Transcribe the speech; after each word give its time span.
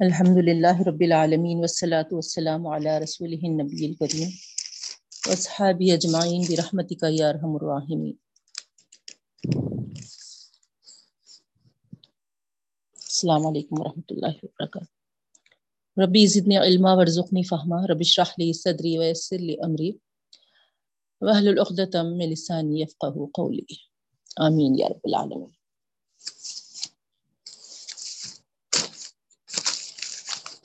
الحمد 0.00 0.38
لله 0.38 0.82
رب 0.82 1.00
العالمين 1.00 1.58
والصلاة 1.58 2.08
والسلام 2.12 2.66
على 2.66 2.98
رسوله 2.98 3.38
النبي 3.42 3.86
الكريم 3.86 4.28
واصحابه 5.26 5.92
اجمعين 5.92 6.42
برحمتك 6.48 7.04
يا 7.10 7.28
ارحم 7.28 7.56
الراحمين 7.56 8.12
السلام 12.94 13.46
علیکم 13.46 13.80
ورحمۃ 13.80 14.02
اللہ 14.10 14.26
وبرکاتہ۔ 14.26 14.78
ربی 16.00 16.26
زدنی 16.26 16.58
علما 16.58 16.92
ورزقنی 16.92 17.42
فہما۔ 17.42 17.86
رب 17.86 17.96
اشرح 18.00 18.32
لي 18.38 18.52
صدری 18.52 18.98
ويسر 18.98 19.38
لي 19.38 19.54
امری۔ 19.62 19.92
واحلل 21.20 21.58
عقدة 21.58 22.02
من 22.02 22.30
لساني 22.30 22.80
يفقهوا 22.80 23.26
قولي 23.34 23.74
آمین 24.36 24.78
یا 24.78 24.88
رب 24.88 25.00
العالمین۔ 25.04 25.55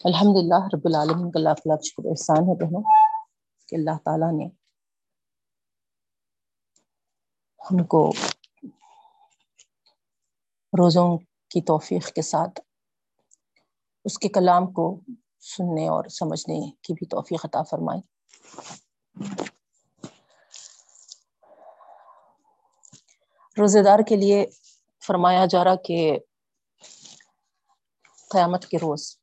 الحمد 0.03 0.37
للہ 0.37 0.65
رب 0.73 0.81
العالمین 0.83 1.31
کا 1.31 1.39
لاکھ 1.39 1.67
لاکھ 1.67 1.81
شکر 1.83 2.05
احسان 2.05 2.37
ہے 2.37 2.55
بہنوں 2.55 2.83
کہ 3.67 3.75
اللہ 3.75 3.97
تعالیٰ 4.05 4.31
نے 4.33 4.45
ہم 7.59 7.83
کو 7.83 8.11
روزوں 10.77 11.17
کی 11.49 11.61
توفیق 11.61 12.07
کے 12.07 12.21
ساتھ 12.21 12.59
اس 14.05 14.19
کے 14.19 14.27
کلام 14.27 14.73
کو 14.73 14.99
سننے 15.39 15.87
اور 15.87 16.05
سمجھنے 16.05 16.71
کی 16.81 16.93
بھی 16.93 17.07
توفیق 17.07 17.45
عطا 17.45 17.63
فرمائی۔ 17.63 18.01
روزے 23.61 23.83
دار 23.83 23.99
کے 24.07 24.15
لیے 24.15 24.45
فرمایا 25.07 25.45
جا 25.45 25.63
رہا 25.63 25.76
کہ 25.76 26.20
قیامت 28.29 28.65
کے 28.65 28.77
روز 28.77 29.20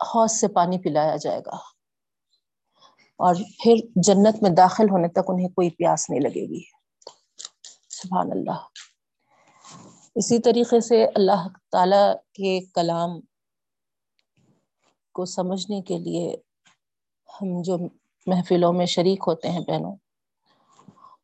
حوض 0.00 0.32
سے 0.32 0.48
پانی 0.48 0.78
پلایا 0.78 1.16
جائے 1.16 1.40
گا۔ 1.46 1.56
اور 3.18 3.34
پھر 3.34 3.74
جنت 3.96 4.42
میں 4.42 4.50
داخل 4.50 4.90
ہونے 4.90 5.08
تک 5.08 5.18
انہیں 5.28 5.48
کوئی 5.48 5.70
پیاس 5.70 6.10
نہیں 6.10 6.20
لگے 6.20 6.48
گی۔ 6.48 6.64
سبحان 7.88 8.32
اللہ۔ 8.32 8.66
اسی 10.14 10.38
طریقے 10.38 10.80
سے 10.80 11.06
اللہ 11.14 11.48
تعالی 11.72 12.14
کے 12.34 12.60
کلام 12.74 13.20
کو 15.12 15.24
سمجھنے 15.24 15.82
کے 15.82 15.98
لیے 15.98 16.36
ہم 17.40 17.62
جو 17.62 17.78
محفلوں 18.26 18.72
میں 18.72 18.86
شریک 18.86 19.24
ہوتے 19.26 19.50
ہیں 19.50 19.60
بہنوں، 19.60 19.96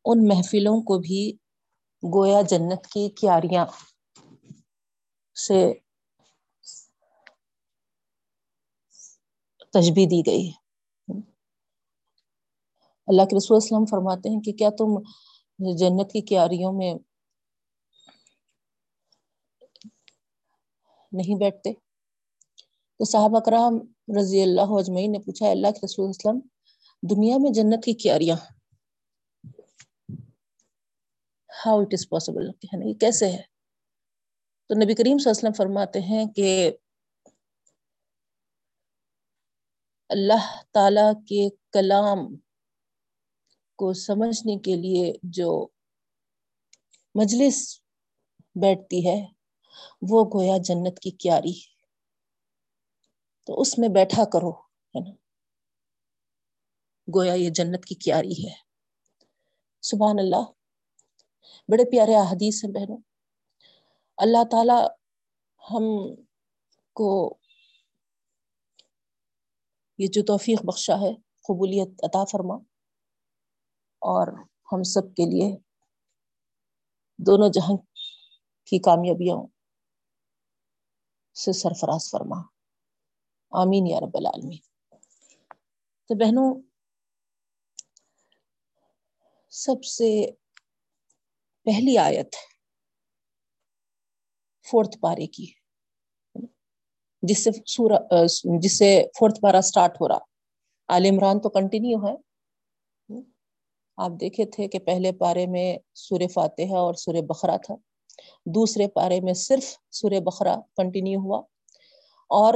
ان 0.05 0.27
محفلوں 0.27 0.81
کو 0.81 0.99
بھی 0.99 1.33
گویا 2.13 2.41
جنت 2.41 2.87
کی 2.87 3.09
کیاریاں 3.09 3.65
سے 5.47 5.73
تجبی 9.73 10.05
دی 10.05 10.21
گئی 10.27 10.51
اللہ 13.07 13.21
کے 13.21 13.37
رسول 13.37 13.57
اسلم 13.57 13.85
فرماتے 13.85 14.29
ہیں 14.29 14.41
کہ 14.41 14.51
کیا 14.51 14.69
تم 14.69 14.99
جنت 15.59 16.11
کی 16.11 16.21
کیاریوں 16.21 16.73
میں 16.73 16.93
نہیں 21.11 21.39
بیٹھتے؟ 21.39 21.73
تو 22.99 23.05
صحابہ 23.05 23.39
کرام 23.39 23.79
رضی 24.19 24.41
اللہ 24.41 24.73
اجمعین 24.79 25.11
نے 25.11 25.19
پوچھا 25.19 25.49
اللہ 25.51 25.71
کے 25.71 25.85
رسول 25.85 26.09
اسلم 26.09 26.39
دنیا 27.03 27.37
میں 27.37 27.51
جنت 27.51 27.85
کی 27.85 27.93
کیاریاں 27.93 28.35
ہاؤ 31.65 31.81
اٹ 31.81 31.93
از 31.93 32.09
پاسبل 32.09 32.49
یہ 32.73 32.93
کیسے 32.93 33.31
ہے؟ 33.31 33.41
تو 34.69 34.75
نبی 34.75 34.95
کریم 34.95 35.17
صلی 35.17 35.29
اللہ 35.29 35.39
علیہ 35.39 35.49
وسلم 35.49 35.57
فرماتے 35.57 35.99
ہیں 35.99 36.25
کہ 36.25 36.71
اللہ 40.13 40.61
تعالی 40.71 41.25
کے 41.25 41.49
کلام 41.71 42.35
کو 43.75 43.93
سمجھنے 43.93 44.57
کے 44.57 44.75
لیے 44.75 45.13
جو 45.23 45.67
مجلس 47.15 47.81
بیٹھتی 48.55 49.07
ہے، 49.07 49.27
وہ 50.01 50.25
گویا 50.33 50.57
جنت 50.57 50.99
کی 50.99 51.11
کیاری 51.11 51.61
تو 53.45 53.61
اس 53.61 53.77
میں 53.77 53.89
بیٹھا 53.89 54.25
کرو، 54.25 54.51
ہے 54.51 54.99
نا؟ 54.99 55.15
گویا 57.15 57.33
یہ 57.33 57.49
جنت 57.49 57.85
کی 57.85 57.95
کیاری 57.95 58.47
ہے۔ 58.47 58.53
سبحان 59.81 60.19
اللہ۔ 60.19 60.51
بڑے 61.67 61.91
پیارے 61.91 62.15
احادیث 62.15 62.65
ہیں 62.65 62.71
بہنوں۔ 62.71 62.97
اللہ 64.17 64.43
تعالی 64.51 64.87
ہم 65.71 66.15
کو 66.93 67.37
یہ 69.97 70.07
جو 70.07 70.23
توفیق 70.23 70.61
بخشا 70.63 70.93
ہے، 70.93 71.15
قبولیت 71.15 72.03
عطا 72.03 72.23
فرما۔ 72.25 72.55
اور 73.99 74.27
ہم 74.71 74.83
سب 74.83 75.01
کے 75.01 75.25
لیے 75.29 75.57
دونوں 77.17 77.49
جہاں 77.49 77.77
کی 78.65 78.79
کامیابیوں 78.79 79.47
سے 81.33 81.53
سرفراز 81.53 82.11
فرما۔ 82.11 82.35
آمین 83.51 83.87
یا 83.87 83.99
رب 83.99 84.11
العالمین۔ 84.13 84.57
تو 86.07 86.15
بہنوں، 86.15 86.61
سب 89.49 89.83
سے 89.83 90.31
پہلی 91.63 91.97
آیت 91.97 92.35
فورتھ 94.71 94.97
پارے 94.99 95.27
کی۔ 95.27 95.62
جس 97.23 97.43
سے 97.43 97.49
سورہ 97.65 98.25
جس 98.59 98.77
سے 98.77 99.05
فورتھ 99.19 99.41
پارا 99.41 99.61
سٹارٹ 99.61 100.01
ہو 100.01 100.07
رہا۔ 100.07 100.17
عال 100.89 101.05
عمران 101.05 101.39
تو 101.39 101.49
کنٹینیو 101.49 102.07
ہے۔ 102.07 102.15
آپ 103.97 104.11
دیکھے 104.21 104.45
تھے 104.45 104.67
کہ 104.67 104.79
پہلے 104.79 105.11
پارے 105.11 105.45
میں 105.45 105.77
سور 105.95 106.19
فاتحہ 106.33 106.75
اور 106.75 106.93
سور 106.93 107.13
بخرا 107.13 107.57
تھا۔ 107.57 107.75
دوسرے 108.45 108.87
پارے 108.87 109.19
میں 109.19 109.33
صرف 109.33 109.63
سور 109.91 110.11
بخرا 110.21 110.55
کنٹینیو 110.77 111.19
ہوا۔ 111.19 111.37
اور 112.29 112.53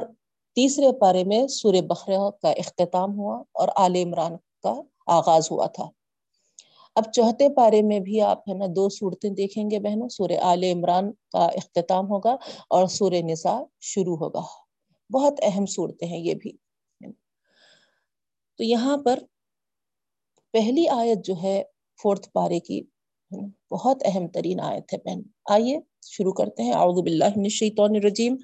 تیسرے 0.56 1.00
پارے 1.00 1.24
میں 1.24 1.48
سور 1.48 1.74
بخرا 1.74 2.30
کا 2.30 2.52
اختتام 2.52 3.20
ہوا 3.20 3.44
اور 3.54 3.68
آل 3.76 3.96
عمران 3.96 4.32
کا 4.64 4.74
آغاز 5.08 5.52
ہوا 5.52 5.68
تھا۔ 5.68 5.90
اب 6.98 7.04
چوتھے 7.14 7.50
پارے 7.50 7.82
میں 7.82 8.00
بھی 8.00 8.22
آپ، 8.22 8.50
ہے 8.50 8.54
نا، 8.54 8.66
دو 8.76 8.90
صورتیں 8.90 9.30
دیکھیں 9.30 9.72
گے 9.72 9.80
بہنوں 9.80 10.10
سور 10.10 10.30
آل 10.42 10.64
عمران 10.64 11.12
کا 11.12 11.46
اختتام 11.46 12.10
ہوگا 12.10 12.36
اور 12.70 12.88
سور 12.88 13.12
نساء 13.12 13.60
شروع 13.82 14.18
ہوگا۔ 14.18 14.42
بہت 15.14 15.34
اہم 15.42 15.66
صورتیں 15.66 16.08
ہیں 16.08 16.20
یہ 16.20 16.34
بھی۔ 16.34 16.52
تو 18.58 18.64
یہاں 18.64 18.98
پر 18.98 19.20
پہلی 20.54 20.88
آیت 20.88 21.26
جو 21.26 21.34
ہے 21.44 21.64
فورتھ 22.04 22.30
پارے 22.34 22.60
کی 22.60 22.82
بہت 23.72 24.04
اہم 24.06 24.28
ترین 24.28 24.60
آیت 24.60 24.94
ہے 24.94 24.98
بہن۔ 25.06 25.22
آئیے، 25.50 25.80
شروع 26.02 26.34
کرتے 26.34 26.64
ہیں۔ 26.64 26.74
اعوذ 26.74 27.02
باللہ 27.04 27.26
من 27.36 27.44
الشیطان 27.44 27.96
الرجیم۔ 27.96 28.36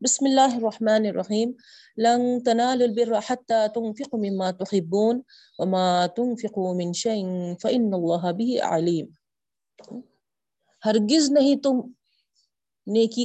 بسم 0.00 0.24
اللہ 0.24 0.54
الرحمن 0.54 1.06
الرحیم. 1.06 1.52
لن 1.96 2.44
تنالوا 2.44 2.86
البر 2.86 3.12
حتى 3.28 3.60
تنفقوا 3.74 4.20
مما 4.20 4.50
تحبون 4.50 5.20
وما 5.58 6.06
تنفقوا 6.06 6.74
من 6.74 6.92
شيء 6.92 7.24
فإن 7.62 7.94
الله 7.94 8.32
به 8.32 8.58
علیم 8.68 9.06
ہرگز 10.84 11.30
نہیں 11.30 11.56
تم 11.56 11.80
نیکی 12.86 13.24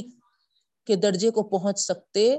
کے 0.86 0.96
درجے 0.96 1.30
کو 1.30 1.42
پہنچ 1.42 1.78
سکتے 1.78 2.38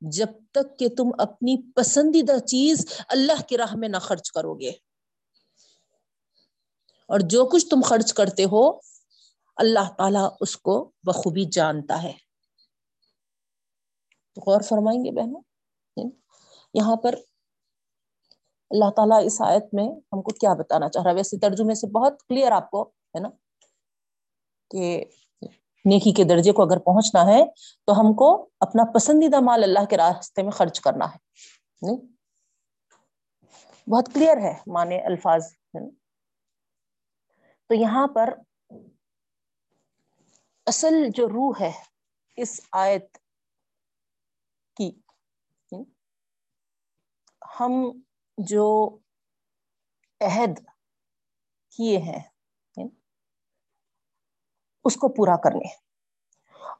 جب 0.00 0.38
تک 0.52 0.78
کہ 0.78 0.88
تم 0.88 1.10
اپنی 1.18 1.56
پسندیدہ 1.72 2.38
چیز 2.46 2.86
اللہ 3.08 3.46
کی 3.48 3.56
راہ 3.56 3.76
میں 3.76 3.88
نہ 3.88 3.96
خرچ 3.96 4.32
کرو 4.32 4.54
گے 4.54 4.70
اور 7.08 7.20
جو 7.20 7.46
کچھ 7.46 7.66
تم 7.66 7.80
خرچ 7.80 8.14
کرتے 8.14 8.44
ہو، 8.44 8.70
اللہ 9.56 9.92
تعالیٰ 9.98 10.28
اس 10.40 10.56
کو 10.56 10.92
بخوبی 11.02 11.44
جانتا 11.44 12.02
ہے۔ 12.02 12.21
غور 14.36 14.60
فرمائیں 14.60 15.04
گے 15.04 15.10
بہنوں 15.10 15.42
یہاں 16.74 16.96
پر 16.96 17.14
اللہ 18.70 18.90
تعالیٰ 18.90 19.24
اس 19.24 19.40
آیت 19.40 19.64
میں 19.72 19.84
ہم 19.84 20.22
کو 20.22 20.34
کیا 20.34 20.54
بتانا 20.54 20.88
چاہ 20.88 21.02
رہا 21.02 21.10
ہے؟ 21.10 21.16
ویسے 21.16 21.38
ترجمے 21.38 21.74
سے 21.74 21.86
بہت 21.86 22.22
کلیئر 22.28 22.52
آپ 22.52 22.70
کو، 22.70 22.82
ہے 22.82 23.20
نا؟ 23.20 23.28
کہ 24.70 25.04
نیکی 25.84 26.12
کے 26.12 26.24
درجے 26.24 26.52
کو 26.52 26.62
اگر 26.62 26.78
پہنچنا 26.78 27.26
ہے 27.26 27.44
تو 27.86 27.92
ہم 27.92 28.14
کو 28.14 28.48
اپنا 28.60 28.92
پسندیدہ 28.92 29.40
مال 29.40 29.62
اللہ 29.62 29.84
کے 29.84 29.96
راستے 29.96 30.42
میں 30.42 30.50
خرچ 30.50 30.80
کرنا 30.80 31.04
ہے 31.04 31.96
بہت 33.90 34.08
کلیئر 34.14 34.36
ہے 34.36 34.54
مانے 34.66 35.00
الفاظ 35.00 35.46
تو 37.66 37.74
یہاں 37.74 38.06
پر 38.06 38.34
اصل 40.66 40.94
جو 41.14 41.28
روح 41.28 41.52
ہے 41.60 41.72
اس 42.36 42.60
آیت 42.72 43.18
کی 44.76 44.90
ہم 47.60 47.72
جو 48.38 48.66
عہد 50.20 50.58
کیے 51.72 51.98
ہیں 51.98 52.20
اس 54.84 54.96
کو 54.96 55.08
پورا 55.08 55.36
کرنے 55.36 55.68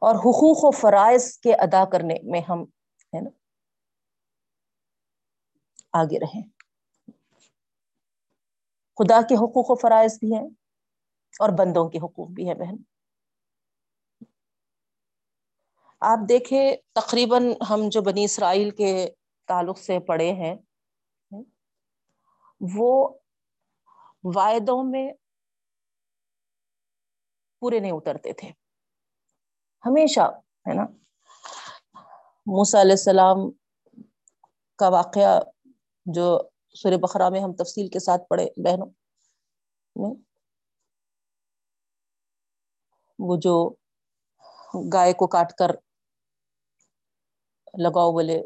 اور 0.01 0.15
حقوق 0.15 0.65
و 0.65 0.71
فرائض 0.71 1.39
کے 1.39 1.55
ادا 1.55 1.85
کرنے 1.85 2.15
میں 2.23 2.41
ہم، 2.41 2.63
ہے 3.13 3.21
نا، 3.21 3.31
آگے 5.93 6.19
رہیں۔ 6.19 6.43
خدا 8.99 9.21
کے 9.23 9.35
حقوق 9.35 9.71
و 9.71 9.75
فرائض 9.75 10.19
بھی 10.19 10.35
ہیں 10.35 10.47
اور 11.41 11.49
بندوں 11.59 11.89
کے 11.91 11.99
حقوق 11.99 12.29
بھی 12.29 12.49
ہیں، 12.49 12.55
بہن۔ 12.55 12.77
آپ 16.03 16.19
دیکھیں، 16.29 16.77
تقریباً 16.93 17.53
ہم 17.71 17.89
جو 17.89 18.03
بنی 18.03 18.25
اسرائیل 18.25 18.71
کے 18.71 19.09
تعلق 19.49 19.79
سے 19.79 19.99
پڑھے 19.99 20.33
ہیں، 20.33 20.55
وہ 22.61 23.09
واعدوں 24.25 24.83
میں 24.85 25.11
پورے 27.63 27.81
نہیں 27.81 27.93
اترتے 27.93 28.33
تھے۔ 28.33 28.49
ہمیشہ، 29.85 30.21
ہے 30.69 30.75
نا؟ 30.75 30.85
موسا 32.47 32.81
علیہ 32.81 32.93
السلام 32.93 33.51
کا 34.79 34.89
واقعہ 34.89 35.41
جو 36.07 36.27
سور 36.75 36.93
بخرا 36.99 37.29
میں 37.29 37.41
ہم 37.41 37.53
تفصیل 37.53 37.89
کے 37.89 37.99
ساتھ 37.99 38.23
پڑھے 38.29 38.47
بہنوں 38.57 38.91
وہ 43.19 43.37
جو 43.37 43.55
گائے 44.93 45.13
کو 45.13 45.27
کاٹ 45.27 45.53
کر 45.53 45.71
لگاؤ 47.75 48.13
بولے 48.13 48.41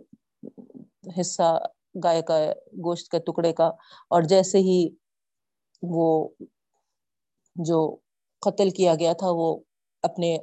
حصہ، 1.21 1.59
گائے 2.05 2.23
کا 2.23 2.39
گوشت 2.85 3.11
کے 3.11 3.19
ٹکڑے 3.19 3.53
کا، 3.53 3.67
اور 4.11 4.23
جیسے 4.23 4.59
ہی 4.59 4.79
وہ 5.83 6.29
جو 7.57 7.79
قتل 8.43 8.71
کیا 8.71 8.95
گیا 8.95 9.13
تھا، 9.13 9.31
وہ 9.31 9.49
اپنے 10.05 10.37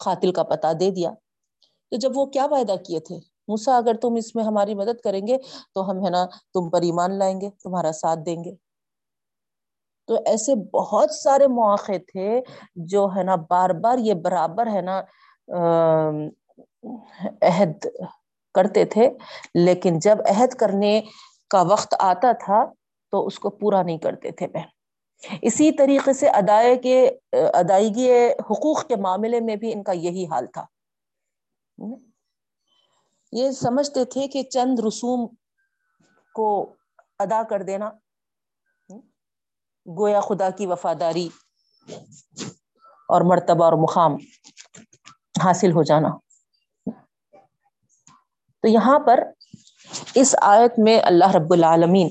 قاتل 0.00 0.32
کا 0.32 0.42
پتہ 0.42 0.72
دے 0.80 0.90
دیا۔ 0.90 1.10
تو 1.92 1.96
جب 1.96 2.16
وہ 2.16 2.26
کیا 2.26 2.46
وعدہ 2.50 2.76
کیے 2.86 3.00
تھے؟ 3.00 3.16
موسا 3.48 3.76
اگر 3.76 3.94
تم 3.94 4.14
اس 4.14 4.34
میں 4.34 4.44
ہماری 4.44 4.74
مدد 4.74 5.00
کریں 5.00 5.26
گے 5.26 5.36
تو 5.74 5.90
ہم، 5.90 6.04
ہے 6.04 6.10
نا، 6.10 6.24
تم 6.54 6.70
پر 6.70 6.82
ایمان 6.82 7.18
لائیں 7.18 7.40
گے، 7.40 7.50
تمہارا 7.62 7.92
ساتھ 7.92 8.20
دیں 8.26 8.36
گے۔ 8.44 8.54
تو 10.08 10.14
ایسے 10.26 10.54
بہت 10.72 11.14
سارے 11.14 11.46
مواقع 11.46 11.96
تھے 12.08 12.40
جو، 12.86 13.06
ہے 13.16 13.22
نا، 13.22 13.36
بار 13.50 13.70
بار 13.82 13.98
یہ 13.98 14.14
برابر، 14.24 14.66
ہے 14.66 14.80
نا 14.80 15.00
عہد 17.42 17.86
کرتے 18.54 18.84
تھے، 18.84 19.08
لیکن 19.54 19.98
جب 19.98 20.18
عہد 20.28 20.54
کرنے 20.54 21.00
کا 21.50 21.62
وقت 21.62 21.94
آتا 21.98 22.32
تھا 22.44 22.64
تو 23.12 23.26
اس 23.26 23.38
کو 23.38 23.50
پورا 23.50 23.82
نہیں 23.82 23.98
کرتے 23.98 24.30
تھے 24.30 24.46
بہن 24.48 25.38
اسی 25.42 25.70
طریقے 25.72 26.12
سے 26.12 26.28
ادائے 26.28 26.76
کے، 26.76 27.06
ادائیگی 27.32 28.10
حقوق 28.40 28.84
کے 28.88 28.96
معاملے 28.96 29.40
میں 29.40 29.56
بھی 29.56 29.72
ان 29.72 29.82
کا 29.82 29.92
یہی 29.92 30.24
حال 30.24 30.46
تھا۔ 30.46 30.64
یہ 33.32 33.50
سمجھتے 33.50 34.04
تھے 34.04 34.26
کہ 34.28 34.42
چند 34.42 34.78
رسوم 34.78 35.26
کو 36.34 36.48
ادا 37.18 37.42
کر 37.50 37.62
دینا، 37.62 37.90
گویا 39.86 40.20
خدا 40.20 40.50
کی 40.50 40.66
وفاداری 40.66 41.28
اور 43.08 43.20
مرتبہ 43.20 43.64
اور 43.64 43.72
مقام 43.72 44.16
حاصل 45.44 45.72
ہو 45.72 45.82
جانا۔ 45.82 46.08
تو 48.62 48.68
یہاں 48.68 48.98
پر 48.98 49.20
اس 50.14 50.34
آیت 50.42 50.72
میں 50.78 51.00
اللہ 51.00 51.30
رب 51.34 51.52
العالمین 51.52 52.08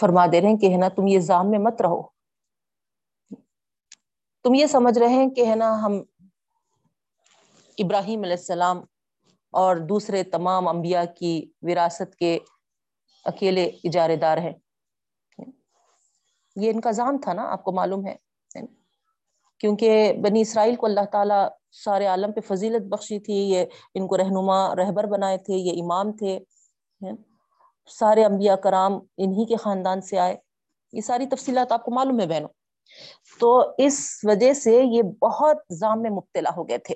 فرما 0.00 0.26
دے 0.32 0.40
رہے 0.40 0.48
ہیں 0.48 0.56
کہ 0.56 0.72
ہے 0.72 0.76
نا 0.76 0.88
تم 0.88 1.06
یہ 1.06 1.18
زام 1.18 1.50
میں 1.50 1.58
مت 1.58 1.82
رہو۔ 1.82 2.02
تم 4.42 4.54
یہ 4.54 4.66
سمجھ 4.66 4.98
رہے 4.98 5.08
ہیں 5.08 5.30
کہ 5.30 5.46
ہے 5.46 5.54
نا 5.54 5.82
ہم 5.82 5.92
ابراہیم 7.78 8.22
علیہ 8.22 8.36
السلام 8.36 8.78
اور 9.50 9.76
دوسرے 9.76 10.24
تمام 10.24 10.68
انبیاء 10.68 11.04
کی 11.18 11.52
وراثت 11.62 12.16
کے 12.16 12.38
اکیلے 13.24 13.64
اجارے 13.64 14.16
دار 14.16 14.38
ہیں۔ 14.38 14.52
یہ 16.56 16.70
ان 16.70 16.80
کا 16.80 16.90
زام 16.90 17.18
تھا 17.18 17.32
نا، 17.32 17.52
آپ 17.52 17.64
کو 17.64 17.72
معلوم 17.72 18.06
ہے۔ 18.06 18.16
کیونکہ 19.62 20.12
بنی 20.12 20.40
اسرائیل 20.40 20.76
کو 20.76 20.86
اللہ 20.86 21.04
تعالیٰ 21.12 21.48
سارے 21.72 22.06
عالم 22.06 22.32
پہ 22.32 22.40
فضیلت 22.40 22.82
بخشی 22.82 23.20
تھی، 23.20 23.34
یہ 23.34 23.66
ان 23.94 24.06
کو 24.06 24.16
رہنما، 24.16 24.76
رہبر 24.76 25.04
بنائے 25.04 25.38
تھے، 25.38 25.54
یہ 25.54 25.82
امام 25.82 26.12
تھے 26.12 26.38
سارے 27.86 28.24
انبیاء 28.24 28.54
کرام 28.54 28.92
انہی 28.92 29.46
کے 29.46 29.56
خاندان 29.56 30.00
سے 30.00 30.18
آئے۔ 30.18 30.36
یہ 30.92 31.00
ساری 31.00 31.26
تفصیلات 31.26 31.72
آپ 31.72 31.84
کو 31.84 31.90
معلوم 31.90 32.20
ہے 32.20 32.26
بہنوں۔ 32.26 32.48
تو 33.40 33.74
اس 33.78 34.20
وجہ 34.22 34.52
سے 34.52 34.82
یہ 34.84 35.02
بہت 35.02 35.56
زام 35.70 36.02
میں 36.02 36.10
مبتلا 36.10 36.50
ہو 36.56 36.68
گئے 36.68 36.78
تھے۔ 36.78 36.94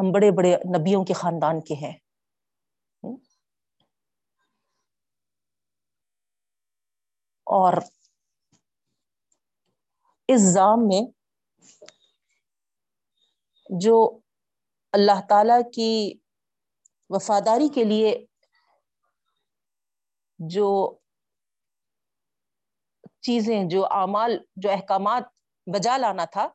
ہم 0.00 0.12
بڑے 0.12 0.30
بڑے 0.30 0.56
نبیوں 0.78 1.04
کے 1.04 1.14
خاندان 1.14 1.60
کے 1.60 1.74
ہیں۔ 1.74 1.92
اور 7.44 7.72
اس 10.32 10.40
زام 10.40 10.78
میں 10.86 11.12
جو 13.80 14.20
اللہ 14.92 15.20
تعالی 15.28 15.70
کی 15.70 16.18
وفاداری 17.08 17.68
کے 17.68 17.84
لیے 17.84 18.26
جو 20.38 20.98
چیزیں، 23.20 23.64
جو 23.64 23.86
اعمال، 23.86 24.38
جو 24.56 24.70
احکامات 24.70 25.22
بجا 25.66 25.96
لانا 25.96 26.24
تھا، 26.24 26.48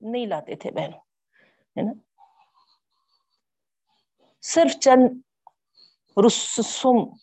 نہیں 0.00 0.26
لاتے 0.26 0.54
تھے 0.56 0.70
بہنوں، 0.70 1.00
ہے 1.76 1.82
نا؟ 1.82 1.92
صرف 4.40 4.78
چند 4.78 5.20
رسوم 6.26 7.16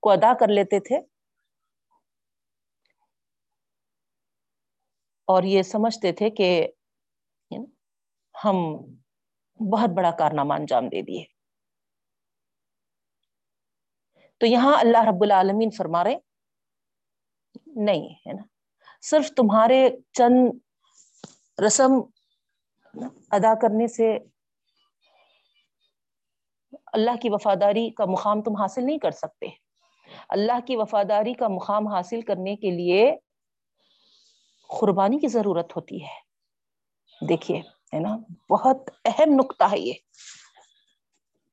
کو 0.00 0.10
ادا 0.10 0.34
کر 0.38 0.48
لیتے 0.48 0.80
تھے۔ 0.80 1.17
اور 5.28 5.42
یہ 5.42 5.62
سمجھتے 5.62 6.12
تھے 6.12 6.30
کہ 6.30 6.68
ہم 8.44 8.56
بہت 9.72 9.90
بڑا 9.90 10.10
کارنامہ 10.10 10.54
انجام 10.54 10.88
دے 10.88 11.02
دیے۔ 11.02 11.24
تو 14.38 14.46
یہاں 14.46 14.76
اللہ 14.80 15.08
رب 15.08 15.22
العالمین 15.22 15.70
فرما 15.70 16.04
رہے 16.04 16.16
نہیں 17.66 18.08
ہے 18.26 18.32
نا؟ 18.32 18.42
صرف 19.02 19.30
تمہارے 19.36 19.88
چند 20.12 20.58
رسم 21.66 21.92
ادا 23.30 23.54
کرنے 23.60 23.86
سے 23.86 24.18
اللہ 26.92 27.16
کی 27.22 27.28
وفاداری 27.30 27.90
کا 27.90 28.04
مقام 28.04 28.42
تم 28.42 28.56
حاصل 28.56 28.86
نہیں 28.86 28.98
کر 28.98 29.10
سکتے۔ 29.10 29.46
اللہ 30.28 30.66
کی 30.66 30.76
وفاداری 30.76 31.34
کا 31.34 31.48
مقام 31.48 31.86
حاصل 31.86 32.20
کرنے 32.20 32.56
کے 32.56 32.70
لیے 32.70 33.16
قربانی 34.68 35.18
کی 35.18 35.28
ضرورت 35.28 35.76
ہوتی 35.76 36.04
ہے۔ 36.04 36.20
دیکھیے، 37.28 37.58
ہے 37.94 38.00
نا؟ 38.00 38.16
بہت 38.50 38.90
اہم 39.04 39.34
نقطہ 39.34 39.64
ہے 39.64 39.78
یہ۔ 39.78 39.92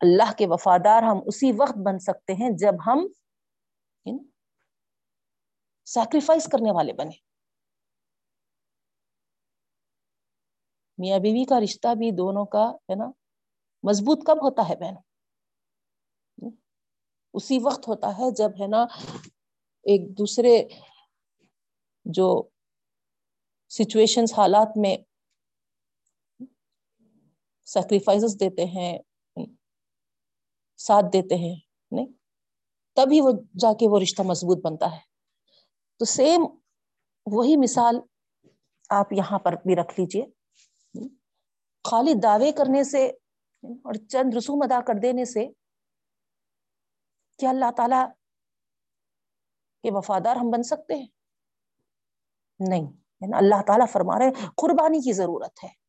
اللہ 0.02 0.34
کے 0.38 0.48
وفادار 0.48 1.04
ہم 1.04 1.18
اسی 1.26 1.52
وقت 1.52 1.78
بن 1.86 2.00
سکتے 2.00 2.34
ہیں 2.34 2.50
جب 2.50 2.74
ہم 2.86 3.08
سیکریفائس 5.86 6.46
کرنے 6.46 6.72
والے 6.72 6.94
بنے 6.94 7.18
میاں 10.98 11.20
بیوی 11.20 11.46
کا 11.46 11.60
رشتہ 11.60 11.88
بھی 11.96 12.12
دونوں 12.12 12.46
کا، 12.46 12.70
ہے 12.70 12.96
نا، 12.96 13.06
مضبوط 13.84 14.26
کب 14.26 14.44
ہوتا 14.44 14.70
ہے 14.70 14.76
بہن؟ 14.76 14.96
اسی 17.34 17.60
وقت 17.64 17.88
ہوتا 17.88 18.08
ہے 18.18 18.32
جب، 18.32 18.50
ہے 18.62 18.68
نا، 18.68 18.84
ایک 19.84 20.18
دوسرے 20.18 20.64
جو 22.06 22.44
سچویشنز 23.70 24.34
حالات 24.34 24.68
میں 24.76 24.98
سیکریفائسز 27.66 28.40
دیتے 28.40 28.66
ہیں، 28.66 29.00
ساتھ 30.78 31.06
دیتے 31.14 31.36
ہیں، 31.36 31.56
نہیں؟ 31.92 32.08
تبھی 32.96 33.22
وہ 33.22 33.32
جا 33.60 33.74
کے 33.74 33.88
وہ 33.90 34.00
رشتہ 34.00 34.22
مضبوط 34.22 34.66
بنتا 34.66 34.92
ہے۔ 34.92 35.00
تو 36.00 36.06
سیم 36.06 36.46
وہی 37.26 37.58
مثال 37.58 37.96
آپ 38.90 39.14
یہاں 39.14 39.40
پر 39.40 39.54
بھی 39.54 39.76
رکھ 39.76 40.00
لیجیے 40.00 40.26
خالی 41.84 42.14
دعوے 42.24 42.52
کرنے 42.52 42.84
سے 42.84 43.06
اور 43.64 43.94
چند 43.94 44.34
رسوم 44.38 44.62
ادا 44.62 44.82
کر 44.82 44.94
دینے 45.04 45.26
سے 45.26 45.48
کیا 47.40 47.50
اللہ 47.50 47.72
تعالی 47.78 48.06
کے 49.84 49.90
وفادار 49.94 50.36
ہم 50.36 50.50
بن 50.50 50.64
سکتے 50.64 50.96
ہیں؟ 50.96 51.08
نہیں۔ 52.60 53.05
یعنی 53.22 53.38
اللہ 53.38 53.62
تعالیٰ 53.68 53.86
فرما 53.92 54.20
رہے 54.20 54.32
قربانی 54.58 55.02
کی 55.02 55.14
ضرورت 55.14 55.64
ہے۔ 55.64 55.86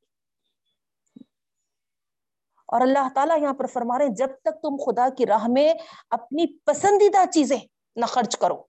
اور 2.66 2.80
اللہ 2.80 3.08
تعالیٰ 3.14 3.42
یہاں 3.42 3.54
پر 3.54 3.66
فرما 3.66 3.98
رہے 3.98 4.08
جب 4.08 4.28
تک 4.44 4.62
تم 4.62 4.76
خدا 4.86 5.08
کی 5.18 5.26
راہ 5.26 5.46
میں 5.48 5.74
اپنی 6.10 6.58
پسندیدہ 6.58 7.30
چیزیں 7.32 7.58
نہ 7.96 8.04
خرچ 8.04 8.36
کرو، 8.36 8.62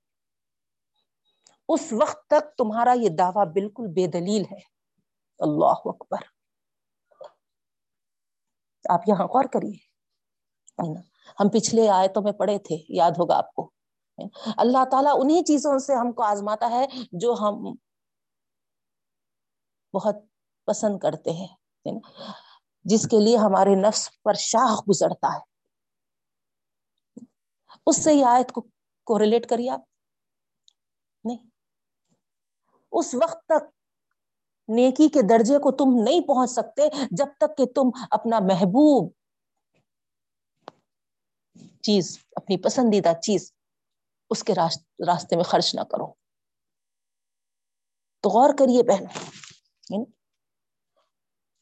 اس 1.70 1.94
وقت 1.94 2.28
تک 2.28 2.58
تمہارا 2.58 2.94
یہ 2.94 3.10
دعویٰ 3.10 3.46
بالکل 3.46 3.88
بے 3.88 4.08
دلیل 4.08 4.44
ہے۔ 4.52 4.60
اللہ 5.40 5.76
اکبر۔ 5.86 6.18
آپ 8.90 9.02
یہاں 9.08 9.26
غور 9.28 9.44
کریے۔ 9.44 9.88
ہم 11.40 11.50
پچھلے 11.50 11.90
آیتوں 11.90 12.22
میں 12.22 12.32
پڑھے 12.32 12.60
تھے، 12.60 12.78
یاد 12.90 13.12
ہوگا 13.12 13.38
آپ 13.38 13.54
کو۔ 13.54 13.72
اللہ 14.58 14.86
تعالیٰ 14.92 15.14
انہیں 15.20 15.44
چیزوں 15.44 15.80
سے 15.80 15.96
ہم 15.96 16.12
کو 16.12 16.24
آزماتا 16.24 16.70
ہے 16.70 16.86
جو 17.12 17.36
ہم 17.42 17.76
بہت 19.94 20.16
پسند 20.66 21.00
کرتے 21.00 21.32
ہیں 21.32 21.48
جس 22.84 23.08
کے 23.08 23.20
لیے 23.20 23.38
ہمارے 23.38 23.76
نفس 23.76 24.10
پر 24.24 24.34
شاہ 24.34 24.82
گزرتا 24.90 25.36
ہے۔ 25.36 25.58
اس 27.86 28.04
سے 28.04 28.14
یہ 28.14 28.26
آیت 28.26 28.52
کو 29.04 29.20
ریلیٹ 29.20 29.50
کریے 29.50 29.70
آپ؟ 29.70 29.82
نہیں۔ 31.24 31.38
اس 32.92 33.16
وقت 33.16 33.46
تک 33.46 33.64
نیکی 34.68 35.10
کے 35.10 35.22
درجے 35.30 35.58
کو 35.58 35.72
تم 35.72 36.04
نہیں 36.04 36.28
پہنچ 36.28 36.52
سکتے 36.52 36.82
جب 37.12 37.26
تک 37.40 37.58
کہ 37.58 37.66
تم 37.66 37.90
اپنا 38.12 38.40
محبوب 38.40 39.12
چیز، 41.82 42.20
اپنی 42.36 42.58
پسندیدہ 42.58 43.14
چیز 43.22 43.54
اس 44.30 44.44
کے 44.44 44.54
راستے 45.08 45.36
میں 45.36 45.44
خرچ 45.44 45.76
نہ 45.76 45.82
کرو۔ 45.82 46.14
تو 48.20 48.30
غور 48.30 48.50
کریے 48.60 48.84
بہن 48.84 49.06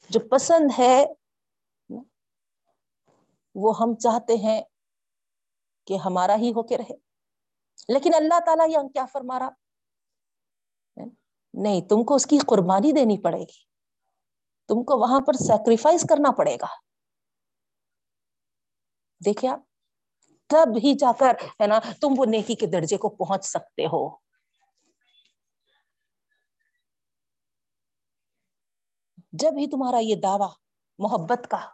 جو 0.10 0.20
پسند 0.32 0.72
ہے، 0.80 1.06
وہ 3.56 3.74
ہم 3.80 3.96
چاہتے 3.96 4.34
ہیں 4.36 4.62
کہ 5.88 5.98
ہمارا 6.06 6.36
ہی 6.36 6.50
ہو 6.50 6.64
کے 6.64 6.78
رہے۔ 6.78 6.96
لیکن 7.88 8.14
اللہ 8.16 8.40
تعالیٰ 8.46 8.70
یہ 8.70 8.88
کیا 8.94 9.06
فرما 9.06 9.40
رہا؟ 9.40 9.50
نہیں، 11.54 11.82
تم 11.82 12.04
کو 12.04 12.16
اس 12.16 12.26
کی 12.26 12.38
قربانی 12.38 12.92
دینی 12.92 13.22
پڑے 13.22 13.40
گی۔ 13.40 13.66
تم 14.68 14.84
کو 14.84 14.98
وہاں 14.98 15.20
پر 15.28 15.34
سیکریفائس 15.34 16.02
کرنا 16.10 16.32
پڑے 16.32 16.56
گا۔ 16.56 16.68
دیکھے 19.26 19.48
آپ، 19.48 19.60
تب 20.48 20.78
ہی 20.78 20.94
جا 20.94 21.12
کر، 21.20 21.34
ہے 21.62 21.68
نا، 21.68 21.80
تم 22.02 22.08
وہ 22.18 22.26
نیکی 22.26 22.56
کے 22.56 22.66
درجے 22.66 22.98
کو 22.98 23.10
پہنچ 23.10 23.46
سکتے 23.46 23.86
ہو۔ 23.86 24.25
جب 29.40 29.58
ہی 29.58 29.68
تمہارا 29.68 29.98
یہ 29.98 30.16
دعوی 30.16 30.48
محبت 31.00 31.48
کا 31.52 31.70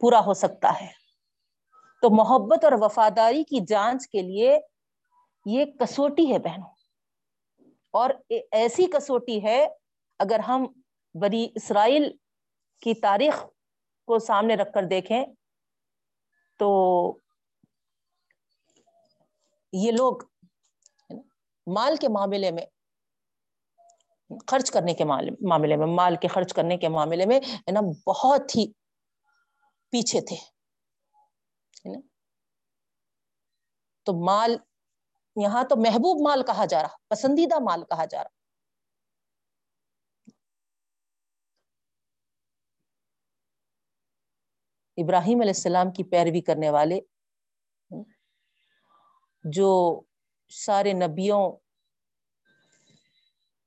پورا 0.00 0.20
ہو 0.26 0.34
سکتا 0.34 0.80
ہے، 0.80 0.86
تو 2.02 2.10
محبت 2.10 2.64
اور 2.64 2.72
وفاداری 2.80 3.44
کی 3.44 3.64
جانچ 3.66 4.08
کے 4.08 4.22
لیے 4.22 4.58
یہ 5.46 5.64
کسوٹی 5.64 6.32
ہے 6.32 6.38
بہنوں۔ 6.38 6.70
اور 7.90 8.10
ایسی 8.52 8.86
کسوٹی 8.86 9.42
ہے، 9.42 9.68
اگر 10.18 10.38
ہم 10.38 10.66
بری 11.14 11.48
اسرائیل 11.54 12.16
کی 12.82 12.94
تاریخ 12.94 13.44
کو 14.08 14.18
سامنے 14.18 14.54
رکھ 14.54 14.72
کر 14.74 14.82
دیکھیں، 14.82 15.24
تو 16.56 16.68
یہ 19.72 19.92
لوگ 19.92 20.16
مال 21.66 21.96
کے 21.96 22.08
معاملے 22.08 22.50
میں 22.50 22.66
خرچ 24.50 24.70
کرنے 24.70 24.94
کے 24.94 25.04
معاملے 25.04 25.76
میں، 25.76 25.86
مال 25.96 26.16
کے 26.22 26.28
خرچ 26.28 26.52
کرنے 26.54 26.76
کے 26.76 26.88
معاملے 26.88 27.26
میں 27.26 27.40
نا، 27.72 27.80
بہت 28.06 28.56
ہی 28.56 28.66
پیچھے 29.92 30.20
تھے 30.20 30.36
تو 34.06 34.12
مال، 34.26 34.56
یہاں 35.36 35.62
تو 35.64 35.76
محبوب 35.76 36.20
مال 36.28 36.42
کہا 36.46 36.64
جا 36.64 36.82
رہا، 36.82 36.96
پسندیدہ 37.08 37.58
مال 37.60 37.84
کہا 37.84 38.04
جا 38.04 38.22
رہا۔ 38.22 38.36
ابراہیم 44.98 45.40
علیہ 45.40 45.56
السلام 45.56 45.90
کی 45.92 46.04
پیروی 46.04 46.40
کرنے 46.40 46.70
والے، 46.70 47.00
جو 49.44 49.68
سارے 50.52 50.92
نبیوں 50.92 51.42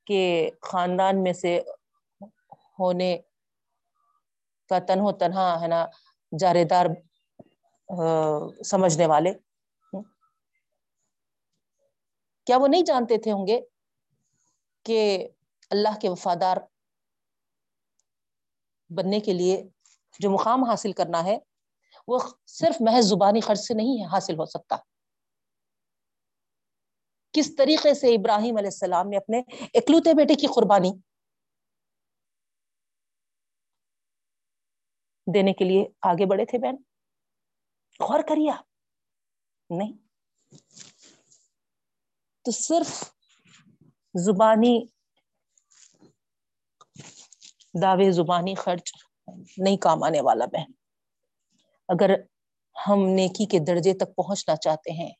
کے 0.05 0.49
خاندان 0.61 1.23
میں 1.23 1.33
سے 1.33 1.61
ہونے 2.79 3.17
کا 4.69 4.79
تنہو 4.79 5.11
تنہا 5.11 5.61
ہے 5.61 5.67
نا 5.67 5.85
جارے 6.39 6.63
دار 6.63 6.85
سمجھنے 8.63 9.05
والے۔ 9.05 9.33
کیا 12.47 12.57
وہ 12.57 12.67
نہیں 12.67 12.81
جانتے 12.81 13.17
تھے 13.17 13.31
ہوں 13.31 13.47
گے 13.47 13.59
کہ 14.85 15.27
اللہ 15.69 15.99
کے 16.01 16.09
وفادار 16.09 16.57
بننے 18.89 19.19
کے 19.19 19.33
لیے 19.33 19.63
جو 20.19 20.29
مقام 20.29 20.63
حاصل 20.63 20.91
کرنا 20.91 21.23
ہے، 21.23 21.37
وہ 22.07 22.19
صرف 22.47 22.81
محض 22.81 23.05
زبانی 23.05 23.41
خرچ 23.41 23.59
سے 23.59 23.73
نہیں 23.73 23.99
ہے 23.99 24.05
حاصل 24.05 24.39
ہو 24.39 24.45
سکتا۔ 24.45 24.75
کس 27.31 27.55
طریقے 27.55 27.93
سے 27.93 28.07
ابراہیم 28.07 28.57
علیہ 28.57 28.67
السلام 28.67 29.07
نے 29.07 29.17
اپنے 29.17 29.39
اکلوتے 29.73 30.13
بیٹے 30.13 30.35
کی 30.35 30.47
قربانی 30.47 30.91
دینے 35.33 35.53
کے 35.53 35.65
لیے 35.65 35.85
آگے 36.01 36.25
بڑھے 36.25 36.45
تھے 36.45 36.57
بہن؟ 36.57 36.75
غور 37.99 38.19
کریے 38.29 38.51
نہیں۔ 39.69 39.93
تو 42.41 42.51
صرف 42.51 43.03
زبانی 44.13 44.85
دعوے، 47.81 48.11
زبانی 48.11 48.55
خرچ 48.55 48.93
نہیں 49.57 49.77
کام 49.77 50.03
آنے 50.03 50.21
والا 50.21 50.45
بہن۔ 50.45 50.71
اگر 51.87 52.09
ہم 52.87 52.99
نیکی 52.99 53.45
کے 53.45 53.59
درجے 53.59 53.93
تک 53.93 54.15
پہنچنا 54.15 54.55
چاہتے 54.55 54.91
ہیں 54.91 55.11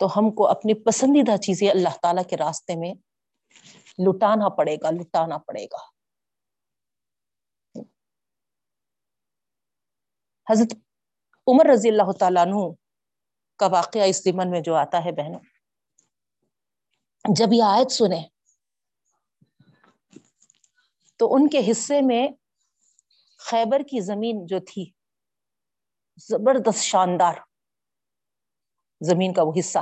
تو 0.00 0.06
ہم 0.06 0.30
کو 0.30 0.48
اپنی 0.48 0.74
پسندیدہ 0.74 1.36
چیزیں 1.36 1.70
اللہ 1.70 1.96
تعالی 2.02 2.22
کے 2.30 2.36
راستے 2.36 2.76
میں 2.76 2.94
لٹانا 3.98 4.48
پڑے 4.48 4.76
گا، 4.82 4.90
لٹانا 4.90 5.38
پڑے 5.38 5.64
گا۔ 5.64 5.82
حضرت 10.50 10.74
عمر 11.46 11.66
رضی 11.66 11.88
اللہ 11.88 12.12
تعالیٰ 12.12 12.46
عنہ 12.46 12.72
کا 13.56 13.66
واقعہ 13.66 14.02
اس 14.02 14.22
زمن 14.24 14.50
میں 14.50 14.60
جو 14.60 14.74
آتا 14.74 15.04
ہے 15.04 15.12
بہنوں، 15.12 15.40
جب 17.36 17.52
یہ 17.52 17.62
آیت 17.66 17.90
سنے 17.90 18.20
تو 21.20 21.34
ان 21.34 21.48
کے 21.48 21.70
حصے 21.70 22.00
میں 22.00 22.28
خیبر 23.38 23.82
کی 23.82 24.00
زمین 24.00 24.46
جو 24.46 24.58
تھی، 24.58 24.90
زبردست 26.28 26.82
شاندار۔ 26.82 27.34
زمین 29.00 29.32
کا 29.32 29.42
وہ 29.42 29.52
حصہ۔ 29.58 29.78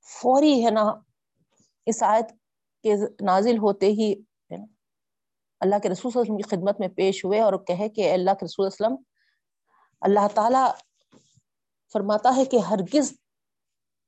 فوری 0.00 0.64
ہے 0.64 0.70
نا، 0.70 0.92
اس 1.86 2.02
آیت 2.02 2.30
کے 2.82 2.94
نازل 3.20 3.58
ہوتے 3.58 3.86
ہی 3.86 4.14
اللہ 5.60 5.78
کے 5.82 5.88
رسول 5.88 6.12
صلی 6.12 6.20
اللہ 6.20 6.32
علیہ 6.32 6.34
وسلم 6.34 6.36
کی 6.36 6.56
خدمت 6.56 6.80
میں 6.80 6.88
پیش 6.88 7.24
ہوئے 7.24 7.40
اور 7.40 7.52
کہے 7.52 7.88
کہ 7.88 8.12
اللہ 8.12 8.30
کے 8.40 8.44
رسول 8.44 8.66
وسلم، 8.66 8.96
اللہ 10.00 10.26
تعالی 10.34 10.70
فرماتا 11.92 12.36
ہے 12.36 12.44
کہ 12.44 12.56
ہرگز 12.56 13.12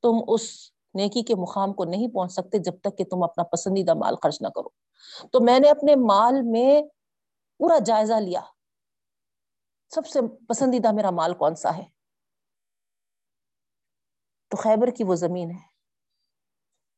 تم 0.03 0.13
اس 0.29 0.71
نیکی 0.95 1.23
کے 1.23 1.35
مقام 1.35 1.73
کو 1.73 1.85
نہیں 1.85 2.09
پہنچ 2.09 2.33
سکتے 2.33 2.59
جب 2.59 2.81
تک 2.81 2.99
کہ 2.99 3.05
تم 3.05 3.23
اپنا 3.23 3.45
پسندیدہ 3.45 3.95
مال 3.95 4.15
خرچ 4.23 4.43
نہ 4.43 4.49
کرو۔ 4.49 4.69
تو 5.29 5.41
میں 5.41 5.59
نے 5.59 5.71
اپنے 5.71 5.97
مال 5.97 6.43
میں 6.43 6.83
پورا 7.59 7.79
جائزہ 7.79 8.15
لیا۔ 8.15 8.41
سب 9.89 10.07
سے 10.07 10.21
پسندیدہ 10.49 10.93
میرا 10.93 11.11
مال 11.11 11.35
کون 11.35 11.55
سا 11.55 11.77
ہے؟ 11.77 11.85
تو 14.49 14.57
خیبر 14.57 14.91
کی 14.91 15.05
وہ 15.05 15.15
زمین 15.15 15.51
ہے۔ 15.51 15.67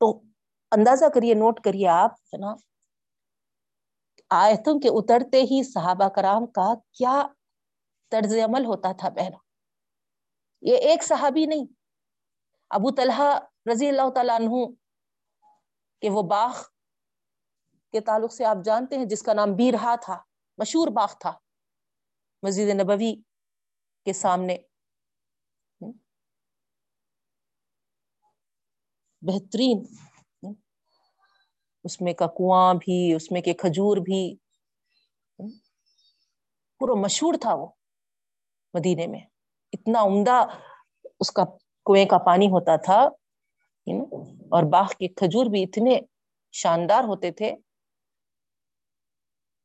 تو 0.01 0.23
اندازہ 0.71 1.05
کریے، 1.15 1.35
نوٹ 1.35 1.61
کریے 1.61 1.89
آپ 1.89 2.13
ہے 2.13 2.39
نا 2.39 2.55
آیتوں 4.31 4.81
کے 4.81 4.89
اترتے 4.89 5.43
ہی 5.43 5.63
صحابہ 5.73 6.09
کرام 6.09 6.47
کا 6.47 6.75
کیا 6.93 7.27
طرز 8.11 8.35
عمل 8.45 8.65
ہوتا 8.65 8.93
تھا 8.93 9.09
بہنوں 9.09 9.39
یہ 10.63 10.77
ایک 10.77 11.03
صحابی 11.03 11.47
نہیں۔ 11.47 11.67
ابو 12.71 12.91
طلحہ 12.91 13.39
رضی 13.73 13.89
اللہ 13.89 14.11
تعالیٰ 14.15 14.41
عنہ 14.41 14.73
کہ 16.03 16.11
وہ 16.11 16.23
باغ 16.23 16.57
کے 17.93 18.01
تعلق 18.01 18.33
سے 18.33 18.45
آپ 18.45 18.57
جانتے 18.65 18.97
ہیں، 18.97 19.05
جس 19.05 19.23
کا 19.23 19.33
نام 19.33 19.53
بیرہا 19.53 19.95
تھا، 19.97 20.23
مشہور 20.59 20.89
باغ 20.89 21.09
تھا۔ 21.21 21.33
مسجد 22.43 22.69
نبوی 22.81 23.15
کے 24.07 24.13
سامنے۔ 24.13 24.57
بہترین۔ 29.23 29.79
اس 31.85 32.01
میں 32.01 32.13
کا 32.13 32.27
کنواں 32.27 32.75
بھی، 32.75 32.99
اس 33.15 33.31
میں 33.33 33.41
کے 33.43 33.53
کھجور 33.55 33.97
بھی۔ 33.97 34.23
پورا 36.81 36.95
مشہور 37.01 37.35
تھا 37.41 37.55
وہ 37.55 37.67
مدینے 38.75 39.07
میں۔ 39.07 39.21
اتنا 39.73 40.03
عمدہ 40.03 40.37
اس 41.21 41.31
کا 41.31 41.45
کنویں 41.87 42.05
کا 42.07 42.19
پانی 42.19 42.47
ہوتا 42.47 42.77
تھا، 42.77 43.01
اور 44.55 44.63
باغ 44.73 44.87
کے 44.99 45.09
کھجور 45.09 45.47
بھی 45.47 45.63
اتنے 45.63 45.99
شاندار 46.53 47.05
ہوتے 47.05 47.31
تھے۔ 47.31 47.53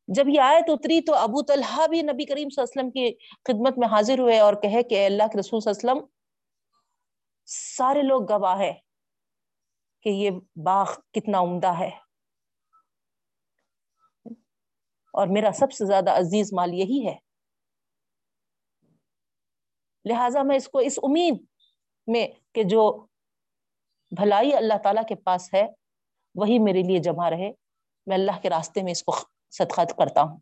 جب 0.08 0.30
یہ 0.30 0.42
آیت 0.42 0.66
اتری 0.68 1.02
تو 1.02 1.16
ابو 1.16 1.44
طلحہ 1.44 1.88
بھی 1.88 2.02
نبی 2.02 2.26
کریم 2.26 2.50
صلی 2.50 2.64
اللہ 2.64 2.82
علیہ 2.82 2.82
وسلم 2.82 2.92
کی 2.92 3.26
خدمت 3.44 3.78
میں 3.78 3.88
حاضر 3.88 4.20
ہوئے 4.20 4.40
اور 4.40 4.54
کہے 4.54 4.84
کہ 4.84 5.06
اللہ 5.06 5.24
کے 5.24 5.40
رسول 5.40 5.60
صلی 5.60 5.72
اللہ 5.72 5.92
علیہ 5.92 6.02
وسلم، 6.02 6.12
سارے 7.46 8.02
لوگ 8.02 8.32
گواہ 8.32 8.60
ہے 8.60 8.74
کہ 10.02 10.10
یہ 10.10 10.32
باغ 10.56 10.86
کتنا 11.14 11.40
عمدہ 11.40 11.80
ہے۔ 11.80 11.90
اور 15.14 15.28
میرا 15.28 15.52
سب 15.52 15.72
سے 15.72 15.86
زیادہ 15.86 16.12
عزیز 16.12 16.54
مال 16.54 16.74
یہی 16.74 17.08
ہے۔ 17.08 17.18
لہذا 20.06 20.44
میں 20.44 20.56
اس 20.56 20.68
کو 20.68 20.80
اس 20.80 21.00
امید 21.04 21.46
میں 22.08 22.28
کہ 22.54 22.64
جو 22.64 23.06
بھلائی 24.16 24.54
اللہ 24.54 24.78
تعالیٰ 24.84 25.04
کے 25.08 25.16
پاس 25.16 25.54
ہے، 25.54 25.68
وہی 26.36 26.60
میرے 26.60 26.82
لیے 26.82 27.00
جمع 27.00 27.30
رہے۔ 27.30 27.52
میں 28.06 28.18
اللہ 28.18 28.42
کے 28.42 28.50
راستے 28.50 28.82
میں 28.84 28.92
اس 28.92 29.04
کو 29.04 29.16
صدقات 29.52 29.94
کرتا 29.98 30.22
ہوں۔ 30.22 30.40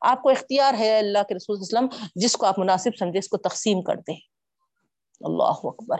آپ 0.00 0.22
کو 0.22 0.28
اختیار 0.28 0.74
ہے 0.78 0.98
اللہ 0.98 1.22
کے 1.28 1.34
رسول 1.34 1.56
وسلم 1.60 1.86
جس 2.14 2.36
کو 2.36 2.46
آپ 2.46 2.58
مناسب 2.58 2.90
سمجھے 2.98 3.18
اس 3.18 3.28
کو 3.28 3.36
تقسیم 3.36 3.82
کر 3.82 3.94
دیں 3.96 4.16
اللہ 5.20 5.54
اکبر۔ 5.62 5.96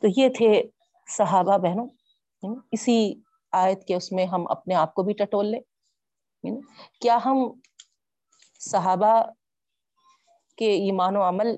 تو 0.00 0.06
یہ 0.16 0.28
تھے 0.28 0.62
صحابہ 1.06 1.58
بہنوں۔ 1.58 1.88
اسی 2.72 3.14
آیت 3.52 3.86
کے 3.86 3.94
اس 3.94 4.12
میں 4.12 4.26
ہم 4.26 4.50
اپنے 4.50 4.74
آپ 4.74 4.94
کو 4.94 5.02
بھی 5.02 5.14
ٹٹول 5.14 5.46
لیں۔ 5.46 5.60
کیا 7.00 7.18
ہم 7.24 7.60
صحابہ 8.60 9.22
کے 10.56 10.70
ایمان 10.70 11.16
و 11.16 11.22
عمل 11.28 11.56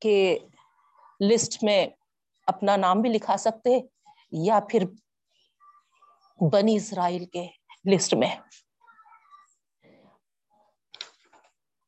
کے 0.00 0.38
لسٹ 1.20 1.64
میں 1.64 1.86
اپنا 2.46 2.76
نام 2.76 3.00
بھی 3.00 3.10
لکھا 3.10 3.36
سکتے 3.36 3.78
یا 4.32 4.60
پھر 4.70 4.84
بنی 6.52 6.76
اسرائیل 6.76 7.24
کے 7.24 7.48
لسٹ 7.94 8.14
میں۔ 8.14 8.36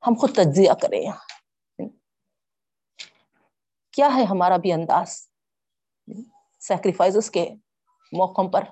ہم 0.06 0.14
خود 0.20 0.30
تجزیہ 0.34 0.72
کریں۔ 0.82 1.10
کیا 3.92 4.10
ہے 4.14 4.24
ہمارا 4.24 4.56
بھی 4.56 4.72
انداز 4.72 5.28
سیکریفائز 6.60 7.30
کے 7.30 7.50
موقع 8.12 8.42
پر؟ 8.52 8.64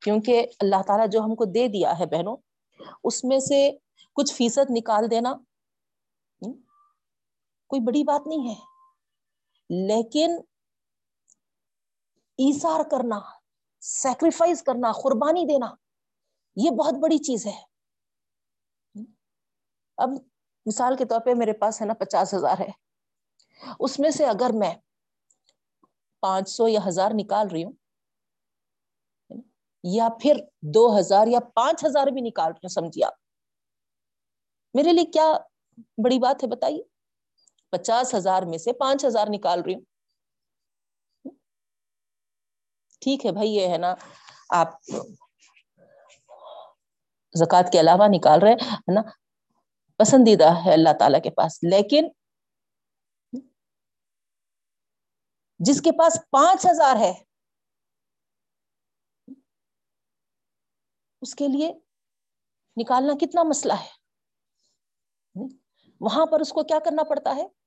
کیونکہ 0.00 0.46
اللہ 0.60 0.82
تعالیٰ 0.86 1.06
جو 1.08 1.20
ہم 1.20 1.34
کو 1.34 1.44
دے 1.44 1.68
دیا 1.68 1.98
ہے 1.98 2.06
بہنوں، 2.06 2.36
اس 3.04 3.24
میں 3.24 3.38
سے 3.38 3.70
کچھ 4.14 4.34
فیصد 4.34 4.70
نکال 4.70 5.10
دینا۔ 5.10 5.34
کوئی 7.66 7.80
بڑی 7.80 8.04
بات 8.04 8.26
نہیں 8.26 8.48
ہے۔ 8.48 8.79
لیکن 9.70 10.30
ایسار 12.38 12.80
کرنا 12.90 13.20
سیکریفائز 13.82 14.62
کرنا، 14.62 14.92
قربانی 14.92 15.44
دینا، 15.44 15.74
یہ 16.56 16.70
بہت 16.70 16.94
بڑی 16.94 17.18
چیز 17.18 17.46
ہے۔ 17.46 17.58
اب 19.98 20.10
مثال 20.66 20.96
کے 20.96 21.04
طور 21.04 21.20
پہ 21.20 21.34
میرے 21.34 21.52
پاس 21.52 21.80
ہے 21.80 21.86
نا 21.86 21.94
پچاس 21.94 22.34
ہزار 22.34 22.58
ہے۔ 22.58 22.70
اس 23.80 23.98
میں 23.98 24.10
سے 24.10 24.26
اگر 24.26 24.50
میں 24.54 24.74
پانچ 26.22 26.48
سو 26.48 26.68
یا 26.68 26.80
ہزار 26.88 27.10
نکال 27.14 27.48
رہی 27.48 27.64
ہوں، 27.64 27.72
یا 29.84 30.08
پھر 30.20 30.36
دو 30.74 30.98
ہزار 30.98 31.26
یا 31.26 31.40
پانچ 31.54 31.84
ہزار 31.84 32.06
بھی 32.06 32.20
نکال 32.20 32.50
رہی 32.52 32.66
ہوں، 32.66 32.68
سمجھیے 32.68 33.04
آپ۔ 33.04 33.14
میرے 34.74 34.92
لیے 34.92 35.04
کیا 35.04 35.32
بڑی 36.04 36.18
بات 36.18 36.42
ہے 36.42 36.48
بتائیے؟ 36.48 36.82
پچاس 37.70 38.14
ہزار 38.14 38.42
میں 38.42 38.58
سے 38.58 38.72
پانچ 38.72 39.04
ہزار 39.04 39.26
نکال 39.30 39.62
رہی 39.62 39.74
ہوں۔ 39.74 39.84
ٹھیک 43.00 43.26
ہے 43.26 43.32
بھائی، 43.32 43.50
یہ 43.50 43.68
ہے 43.68 43.78
نا، 43.78 43.94
آپ 44.50 44.68
زکوٰۃ 47.34 47.70
کے 47.72 47.80
علاوہ 47.80 48.06
نکال 48.08 48.38
رہے 48.42 48.52
ہے 48.52 48.94
نا؟ 48.94 49.00
پسندیدہ 49.96 50.48
ہے 50.66 50.72
اللہ 50.72 50.98
تعالی 50.98 51.20
کے 51.20 51.30
پاس۔ 51.30 51.58
لیکن 51.62 52.08
جس 55.58 55.80
کے 55.82 55.92
پاس 55.92 56.18
پانچ 56.30 56.66
ہزار 56.66 56.96
ہے، 56.96 57.12
اس 61.22 61.34
کے 61.34 61.48
لیے 61.48 61.72
نکالنا 62.76 63.12
کتنا 63.20 63.42
مسئلہ 63.42 63.72
ہے؟ 63.72 63.90
وہاں 66.00 66.26
پر 66.26 66.40
اس 66.40 66.52
کو 66.52 66.62
کیا 66.62 66.78
کرنا 66.84 67.02
پڑتا 67.02 67.36
ہے؟ 67.36 67.59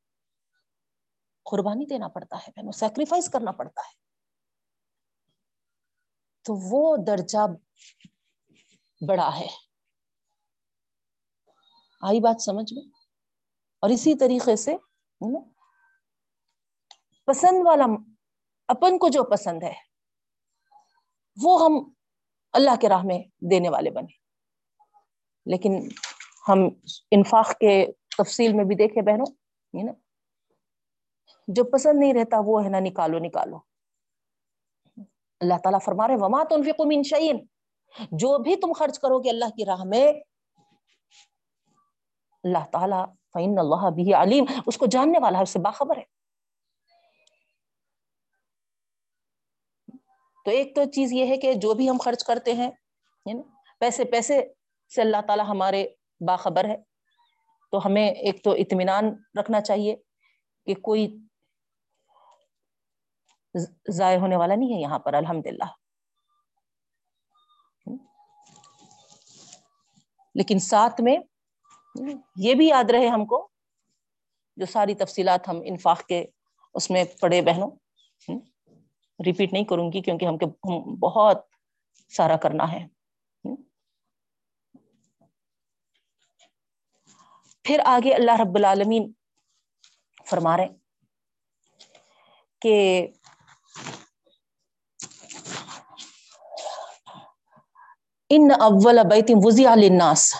قربانی 1.43 1.85
دینا 1.85 2.07
پڑتا 2.07 2.37
ہے 2.37 2.51
بہنوں 2.55 2.71
سیکریفائز 2.71 3.29
کرنا 3.29 3.51
پڑتا 3.51 3.81
ہے۔ 3.81 3.93
تو 6.43 6.53
وہ 6.71 6.97
درجہ 7.07 7.47
بڑا 9.07 9.29
ہے۔ 9.39 9.47
آئی 12.01 12.19
بات 12.19 12.41
سمجھ 12.41 12.73
میں؟ 12.73 12.83
اور 13.79 13.89
اسی 13.89 14.15
طریقے 14.15 14.55
سے 14.55 14.75
پسند 17.25 17.61
والا 17.65 17.85
اپن 18.67 18.97
کو 18.97 19.07
جو 19.09 19.23
پسند 19.23 19.63
ہے، 19.63 19.73
وہ 21.43 21.65
ہم 21.65 21.93
اللہ 22.51 22.75
کے 22.81 22.89
راہ 22.89 23.03
میں 23.03 23.19
دینے 23.51 23.69
والے 23.69 23.89
بنے 23.89 24.13
لیکن 25.45 25.87
ہم 26.49 26.59
انفاق 27.11 27.49
کے 27.49 27.91
تفصیل 28.17 28.53
میں 28.53 28.65
بھی 28.65 28.75
دیکھے 28.75 29.01
بہنوں 29.01 29.35
جو 31.47 31.63
پسند 31.63 31.99
نہیں 31.99 32.13
رہتا 32.13 32.37
وہ 32.45 32.63
ہے 32.63 32.69
نا 32.69 32.79
نکالو 32.79 33.19
نکالو۔ 33.19 33.57
اللہ 35.39 35.53
تعالیٰ 35.63 35.79
فرما 35.85 36.07
رہے 36.07 36.15
وما 36.17 36.43
تنفقوا 36.43 36.85
من 36.85 37.03
شعین 37.03 37.45
جو 38.11 38.37
بھی 38.37 38.55
تم 38.55 38.71
خرچ 38.73 38.99
کرو 38.99 39.19
گے 39.19 39.29
اللہ 39.29 39.49
کی 39.57 39.65
راہ 39.65 39.83
میں۔ 39.83 40.07
اللہ 42.43 42.65
تعالیٰ 42.71 43.05
فعین 43.33 43.59
اللہ 43.59 43.89
بھی 43.89 44.13
علیم 44.13 44.45
اس 44.67 44.77
کو 44.77 44.85
جاننے 44.85 45.19
والا 45.19 45.37
ہے، 45.37 45.43
اس 45.43 45.49
سے 45.49 45.59
باخبر 45.59 45.97
ہے۔ 45.97 46.03
تو 50.45 50.51
ایک 50.51 50.75
تو 50.75 50.83
چیز 50.85 51.11
یہ 51.13 51.25
ہے 51.25 51.37
کہ 51.37 51.53
جو 51.53 51.73
بھی 51.73 51.89
ہم 51.89 51.97
خرچ 51.97 52.23
کرتے 52.23 52.53
ہیں 52.53 52.71
پیسے 53.79 54.03
پیسے 54.05 54.41
سے 54.95 55.01
اللہ 55.01 55.21
تعالیٰ 55.27 55.45
ہمارے 55.47 55.87
باخبر 56.27 56.65
ہے۔ 56.65 56.75
تو 57.71 57.85
ہمیں 57.85 58.09
ایک 58.09 58.43
تو 58.43 58.51
اطمینان 58.51 59.05
رکھنا 59.39 59.61
چاہیے 59.61 59.95
کہ 60.65 60.73
کوئی 60.75 61.17
ضائع 63.91 64.17
ہونے 64.19 64.35
والا 64.35 64.55
نہیں 64.55 64.73
ہے 64.73 64.81
یہاں 64.81 64.99
پر 64.99 65.13
الحمد 65.13 65.47
للہ 65.47 65.65
لیکن 70.35 70.59
ساتھ 70.59 71.01
میں 71.01 71.17
یہ 72.35 72.53
بھی 72.53 72.67
یاد 72.67 72.89
رہے 72.89 73.07
ہم 73.07 73.25
کو 73.25 73.49
جو 74.57 74.65
ساری 74.65 74.95
تفصیلات 74.95 75.47
ہم 75.47 75.61
انفاق 75.65 76.05
کے 76.05 76.25
اس 76.73 76.89
میں 76.91 77.03
پڑے 77.21 77.41
بہنوں 77.41 77.71
ریپیٹ 79.25 79.53
نہیں 79.53 79.63
کروں 79.63 79.91
گی 79.93 80.01
کیونکہ 80.01 80.25
ہم 80.25 80.37
کے 80.37 80.45
بہت 80.99 81.37
سارا 82.09 82.37
کرنا 82.37 82.71
ہے۔ 82.71 82.87
پھر 87.65 87.79
آگے 87.85 88.13
اللہ 88.13 88.31
رب 88.41 88.55
العالمین 88.55 89.11
فرما 90.29 90.57
رہے 90.57 90.67
کہ 92.61 93.07
ان 98.29 98.51
اول 98.59 98.99
بیت 99.09 99.31
وزی 99.35 99.65
للناس۔ 99.75 100.33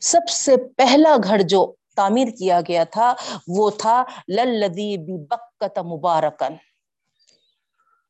سب 0.00 0.28
سے 0.28 0.56
پہلا 0.56 1.16
گھر 1.24 1.42
جو 1.42 1.74
تعمیر 1.96 2.28
کیا 2.38 2.60
گیا 2.68 2.84
تھا، 2.84 3.14
وہ 3.48 3.70
تھا، 3.70 4.04
للذی 4.28 4.98
ببکت 4.98 5.78
مبارکن 5.78 6.54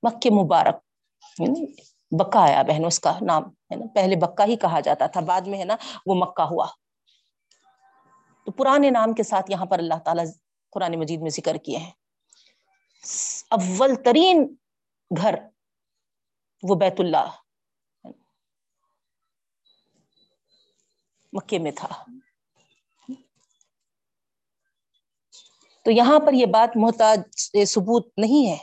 مکہ 0.03 0.31
مبارک 0.31 0.77
یعنی 1.39 1.67
بکا 2.11 2.41
آیا 2.41 2.63
بہن، 2.63 2.85
اس 2.85 3.01
کا 3.01 3.19
نام، 3.21 3.43
ہے 3.43 3.75
نا؟ 3.75 3.85
پہلے 3.95 4.17
بکا 4.17 4.45
ہی 4.45 4.57
کہا 4.57 4.81
جاتا 4.81 5.07
تھا، 5.07 5.21
بعد 5.21 5.41
میں، 5.41 5.59
ہے 5.59 5.65
نا، 5.65 5.77
وہ 6.07 6.15
مکہ 6.15 6.43
ہوا۔ 6.43 6.67
تو 8.45 8.53
پرانے 8.53 8.91
نام 8.91 9.13
کے 9.13 9.23
ساتھ 9.23 9.51
یہاں 9.51 9.67
پر 9.67 9.79
اللہ 9.79 9.99
تعالیٰ 10.05 10.25
قرآن 10.71 10.99
مجید 10.99 11.21
میں 11.21 11.31
ذکر 11.31 11.57
کیے 11.57 11.79
ہیں۔ 11.79 11.91
اول 13.51 13.95
ترین 13.95 14.55
گھر 15.17 15.35
وہ 16.63 16.75
بیت 16.75 17.01
اللہ۔ 17.01 17.44
مکے 21.35 21.59
میں 21.59 21.73
تھا۔ 21.77 22.05
تو 25.85 25.91
یہاں 25.91 26.21
پر 26.27 26.33
یہ 26.33 26.47
بات 26.47 26.77
محتاج 26.77 27.21
ثبوت 27.67 28.19
نہیں 28.19 28.51
ہے 28.51 28.57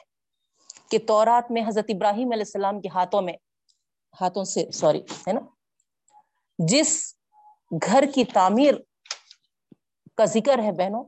کہ 0.92 0.98
تورات 1.08 1.52
میں 1.52 1.62
حضرت 1.68 1.86
ابراہیم 1.90 2.32
علیہ 2.32 2.44
السلام 2.44 2.82
کے 2.82 2.90
ہاتھوں 2.90 3.22
میں، 3.22 3.34
ہاتھوں 4.22 4.44
سے، 4.44 4.72
سوری، 4.72 5.02
ہے 5.02 5.34
نا؟ 5.34 5.42
جس 6.58 7.16
گھر 7.86 8.04
کی 8.16 8.26
تعمیر 8.26 8.74
کا 10.16 10.26
ذکر 10.26 10.60
ہے 10.60 10.72
بہنوں، 10.72 11.04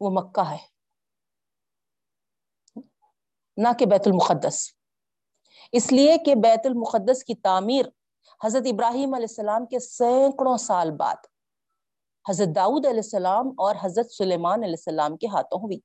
وہ 0.00 0.10
مکہ 0.10 0.50
ہے۔ 0.50 0.72
نہ 3.56 3.68
کہ 3.78 3.86
بیت 3.86 4.02
المقدس۔ 4.06 4.70
اس 5.72 5.92
لیے 5.92 6.18
کہ 6.18 6.34
بیت 6.34 6.60
المقدس 6.64 7.24
کی 7.24 7.34
تعمیر 7.34 7.84
حضرت 8.44 8.62
ابراہیم 8.72 9.14
علیہ 9.14 9.26
السلام 9.28 9.66
کے 9.66 9.78
سینکڑوں 9.78 10.56
سال 10.56 10.90
بعد 10.90 11.26
حضرت 12.28 12.48
داؤد 12.56 12.86
علیہ 12.86 12.98
السلام 12.98 13.48
اور 13.48 13.76
حضرت 13.82 14.12
سلیمان 14.12 14.62
علیہ 14.62 14.78
السلام 14.78 15.16
کے 15.16 15.26
ہاتھوں 15.26 15.60
ہوئی۔ 15.60 15.78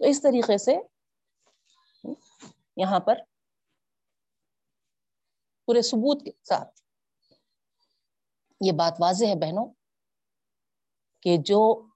تو 0.00 0.04
اس 0.04 0.22
طریقے 0.22 0.58
سے 0.58 0.76
یہاں 2.76 3.00
پر 3.00 3.14
پورے 5.68 5.82
ثبوت 5.82 6.24
کے 6.24 6.30
ساتھ 6.42 6.80
یہ 8.60 8.72
بات 8.72 8.92
واضح 9.00 9.24
ہے 9.24 9.34
بہنوں 9.34 9.66
کہ 11.20 11.36
جو 11.36 11.88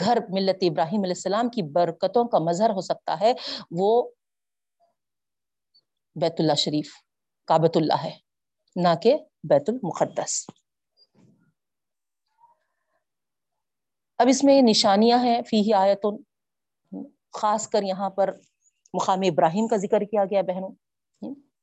گھر 0.00 0.18
ملت 0.28 0.56
ابراہیم 0.62 1.02
علیہ 1.02 1.14
السلام 1.16 1.48
کی 1.48 1.62
برکتوں 1.62 2.24
کا 2.28 2.38
مظہر 2.38 2.70
ہو 2.70 2.80
سکتا 2.80 3.20
ہے، 3.20 3.32
وہ 3.70 4.10
بیت 6.16 6.36
اللہ 6.38 6.54
شریف 6.54 6.92
کابت 7.48 7.76
اللہ 7.76 8.02
ہے، 8.04 8.12
نہ 8.76 8.94
کہ 9.02 9.16
بیت 9.50 9.68
المقدس۔ 9.68 10.44
اب 14.18 14.26
اس 14.28 14.42
میں 14.44 14.60
نشانیاں 14.62 15.18
ہیں 15.18 15.40
فی 15.42 15.72
آیت 15.74 16.06
خاص 17.32 17.68
کر 17.68 17.82
یہاں 17.82 18.10
پر 18.10 18.30
مقام 18.94 19.20
ابراہیم 19.22 19.66
کا 19.68 19.76
ذکر 19.76 20.04
کیا 20.04 20.24
گیا 20.24 20.42
بہنوں۔ 20.42 20.72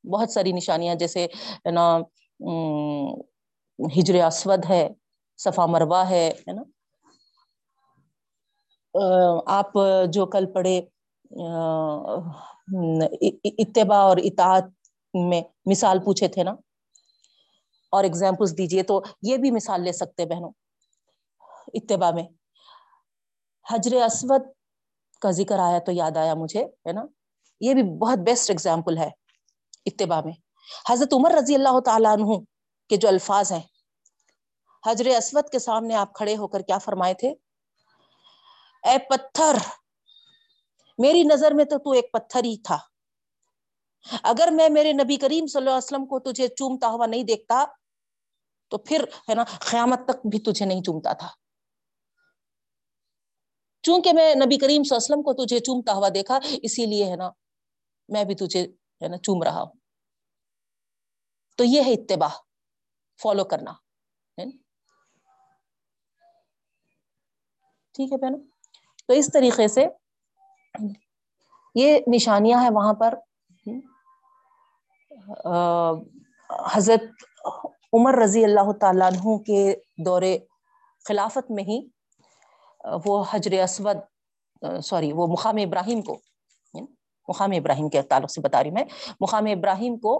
بہت 0.04 0.32
ساری 0.32 0.52
نشانیاں، 0.52 0.96
جیسے 0.96 1.28
نا 1.72 1.86
ہجر 3.80 4.16
اسود 4.26 4.66
ہے، 4.70 4.88
صفا 5.40 5.66
مروا 5.66 6.10
ہے 6.10 6.34
نا۔ 6.48 6.64
آپ 9.52 9.72
جو 10.14 10.26
کل 10.26 10.46
پڑھے 10.54 10.80
اتباع 13.58 13.98
اور 13.98 14.18
اطاعت 14.18 14.64
میں 15.14 15.42
مثال 15.66 16.00
پوچھے 16.06 16.28
تھے 16.28 16.44
نا۔ 16.44 16.52
اور 17.92 18.04
ایگزامپلس 18.04 18.58
دیجیے 18.58 18.84
تو 18.84 19.02
یہ 19.22 19.38
بھی 19.38 19.52
مثال 19.52 19.82
لے 19.82 19.92
سکتے 19.92 20.26
بہنوں۔ 20.26 20.52
اتباع 21.74 22.12
میں۔ 22.12 22.24
حجر 23.70 24.04
اسود 24.04 24.42
کا 25.22 25.32
ذکر 25.32 25.60
آیا 25.60 25.80
تو 25.80 25.92
یاد 25.92 26.18
آیا 26.18 26.34
مجھے، 26.34 26.66
ہے 26.66 26.92
نا؟ 26.92 27.02
یہ 27.60 27.74
بھی 27.74 27.84
بہت 27.98 28.18
بیسٹ 28.18 28.50
ایگزامپل 28.50 28.98
ہے 28.98 29.10
اتباع 29.86 30.22
میں۔ 30.22 30.34
حضرت 30.90 31.14
عمر 31.14 31.32
رضی 31.32 31.56
اللہ 31.56 31.80
تعالیٰ 31.86 32.12
عنہ 32.12 32.40
کے 32.90 32.98
جو 32.98 33.08
الفاظ 33.08 33.52
ہیں۔ 33.52 33.62
حجر 34.86 35.06
اسود 35.06 35.50
کے 35.52 35.60
سامنے 35.60 35.96
آپ 35.96 36.14
کھڑے 36.14 36.38
ہو 36.38 36.48
کر 36.48 36.60
کیا 36.60 36.78
فرمائے 36.78 37.14
تھے؟ 37.14 37.34
اے 38.84 38.98
پتھر 38.98 39.56
میری 40.98 41.24
نظر 41.24 41.52
میں 41.52 41.66
تو 41.66 41.78
تو 41.78 41.92
ایک 41.92 42.12
پتھر 42.12 42.44
ہی 42.44 42.58
تھا۔ 42.58 42.78
اگر 44.24 44.50
میں 44.52 44.70
میرے 44.70 44.94
نبی 44.94 45.18
کریم 45.18 45.48
صلی 45.48 45.60
اللہ 45.60 45.70
علیہ 45.70 45.78
وسلم 45.78 46.06
کو 46.06 46.20
تجھے 46.20 46.48
چومتا 46.48 46.88
ہوا 46.88 47.06
نہیں 47.06 47.24
دیکھتا، 47.24 47.66
تو 48.68 48.78
پھر 48.78 49.04
ہے 49.30 49.36
نا، 49.36 49.44
قیامت 49.44 50.00
تک 50.06 50.28
بھی 50.32 50.40
تجھے 50.40 50.66
نہیں 50.66 50.82
چومتا 50.82 51.14
تھا۔ 51.14 51.28
چونکہ 53.82 54.14
میں 54.14 54.36
نبی 54.36 54.58
کریم 54.58 54.84
صلی 54.84 54.96
اللہ 54.96 54.98
علیہ 54.98 55.16
وسلم 55.16 55.22
کو 55.22 55.46
تجھے 55.46 55.60
چومتا 55.60 55.94
ہوا 55.94 56.10
دیکھا، 56.14 56.40
اسی 56.64 56.86
لیے 56.86 57.12
ہے 57.12 57.16
نا 57.16 57.30
میں 58.10 58.24
بھی 58.24 58.36
تجھے 58.36 58.62
ہے 59.02 59.08
نا 59.08 59.18
چوم 59.18 59.44
رہا 59.44 59.62
ہوں۔ 59.62 59.74
تو 61.58 61.64
یہ 61.64 61.82
ہے 61.82 61.94
اتباع 61.94 62.30
فالو 63.22 63.44
کرنا۔ 63.46 63.72
ٹھیک 67.92 68.14
ہے 68.14 68.18
بہنوں؟ 68.18 68.40
تو 69.08 69.14
اس 69.14 69.30
طریقے 69.34 69.68
سے 69.68 69.86
یہ 71.76 72.00
نشانیاں 72.08 72.62
ہیں 72.62 72.70
وہاں 72.74 72.94
پر۔ 73.02 73.14
حضرت 76.76 77.04
عمر 77.94 78.18
رضی 78.22 78.44
اللہ 78.44 78.72
تعالیٰ 78.82 79.12
عنہ 79.12 79.38
کے 79.46 79.62
دور 80.06 80.22
خلافت 81.06 81.52
میں 81.52 81.64
ہی 81.64 81.80
وہ 83.06 83.24
حجر 83.30 83.54
اسود 83.64 83.98
سوری، 84.84 85.12
وہ 85.14 85.28
مقام 85.28 85.58
ابراہیم 85.64 86.02
کو 86.02 86.18
مقام 87.28 87.52
ابراہیم 87.56 87.90
کے 87.90 88.02
تعلق 88.02 88.32
سے 88.32 88.42
بتا 88.42 88.64
رہی 88.64 88.72
میں، 88.72 88.84
مقام 89.22 89.46
ابراہیم 89.52 89.98
کو 90.00 90.14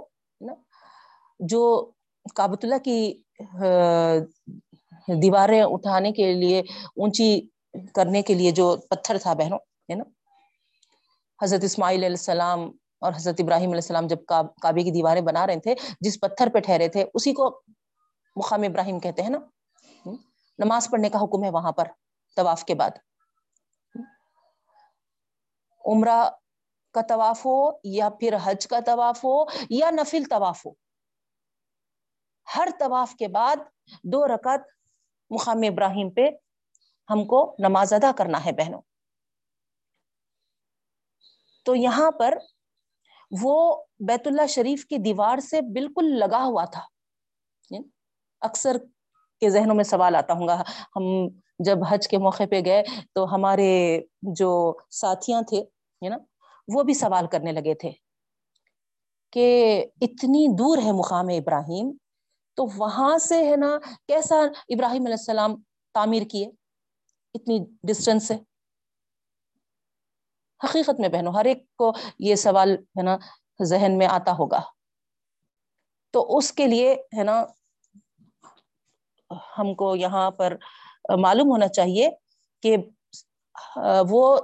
جو 1.40 1.62
کابت 2.36 2.64
اللہ 2.64 2.84
کی 2.84 3.00
دیواریں 5.22 5.62
اٹھانے 5.62 6.12
کے 6.12 6.34
لیے، 6.34 6.60
اونچی 6.60 7.30
کرنے 7.96 8.22
کے 8.22 8.34
لیے 8.34 8.52
جو 8.52 8.76
پتھر 8.90 9.18
تھا 9.24 9.34
بہنوں، 9.34 9.60
ہے 9.90 9.96
نا 9.96 10.04
حضرت 11.40 11.64
اسماعیل 11.64 12.04
علیہ 12.04 12.18
السلام 12.20 12.62
اور 13.02 13.14
حضرت 13.14 13.36
ابراہیم 13.40 13.70
علیہ 13.70 13.84
السلام 13.84 14.08
جب 14.08 14.26
کعبے 14.28 14.84
کی 14.84 14.92
دیواریں 14.92 15.22
بنا 15.22 15.46
رہے 15.48 15.60
تھے، 15.60 15.76
جس 16.02 16.20
پتھر 16.20 16.50
پہ 16.54 16.60
ٹھہرے 16.60 16.88
تھے، 16.88 17.06
اسی 17.14 17.34
کو 17.34 17.50
مقام 18.36 18.64
ابراہیم 18.64 19.00
کہتے 19.00 19.22
ہیں 19.22 19.30
نا؟ 19.30 19.40
نماز 20.60 20.88
پڑھنے 20.90 21.10
کا 21.10 21.20
حکم 21.20 21.44
ہے 21.44 21.50
وہاں 21.50 21.72
پر، 21.72 21.88
طواف 22.38 22.64
کے 22.66 22.76
بعد۔ 22.76 22.98
عمرہ 25.86 26.30
کا 26.96 27.02
طواف 27.10 27.46
ہو 27.46 27.58
یا 27.84 28.10
پھر 28.10 28.36
حج 28.44 28.68
کا 28.68 28.80
طواف 28.86 29.24
ہو 29.24 29.36
یا 29.70 29.90
نفل 29.92 30.24
طواف 30.30 30.66
ہو، 30.66 30.72
ہر 32.48 32.70
طواف 32.80 33.14
کے 33.16 33.28
بعد 33.28 33.56
دو 34.04 34.26
رکعت 34.28 34.62
مقام 35.32 35.62
ابراہیم 35.68 36.10
پہ 36.10 36.30
ہم 37.10 37.26
کو 37.26 37.56
نماز 37.60 37.94
ادا 37.94 38.12
کرنا 38.18 38.46
ہے 38.46 38.52
بہنوں۔ 38.52 38.82
تو 41.68 41.76
یہاں 41.76 42.12
پر 42.12 42.38
وہ 43.42 43.84
بیت 44.00 44.28
اللہ 44.28 44.48
شریف 44.48 44.86
کی 44.86 44.98
دیوار 44.98 45.38
سے 45.38 45.62
بالکل 45.62 46.20
لگا 46.20 46.44
ہوا 46.44 46.66
تھا۔ 46.66 46.82
یعنی 47.70 47.88
اکثر 48.42 48.78
کے 49.40 49.50
ذہنوں 49.50 49.76
میں 49.76 49.84
سوال 49.84 50.16
آتا 50.16 50.34
ہوں 50.34 50.48
گا، 50.48 50.64
ہم 50.96 51.28
جب 51.60 51.78
حج 51.90 52.08
کے 52.08 52.18
موقع 52.18 52.44
پہ 52.52 52.62
گئے 52.66 52.84
تو 53.14 53.36
ہمارے 53.36 54.02
جو 54.22 54.78
ساتھیاں 54.92 55.42
تھے 55.42 55.58
یعنی 55.58 56.10
نا، 56.10 56.18
وہ 56.68 56.84
بھی 56.84 56.94
سوال 56.94 57.28
کرنے 57.28 57.52
لگے 57.52 57.74
تھے 57.74 57.92
کہ 59.32 59.86
اتنی 60.02 60.48
دور 60.48 60.78
ہے 60.78 60.92
مقام 60.92 61.28
ابراہیم، 61.28 61.92
تو 62.56 62.66
وہاں 62.78 63.18
سے 63.18 63.50
ہے 63.50 63.56
نا، 63.56 63.78
کیسا 64.08 64.36
ابراہیم 64.70 65.02
علیہ 65.02 65.20
السلام 65.20 65.56
تعمیر 65.94 66.24
کیے؟ 66.32 66.48
اتنی 67.34 67.60
ڈسٹینس 67.84 68.28
سے۔ 68.28 68.47
حقیقت 70.64 71.00
میں 71.00 71.10
بہنوں، 71.10 71.34
ہر 71.34 71.46
ایک 71.46 71.76
کو 71.76 71.94
یہ 72.20 72.36
سوال، 72.36 72.74
ہے 72.74 73.02
نا، 73.02 73.18
ذہن 73.64 73.98
میں 73.98 74.08
آتا 74.08 74.32
ہوگا۔ 74.32 74.62
تو 76.12 76.38
اس 76.38 76.54
کے 76.54 76.68
لیے، 76.68 76.94
ہے 76.94 77.24
نا، 77.24 77.46
ہم 79.58 79.74
کو 79.76 79.96
یہاں 79.96 80.32
پر 80.32 80.56
معلوم 81.18 81.52
ہونا 81.52 81.68
چاہیے 81.68 82.10
کہ 82.64 82.78
وہ 84.10 84.38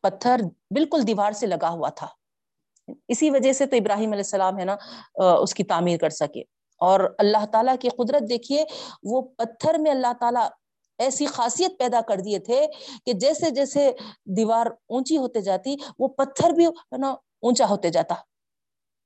پتھر 0.00 0.40
بالکل 0.70 1.06
دیوار 1.06 1.32
سے 1.32 1.46
لگا 1.46 1.70
ہوا 1.70 1.88
تھا۔ 1.88 2.06
اسی 3.08 3.30
وجہ 3.30 3.52
سے 3.52 3.66
تو 3.66 3.76
ابراہیم 3.76 4.12
علیہ 4.12 4.26
السلام، 4.26 4.58
ہے 4.58 4.64
نا 4.64 4.76
اس 5.14 5.54
کی 5.54 5.64
تعمیر 5.64 5.98
کر 5.98 6.10
سکے۔ 6.10 6.40
اور 6.78 7.14
اللہ 7.18 7.46
تعالیٰ 7.46 7.74
کی 7.80 7.88
قدرت 7.88 8.28
دیکھیے، 8.28 8.64
وہ 9.02 9.22
پتھر 9.22 9.78
میں 9.78 9.90
اللہ 9.90 10.12
تعالیٰ 10.20 10.48
ایسی 11.00 11.26
خاصیت 11.26 11.78
پیدا 11.78 12.00
کر 12.08 12.20
دیے 12.20 12.38
تھے 12.38 12.66
کہ 13.06 13.12
جیسے 13.12 13.50
جیسے 13.50 13.90
دیوار 14.24 14.66
اونچی 14.66 15.16
ہوتے 15.16 15.40
جاتی، 15.40 15.76
وہ 15.98 16.08
پتھر 16.08 16.50
بھی 16.50 16.66
ہے 16.66 16.98
نا 16.98 17.10
اونچا 17.42 17.66
ہوتے 17.66 17.90
جاتا۔ 17.90 18.14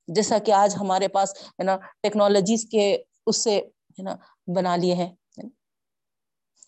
جیسا 0.09 0.39
کہ 0.39 0.53
آج 0.53 0.77
ہمارے 0.81 1.09
پاس 1.09 1.35
ہے 1.35 1.63
نا 1.63 1.77
ٹیکنالوجیز 2.03 2.67
کے 2.71 3.03
اس 3.27 3.45
سے 3.45 3.57
ہے 3.99 4.03
نا 4.03 4.17
بنا 4.47 4.77
لیے 4.77 4.95
ہیں۔ 4.95 5.13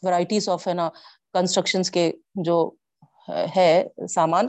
ورائٹیز 0.02 0.48
آف 0.48 0.68
ہے 0.68 0.74
نا 0.74 0.88
کنسٹرکشن 1.32 1.82
کے 1.82 2.12
جو 2.34 2.70
ہے 3.56 3.86
سامان۔ 4.10 4.46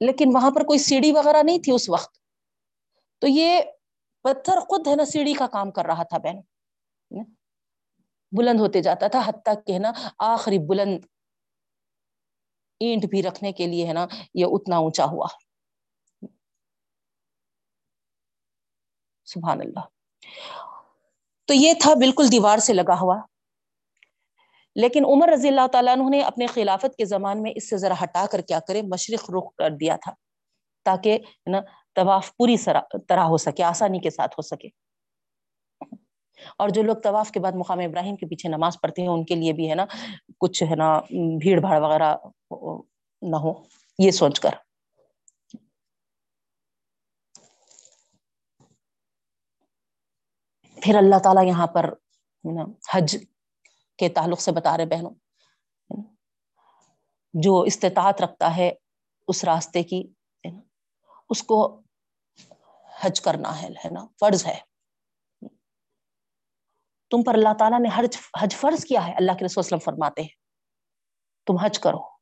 لیکن 0.00 0.30
وہاں 0.34 0.50
پر 0.50 0.64
کوئی 0.64 0.78
سیڑھی 0.78 1.12
وغیرہ 1.12 1.42
نہیں 1.42 1.58
تھی 1.58 1.72
اس 1.72 1.88
وقت۔ 1.88 2.18
تو 3.18 3.26
یہ 3.26 3.60
پتھر 4.22 4.60
خود 4.60 4.86
ہے 4.86 4.96
نا 4.96 5.04
سیڑھی 5.04 5.34
کا 5.34 5.46
کام 5.46 5.70
کر 5.70 5.86
رہا 5.86 6.02
تھا 6.02 6.18
بہن۔ 6.18 6.36
بلند 8.32 8.60
ہوتے 8.60 8.82
جاتا 8.82 9.08
تھا، 9.08 9.20
حتیٰ 9.26 9.54
کہ 9.66 9.72
ہے 9.72 9.78
نا، 9.78 9.92
آخری 10.18 10.58
بلند 10.58 11.04
اینٹ 12.80 13.04
بھی 13.04 13.22
رکھنے 13.22 13.52
کے 13.52 13.66
لیے 13.66 13.86
ہے 13.86 13.92
نا، 13.92 14.06
یہ 14.34 14.46
اتنا 14.48 14.76
اونچا 14.76 15.04
ہوا۔ 15.04 15.26
سبحان 19.24 19.60
اللہ۔ 19.60 19.80
تو 21.44 21.54
یہ 21.54 21.72
تھا، 21.80 21.94
بالکل 21.94 22.32
دیوار 22.32 22.58
سے 22.58 22.72
لگا 22.72 23.00
ہوا۔ 23.00 23.20
لیکن 24.74 25.04
عمر 25.04 25.28
رضی 25.28 25.48
اللہ 25.48 25.66
تعالیٰ 25.72 25.96
عنہ 25.96 26.10
نے 26.10 26.20
اپنے 26.20 26.46
خلافت 26.46 26.96
کے 26.96 27.04
زمان 27.04 27.42
میں 27.42 27.52
اس 27.56 27.70
سے 27.70 27.76
ذرا 27.76 27.94
ہٹا 28.02 28.26
کر 28.32 28.40
کیا 28.40 28.60
کرے، 28.60 28.82
مشرق 28.82 29.30
رخ 29.30 29.54
کر 29.58 29.70
دیا 29.70 29.96
تھا، 29.96 30.12
تاکہ 30.84 31.18
نا، 31.46 31.60
طواف 31.94 32.36
پوری 32.36 32.56
طرح 33.08 33.20
ہو 33.20 33.36
سکے، 33.36 33.62
آسانی 33.62 33.98
کے 33.98 34.10
ساتھ 34.10 34.32
ہو 34.32 34.42
سکے۔ 34.42 34.68
اور 36.58 36.68
جو 36.68 36.82
لوگ 36.82 36.96
طواف 36.96 37.30
کے 37.30 37.40
بعد 37.40 37.52
مقام 37.52 37.78
ابراہیم 37.78 38.16
کے 38.16 38.26
پیچھے 38.26 38.48
نماز 38.48 38.76
پڑھتے 38.82 39.02
ہیں، 39.02 39.08
ان 39.08 39.24
کے 39.24 39.34
لیے 39.34 39.52
بھی 39.52 39.70
ہے 39.70 39.74
نا، 39.74 39.86
کچھ 40.38 40.62
ہے 40.62 40.76
نا، 40.76 41.00
بھیڑ 41.40 41.60
بھاڑ 41.60 41.80
وغیرہ 41.80 42.16
نہ 43.22 43.36
ہو، 43.36 43.52
یہ 43.98 44.10
سوچ 44.10 44.40
کر۔ 44.40 44.50
پھر 50.82 50.94
اللہ 50.94 51.18
تعالیٰ 51.18 51.44
یہاں 51.44 51.66
پر 51.66 51.94
حج 52.94 53.16
کے 53.98 54.08
تعلق 54.08 54.40
سے 54.40 54.52
بتا 54.52 54.76
رہے 54.76 54.86
بہنوں۔ 54.86 55.10
جو 57.34 57.60
استطاعت 57.60 58.22
رکھتا 58.22 58.56
ہے 58.56 58.72
اس 59.28 59.44
راستے 59.44 59.82
کی 59.82 60.12
اس 61.30 61.42
کو 61.42 61.80
حج 63.00 63.20
کرنا 63.20 63.62
ہے 63.62 63.68
نا، 63.90 64.06
فرض 64.20 64.46
ہے۔ 64.46 64.69
تم 67.10 67.22
پر 67.22 67.34
اللہ 67.34 67.54
تعالیٰ 67.58 67.80
نے 67.80 67.88
حج 67.94 68.16
حج 68.42 68.56
فرض 68.56 68.84
کیا 68.84 69.06
ہے، 69.06 69.12
اللہ 69.12 69.32
کے 69.32 69.44
رسول 69.44 69.64
وسلم 69.66 69.78
فرماتے 69.78 70.22
ہیں۔ 70.22 70.28
تم 71.46 71.56
حج 71.56 71.78
کرو 71.78 72.20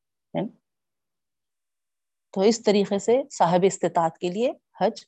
تو 2.32 2.40
اس 2.40 2.62
طریقے 2.62 2.98
سے 2.98 3.22
صاحب 3.30 3.60
استطاعت 3.62 4.18
کے 4.18 4.28
لیے 4.28 4.52
حج 4.80 5.04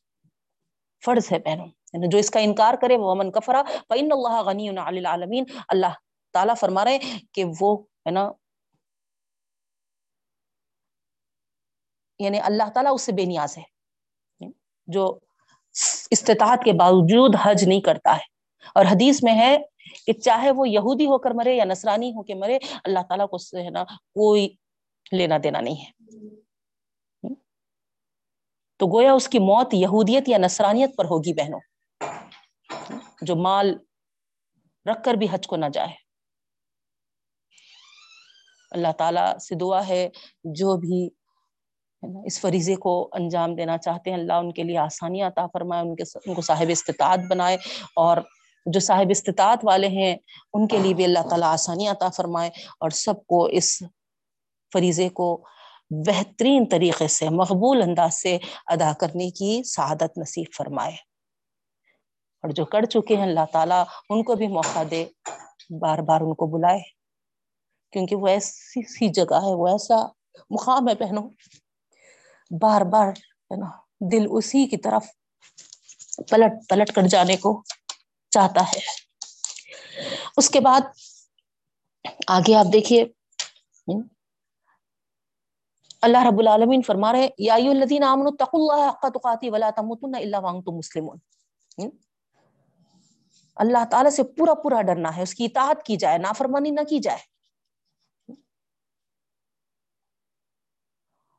فرض 1.04 1.32
ہے 1.32 1.38
بہنوں۔ 1.38 1.66
یعنی 1.66 2.08
جو 2.08 2.18
اس 2.18 2.30
کا 2.30 2.40
انکار 2.40 2.74
کرے، 2.82 2.96
وہ 2.96 3.10
امن 3.10 3.32
کفرا 3.32 3.62
فعین 3.88 4.08
اللہ 4.12 4.42
غنی 4.42 4.68
العالمین 4.68 5.44
اللہ 5.68 5.94
تعالیٰ 6.32 6.54
فرما 6.56 6.84
رہے 6.84 6.98
کہ 7.32 7.44
وہ، 7.60 7.82
ہے 7.82 8.10
نا 8.10 8.32
یعنی 12.18 12.40
اللہ 12.40 12.70
تعالیٰ 12.74 12.94
اس 12.94 13.02
سے 13.02 13.12
بے 13.12 13.24
نیاز 13.24 13.58
ہے۔ 13.58 13.62
جو 14.86 15.18
استطاعت 16.10 16.58
کے 16.64 16.72
باوجود 16.72 17.34
حج 17.42 17.64
نہیں 17.64 17.80
کرتا 17.80 18.16
ہے۔ 18.16 18.29
اور 18.74 18.84
حدیث 18.84 19.22
میں 19.22 19.34
ہے 19.34 19.56
کہ 20.06 20.12
چاہے 20.12 20.50
وہ 20.50 20.68
یہودی 20.68 21.06
ہو 21.06 21.18
کر 21.18 21.30
مرے 21.30 21.56
یا 21.56 21.64
نصرانی 21.64 22.10
ہو 22.10 22.22
کے 22.22 22.34
مرے، 22.34 22.58
اللہ 22.84 22.98
تعالیٰ 23.08 23.28
کو 23.28 23.36
ہے 23.36 23.70
نا 23.70 23.84
کوئی 23.84 24.48
لینا 25.12 25.36
دینا 25.42 25.60
نہیں 25.60 25.84
ہے۔ 25.84 25.90
تو 28.76 28.86
گویا 28.86 29.12
اس 29.12 29.28
کی 29.28 29.38
موت 29.38 29.74
یہودیت 29.74 30.28
یا 30.28 30.38
نصرانیت 30.38 30.96
پر 30.96 31.04
ہوگی 31.04 31.32
بہنوں۔ 31.32 31.60
جو 33.22 33.36
مال 33.36 33.78
رکھ 34.90 35.02
کر 35.04 35.14
بھی 35.14 35.26
حج 35.30 35.46
کو 35.46 35.56
نہ 35.56 35.66
جائے۔ 35.72 35.92
اللہ 38.70 38.92
تعالیٰ 38.98 39.38
سے 39.38 39.54
دعا 39.54 39.88
ہے، 39.88 40.08
جو 40.44 40.76
بھی 40.76 41.08
اس 42.24 42.40
فریضے 42.40 42.76
کو 42.76 43.08
انجام 43.12 43.54
دینا 43.54 43.78
چاہتے 43.78 44.10
ہیں، 44.10 44.16
اللہ 44.16 44.32
ان 44.32 44.52
کے 44.52 44.62
لیے 44.62 44.78
آسانیاں 44.78 45.28
عطا 45.28 45.46
فرمائے، 45.46 45.82
ان 45.82 45.96
کے 45.96 46.02
ان 46.26 46.34
کو 46.34 46.42
صاحب 46.42 46.66
استطاعت 46.68 47.18
بنائے 47.28 47.56
اور 47.96 48.16
جو 48.66 48.80
صاحب 48.80 49.06
استطاعت 49.10 49.58
والے 49.62 49.88
ہیں، 49.88 50.16
ان 50.52 50.66
کے 50.66 50.78
لیے 50.78 50.94
بھی 50.94 51.04
اللہ 51.04 51.28
تعالیٰ 51.28 51.52
آسانی 51.52 51.88
عطا 51.88 52.08
فرمائے 52.08 52.50
اور 52.80 52.90
سب 52.90 53.26
کو 53.26 53.44
اس 53.44 53.82
فریضے 54.72 55.08
کو 55.08 55.44
بہترین 55.90 56.68
طریقے 56.70 57.08
سے، 57.08 57.28
مقبول 57.28 57.82
انداز 57.82 58.14
سے 58.14 58.38
ادا 58.66 58.92
کرنے 59.00 59.30
کی 59.30 59.62
سعادت 59.62 60.18
نصیب 60.18 60.46
فرمائے۔ 60.56 60.92
اور 62.42 62.50
جو 62.50 62.64
کر 62.64 62.84
چکے 62.84 63.16
ہیں 63.16 63.22
اللہ 63.22 63.44
تعالیٰ، 63.52 63.84
ان 64.10 64.22
کو 64.22 64.34
بھی 64.34 64.46
موقع 64.46 64.78
دے، 64.90 65.06
بار 65.80 65.98
بار 65.98 66.20
ان 66.20 66.34
کو 66.34 66.46
بلائے۔ 66.46 66.80
کیونکہ 67.92 68.16
وہ 68.16 68.28
ایسی 68.28 68.82
سی 68.82 69.08
جگہ 69.08 69.34
ہے، 69.34 69.54
وہ 69.54 69.68
ایسا 69.68 69.96
مقام 70.50 70.88
ہے 70.88 70.94
بہنوں۔ 70.94 71.30
بار 72.60 72.80
بار 72.80 73.08
ہے 73.08 73.56
نا 73.56 73.66
دل 74.12 74.26
اسی 74.30 74.66
کی 74.66 74.76
طرف 74.76 75.06
پلٹ 76.30 76.68
پلٹ 76.68 76.92
کر 76.92 77.02
جانے 77.02 77.36
کو۔ 77.36 77.62
چاہتا 78.30 78.60
ہے۔ 78.60 78.80
اس 80.36 80.50
کے 80.50 80.60
بعد 80.60 80.80
آگے 82.26 82.54
آپ 82.54 82.66
دیکھیے۔ 82.72 83.04
اللہ 86.02 86.18
رب 86.30 86.38
العالمین 86.38 86.82
فرما 86.82 87.12
رہے 87.12 87.28
یا 87.38 87.54
الذین 87.54 88.04
آمنوا 88.04 88.30
اتقوا 88.30 88.74
اللہ 88.74 88.90
حق 88.90 89.02
تقاتی 89.14 89.50
ولا 89.50 89.70
تموتن 89.76 90.14
الا 90.14 90.38
وانتم 90.38 90.72
مسلمون۔ 90.72 91.18
اللہ 93.56 93.84
تعالیٰ 93.90 94.10
سے 94.10 94.22
پورا 94.22 94.54
پورا 94.54 94.82
ڈرنا 94.82 95.16
ہے، 95.16 95.22
اس 95.22 95.34
کی 95.34 95.44
اطاعت 95.44 95.82
کی 95.82 95.96
جائے، 95.96 96.18
نافرمانی 96.18 96.70
نہ 96.70 96.80
کی 96.88 96.98
جائے۔ 96.98 97.18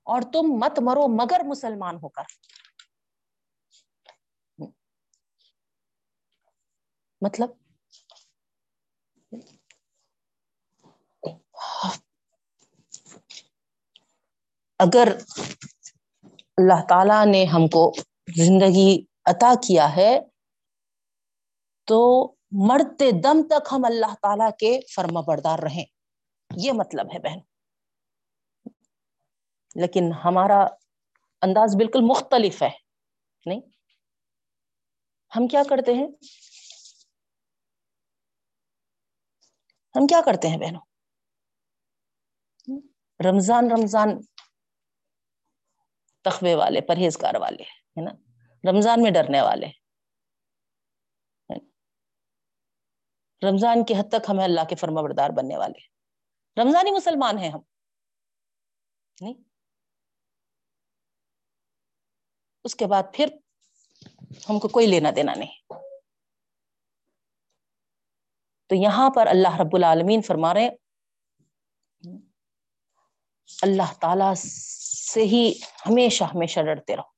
اور 0.04 0.22
تم 0.22 0.44
مت 0.44 0.80
مرو 0.80 1.08
مگر 1.08 1.42
مسلمان 1.46 1.96
ہو 1.96 2.10
کر۔ 2.10 2.24
مطلب 7.22 7.50
اگر 14.80 15.08
اللہ 16.58 16.88
تعالی 16.90 17.32
نے 17.32 17.46
ہم 17.46 17.68
کو 17.68 17.94
زندگی 18.36 19.06
عطا 19.26 19.54
کیا 19.68 19.96
ہے، 19.96 20.20
تو 21.84 22.32
مرتے 22.52 23.12
دم 23.12 23.48
تک 23.48 23.68
ہم 23.72 23.86
اللہ 23.86 24.16
تعالی 24.22 24.52
کے 24.60 24.80
فرما 24.96 25.22
بردار 25.22 25.60
رہیں۔ 25.60 25.86
یہ 26.58 26.72
مطلب 26.72 27.08
ہے 27.14 27.20
بہن۔ 27.20 27.40
لیکن 29.76 30.12
ہمارا 30.26 30.68
انداز 31.42 31.76
بالکل 31.76 32.00
مختلف 32.02 32.62
ہے، 32.62 32.70
نہیں؟ 33.46 33.62
ہم 35.36 35.48
کیا 35.48 35.64
کرتے 35.70 35.94
ہیں؟ 35.94 36.08
ہم 39.96 40.08
کیا 40.08 40.22
کرتے 40.26 40.48
ہیں 40.48 40.58
بہنوں؟ 40.58 40.82
رمضان 43.26 43.72
رمضان 43.72 44.10
تخوے 46.22 46.56
والے، 46.56 46.82
پرہیزگار 46.82 47.36
والے، 47.36 47.64
ہے 47.64 48.02
نا؟ 48.02 48.12
رمضان 48.72 49.04
میں 49.04 49.12
ڈرنے 49.12 49.42
والے۔ 49.42 49.68
رمضان 53.50 53.86
کی 53.86 53.94
حد 53.94 54.10
تک 54.10 54.30
ہمیں 54.30 54.44
اللہ 54.44 54.62
کے 54.70 54.76
فرما 54.76 55.02
بردار 55.02 55.30
بننے 55.30 55.58
والے۔ 55.58 55.80
رمضانی 56.62 56.92
مسلمان 56.92 57.38
ہیں 57.38 57.50
ہم۔ 57.50 57.60
نہیں؟ 59.22 59.34
اس 62.64 62.76
کے 62.76 62.88
بعد 62.88 63.04
پھر 63.14 63.28
ہم 64.50 64.60
کو 64.60 64.68
کوئی 64.68 64.88
لینا 64.88 65.10
دینا 65.16 65.34
نہیں۔ 65.34 65.81
تو 68.72 68.76
یہاں 68.76 69.10
پر 69.10 69.28
اللہ 69.28 69.56
رب 69.60 69.76
العالمین 69.76 70.22
فرما 70.22 70.54
رہے 70.54 70.70
اللہ 73.62 73.94
تعالی 74.00 74.36
سے 74.36 75.22
ہی 75.22 75.52
ہمیشہ 75.86 76.24
ہمیشہ 76.24 76.60
ڈرتے 76.60 76.96
رہو۔ 76.96 77.10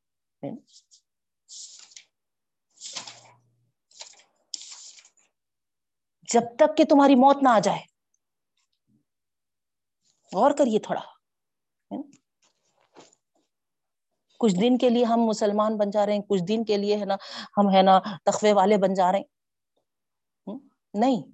جب 6.33 6.41
تک 6.59 6.77
کہ 6.77 6.83
تمہاری 6.89 7.15
موت 7.15 7.43
نہ 7.43 7.49
آ 7.49 7.59
جائے، 7.59 7.79
غور 10.31 10.51
کریے 10.51 10.79
تھوڑا۔ 10.79 11.01
کچھ 14.39 14.55
دن 14.61 14.77
کے 14.77 14.89
لیے 14.89 15.03
ہم 15.03 15.19
مسلمان 15.19 15.77
بن 15.77 15.89
جا 15.89 16.05
رہے 16.05 16.13
ہیں، 16.13 16.21
کچھ 16.21 16.43
دن 16.47 16.65
کے 16.65 16.77
لیے 16.77 16.97
ہے 16.97 17.05
نا، 17.05 17.15
ہم 17.57 17.75
ہے 17.75 17.81
نا 17.81 17.99
تخوے 18.25 18.53
والے 18.53 18.77
بن 18.77 18.93
جا 18.93 19.11
رہے 19.11 19.19
ہیں۔ 19.19 20.59
نہیں 20.93 21.32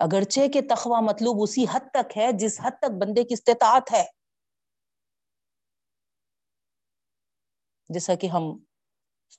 اگرچہ 0.00 0.48
کہ 0.48 0.60
تخوا 0.70 1.00
مطلوب 1.00 1.42
اسی 1.42 1.64
حد 1.72 1.90
تک 1.94 2.18
ہے 2.18 2.32
جس 2.32 2.60
حد 2.60 2.70
تک 2.70 2.90
بندے 3.00 3.24
کی 3.24 3.34
استطاعت 3.34 3.92
ہے۔ 3.92 4.04
جیسا 7.90 8.14
کہ 8.14 8.26
ہم 8.26 8.42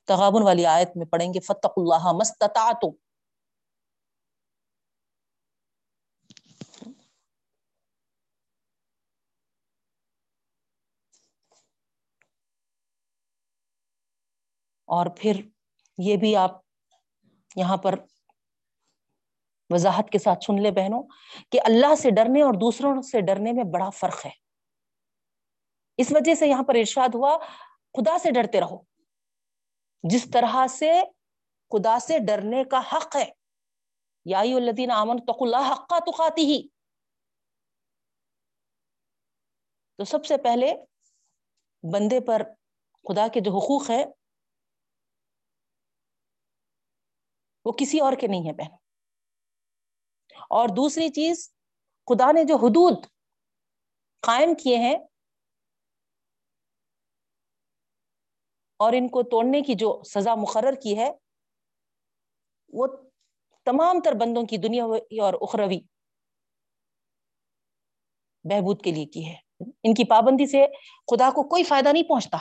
تغابن 0.07 0.43
والی 0.43 0.65
آیت 0.65 0.97
میں 0.97 1.05
پڑھیں 1.05 1.33
گے 1.33 1.39
فتق 1.39 1.73
اللہ 1.77 2.11
مستطاعت 2.13 2.85
اور 14.87 15.05
پھر 15.17 15.41
یہ 15.97 16.17
بھی 16.17 16.35
آپ 16.35 16.51
یہاں 17.55 17.77
پر 17.77 17.95
وضاحت 19.69 20.09
کے 20.11 20.19
ساتھ 20.19 20.43
سن 20.43 20.63
لے 20.63 20.71
بہنوں 20.71 21.03
کہ 21.51 21.59
اللہ 21.65 21.95
سے 21.95 22.09
ڈرنے 22.09 22.41
اور 22.41 22.53
دوسروں 22.53 23.01
سے 23.01 23.21
ڈرنے 23.21 23.51
میں 23.51 23.63
بڑا 23.63 23.89
فرق 23.89 24.25
ہے۔ 24.25 24.31
اس 25.97 26.11
وجہ 26.11 26.35
سے 26.35 26.47
یہاں 26.47 26.63
پر 26.63 26.75
ارشاد 26.75 27.09
ہوا، 27.15 27.37
خدا 27.93 28.17
سے 28.17 28.31
ڈرتے 28.31 28.61
رہو۔ 28.61 28.81
جس 30.03 30.27
طرح 30.33 30.67
سے 30.67 31.01
خدا 31.69 31.99
سے 31.99 32.19
ڈرنے 32.19 32.63
کا 32.63 32.79
حق 32.79 33.15
ہے۔ 33.15 33.31
یا 34.25 34.39
الدین 34.39 34.91
امن 34.91 35.25
تو 35.25 35.43
اللہ 35.43 35.73
حقا 35.73 35.99
تو 35.99 36.11
خاتی 36.11 36.45
ہی 36.45 36.67
تو 39.97 40.03
سب 40.03 40.25
سے 40.25 40.37
پہلے 40.37 40.73
بندے 41.93 42.19
پر 42.19 42.41
خدا 43.07 43.27
کے 43.27 43.39
جو 43.39 43.51
حقوق 43.51 43.89
ہے 43.89 44.05
وہ 47.65 47.71
کسی 47.71 47.99
اور 47.99 48.13
کے 48.13 48.27
نہیں 48.27 48.47
ہے 48.47 48.53
بہن۔ 48.53 48.88
اور 50.49 50.69
دوسری 50.69 51.09
چیز، 51.09 51.53
خدا 52.07 52.31
نے 52.31 52.43
جو 52.43 52.55
حدود 52.55 53.05
قائم 54.19 54.53
کیے 54.53 54.77
ہیں 54.77 54.95
اور 58.77 58.93
ان 58.93 59.07
کو 59.07 59.23
توڑنے 59.23 59.61
کی 59.61 59.73
جو 59.75 60.01
سزا 60.05 60.35
مقرر 60.35 60.75
کی 60.83 60.97
ہے، 60.97 61.11
وہ 62.73 62.87
تمام 63.65 64.01
تر 64.05 64.11
بندوں 64.11 64.43
کی 64.43 64.57
دنیا 64.57 64.83
اور 65.21 65.33
اخروی 65.41 65.79
بہبود 68.43 68.83
کے 68.83 68.91
لیے 68.91 69.05
کی 69.05 69.27
ہے۔ 69.27 69.35
ان 69.83 69.93
کی 69.93 70.09
پابندی 70.09 70.51
سے 70.51 70.65
خدا 71.11 71.29
کو 71.29 71.49
کوئی 71.49 71.63
فائدہ 71.63 71.89
نہیں 71.93 72.09
پہنچتا۔ 72.09 72.37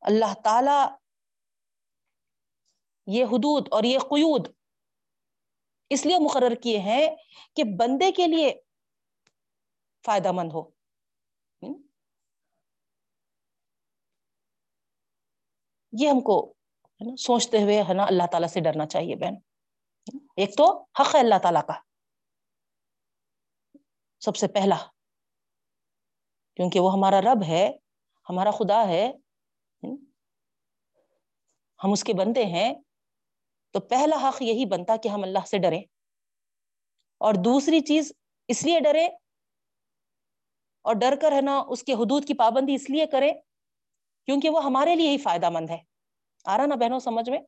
اللہ 0.00 0.34
تعالی 0.44 0.94
یہ 3.06 3.24
حدود 3.24 3.68
اور 3.70 3.84
یہ 3.84 3.98
قیود 3.98 4.48
اس 5.92 6.06
لیے 6.06 6.18
مقرر 6.18 6.54
کیے 6.54 6.78
ہیں 6.78 7.16
کہ 7.56 7.64
بندے 7.64 8.12
کے 8.12 8.26
لیے 8.26 8.54
فائدہ 10.06 10.32
مند 10.32 10.52
ہو۔ 10.52 10.70
یہ 16.00 16.08
ہم 16.08 16.20
کو 16.20 16.54
سوچتے 17.18 17.62
ہوئے 17.62 17.82
ہے 17.82 17.94
نا 17.94 18.04
اللہ 18.04 18.22
تعالیٰ 18.32 18.48
سے 18.48 18.60
ڈرنا 18.60 18.86
چاہیے 18.86 19.16
بہن۔ 19.16 19.34
ایک 20.36 20.56
تو 20.56 20.82
حق 20.82 21.14
ہے 21.14 21.20
اللہ 21.20 21.34
تعالیٰ 21.42 21.66
کا۔ 21.66 21.74
سب 24.20 24.36
سے 24.36 24.48
پہلا، 24.48 24.76
کیونکہ 26.56 26.80
وہ 26.80 26.92
ہمارا 26.92 27.20
رب 27.20 27.44
ہے، 27.48 27.70
ہمارا 28.30 28.50
خدا 28.50 28.88
ہے۔ 28.88 29.12
ہم 31.84 31.92
اس 31.92 32.04
کے 32.04 32.12
بندے 32.14 32.44
ہیں۔ 32.44 32.74
تو 33.72 33.80
پہلا 33.80 34.28
حق 34.28 34.42
یہی 34.42 34.64
بنتا 34.66 34.96
کہ 34.96 35.08
ہم 35.08 35.22
اللہ 35.22 35.46
سے 35.46 35.58
ڈریں۔ 35.58 35.82
اور 37.18 37.34
دوسری 37.34 37.80
چیز 37.80 38.12
اس 38.48 38.62
لیے 38.62 38.80
ڈرے 38.80 39.06
اور 40.82 40.94
ڈر 40.94 41.14
کر 41.22 41.32
ہے 41.32 41.40
نا 41.40 41.64
اس 41.68 41.82
کے 41.82 41.92
حدود 41.92 42.24
کی 42.24 42.34
پابندی 42.34 42.74
اس 42.74 42.90
لیے 42.90 43.06
کرے 43.06 43.32
کیونکہ 44.24 44.50
وہ 44.50 44.64
ہمارے 44.64 44.96
لیے 44.96 45.10
ہی 45.10 45.18
فائدہ 45.18 45.50
مند 45.50 45.70
ہے۔ 45.70 45.78
آ 46.44 46.56
رہا 46.56 46.66
نا 46.66 46.74
بہنوں 46.74 46.98
سمجھ 46.98 47.30
میں؟ 47.30 47.38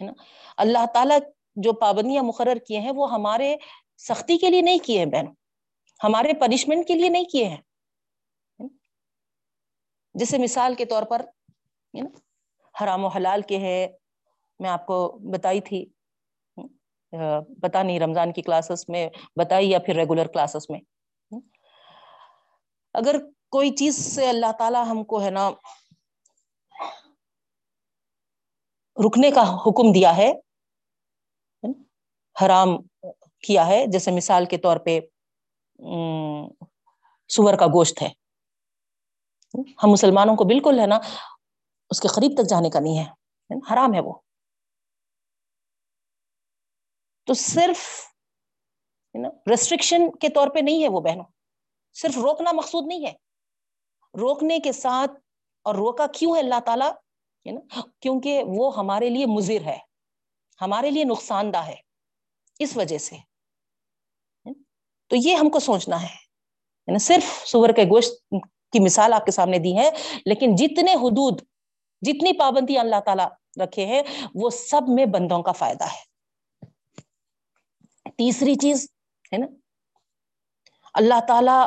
نا؟ 0.00 0.12
اللہ 0.56 0.86
تعالیٰ 0.94 1.18
جو 1.56 1.72
پابندیاں 1.72 2.22
مقرر 2.22 2.56
کیے 2.66 2.80
ہیں 2.80 2.92
وہ 2.94 3.12
ہمارے 3.12 3.56
سختی 3.96 4.38
کے 4.38 4.50
لیے 4.50 4.60
نہیں 4.60 4.78
کیے 4.78 4.98
ہیں 4.98 5.06
بہن 5.06 5.26
ہمارے 6.04 6.32
پنشمنٹ 6.40 6.86
کے 6.86 6.94
لیے 6.94 7.08
نہیں 7.08 7.24
کیے 7.24 7.48
ہیں۔ 7.48 7.60
جیسے 10.14 10.38
مثال 10.38 10.74
کے 10.74 10.84
طور 10.84 11.02
پر 11.02 11.26
حرام 12.82 13.04
و 13.04 13.08
حلال 13.08 13.42
کے 13.42 13.58
ہے 13.58 13.88
میں 14.60 14.70
آپ 14.70 14.86
کو 14.86 15.18
بتائی 15.32 15.60
تھی 15.60 15.84
پتا 17.62 17.82
نہیں 17.82 18.00
رمضان 18.00 18.32
کی 18.32 18.42
کلاسز 18.42 18.84
میں 18.88 19.08
بتائی 19.36 19.70
یا 19.70 19.78
پھر 19.78 19.96
ریگولر 19.96 20.26
کلاسز 20.26 20.66
میں۔ 20.70 20.80
اگر 22.94 23.16
کوئی 23.50 23.70
چیز 23.76 23.96
سے 24.14 24.28
اللہ 24.28 24.52
تعالی 24.58 24.78
ہم 24.90 25.02
کو 25.04 25.22
ہے 25.22 25.30
نا 25.30 25.48
رکنے 28.96 29.30
کا 29.30 29.42
حکم 29.66 29.92
دیا 29.92 30.16
ہے، 30.16 30.30
حرام 32.36 32.76
کیا 33.42 33.66
ہے، 33.66 33.84
جیسے 33.86 34.10
مثال 34.10 34.44
کے 34.44 34.58
طور 34.58 34.76
پہ 34.76 34.98
سور 37.30 37.56
کا 37.56 37.66
گوشت 37.66 38.02
ہے۔ 38.02 38.08
ہم 39.82 39.90
مسلمانوں 39.90 40.36
کو 40.36 40.44
بالکل 40.44 40.80
ہے 40.80 40.86
نا 40.86 40.98
اس 41.90 42.00
کے 42.00 42.08
قریب 42.08 42.32
تک 42.36 42.48
جانے 42.50 42.70
کا 42.70 42.80
نہیں 42.80 42.98
ہے، 42.98 43.04
حرام 43.72 43.94
ہے 43.94 44.00
وہ۔ 44.00 44.14
تو 47.28 47.34
صرف 47.34 47.80
ریسٹرکشن 49.50 50.10
کے 50.20 50.28
طور 50.28 50.48
پہ 50.48 50.58
نہیں 50.58 50.82
ہے 50.82 50.88
وہ 50.88 51.00
بہنوں. 51.00 51.24
صرف 51.96 52.16
روکنا 52.18 52.52
مقصود 52.52 52.86
نہیں 52.86 53.06
ہے. 53.06 53.12
روکنے 54.14 54.58
کے 54.58 54.72
ساتھ، 54.72 55.12
اور 55.66 55.74
روکا 55.74 56.06
کیوں 56.14 56.34
ہے 56.34 56.40
اللہ 56.40 56.60
تعالیٰ؟ 56.66 56.90
کیونکہ 58.00 58.42
وہ 58.46 58.76
ہمارے 58.76 59.08
لیے 59.10 59.26
مضر 59.26 59.64
ہے. 59.66 59.78
ہمارے 60.60 60.90
لیے 60.90 61.04
نقصان 61.04 61.52
دہ 61.52 61.66
ہے. 61.66 61.76
اس 62.60 62.76
وجہ 62.76 62.98
سے. 62.98 63.16
تو 65.10 65.16
یہ 65.16 65.34
ہم 65.34 65.48
کو 65.50 65.60
سوچنا 65.60 66.02
ہے. 66.02 66.98
صرف 66.98 67.46
سور 67.46 67.68
کے 67.68 67.84
گوشت 67.84 68.34
کی 68.72 68.84
مثال 68.84 69.12
آپ 69.12 69.24
کے 69.24 69.32
سامنے 69.32 69.58
دی 69.58 69.76
ہے، 69.76 69.90
لیکن 70.26 70.54
جتنے 70.56 70.94
حدود، 70.94 71.42
جتنی 72.02 72.32
پابندی 72.38 72.78
اللہ 72.78 73.00
تعالیٰ 73.04 73.28
رکھے 73.62 73.86
ہیں، 73.86 74.02
وہ 74.34 74.50
سب 74.50 74.88
میں 74.88 75.06
بندوں 75.06 75.42
کا 75.42 75.52
فائدہ 75.52 75.84
ہے. 75.84 76.06
تیسری 78.18 78.54
چیز، 78.54 78.88
ہے 79.32 79.38
نا؟ 79.38 79.46
اللہ 80.94 81.20
تعالی 81.28 81.66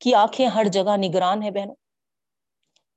کی 0.00 0.14
آنکھیں 0.14 0.46
ہر 0.46 0.64
جگہ 0.64 0.96
نگران 0.96 1.42
ہے 1.42 1.50
بہنوں۔ 1.50 1.74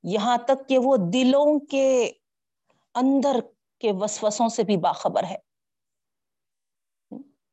یہاں 0.03 0.37
تک 0.37 0.69
کہ 0.69 0.77
وہ 0.77 0.97
دلوں 1.13 1.65
کے 1.65 2.11
اندر 2.95 3.35
کے 3.79 3.91
وسوسوں 3.91 4.49
سے 4.49 4.63
بھی 4.63 4.77
باخبر 4.77 5.23
ہے۔ 5.23 5.37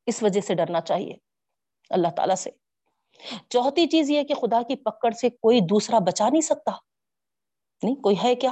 اس 0.07 0.23
وجہ 0.23 0.41
سے 0.41 0.55
ڈرنا 0.55 0.81
چاہیے 0.81 1.15
اللہ 1.91 2.09
تعالی 2.17 2.37
سے۔ 2.37 2.51
چوتھی 3.49 3.87
چیز 3.87 4.11
یہ 4.11 4.23
کہ 4.23 4.35
خدا 4.35 4.63
کی 4.63 4.77
پکڑ 4.77 5.11
سے 5.11 5.31
کوئی 5.31 5.61
دوسرا 5.61 5.99
بچا 5.99 6.29
نہیں 6.29 6.41
سکتا۔ 6.41 6.73
نہیں، 7.83 7.95
کوئی 7.95 8.17
ہے 8.25 8.35
کیا 8.35 8.51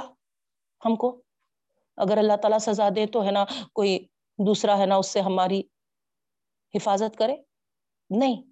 ہم 0.85 0.95
کو؟ 0.95 1.21
اگر 1.97 2.17
اللہ 2.17 2.37
تعالیٰ 2.41 2.59
سزا 2.59 2.89
دے 2.95 3.05
تو، 3.07 3.25
ہے 3.25 3.31
نا، 3.31 3.45
کوئی 3.73 4.07
دوسرا 4.45 4.77
ہے 4.77 4.85
نا 4.85 4.95
اس 4.95 5.07
سے 5.07 5.21
ہماری 5.21 5.61
حفاظت 6.75 7.17
کرے؟ 7.17 7.35
نہیں۔ 8.09 8.43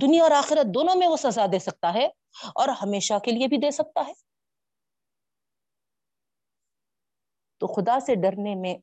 دنیا 0.00 0.22
اور 0.22 0.30
آخرت 0.30 0.74
دونوں 0.74 0.94
میں 0.94 1.06
وہ 1.06 1.16
سزا 1.16 1.46
دے 1.52 1.58
سکتا 1.58 1.94
ہے 1.94 2.06
اور 2.54 2.68
ہمیشہ 2.68 3.14
کے 3.24 3.30
لیے 3.30 3.48
بھی 3.48 3.56
دے 3.56 3.70
سکتا 3.70 4.00
ہے۔ 4.08 4.12
تو 7.58 7.66
خدا 7.66 8.00
سے 8.00 8.14
ڈرنے 8.14 8.54
میں 8.54 8.74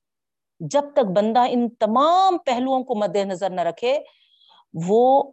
جب 0.59 0.83
تک 0.93 1.05
بندہ 1.15 1.39
ان 1.49 1.69
تمام 1.69 2.37
پہلوؤں 2.37 2.83
کو 2.83 2.95
مد 2.95 3.15
نظر 3.15 3.49
نہ 3.49 3.61
رکھے، 3.61 3.99
وہ 4.87 5.31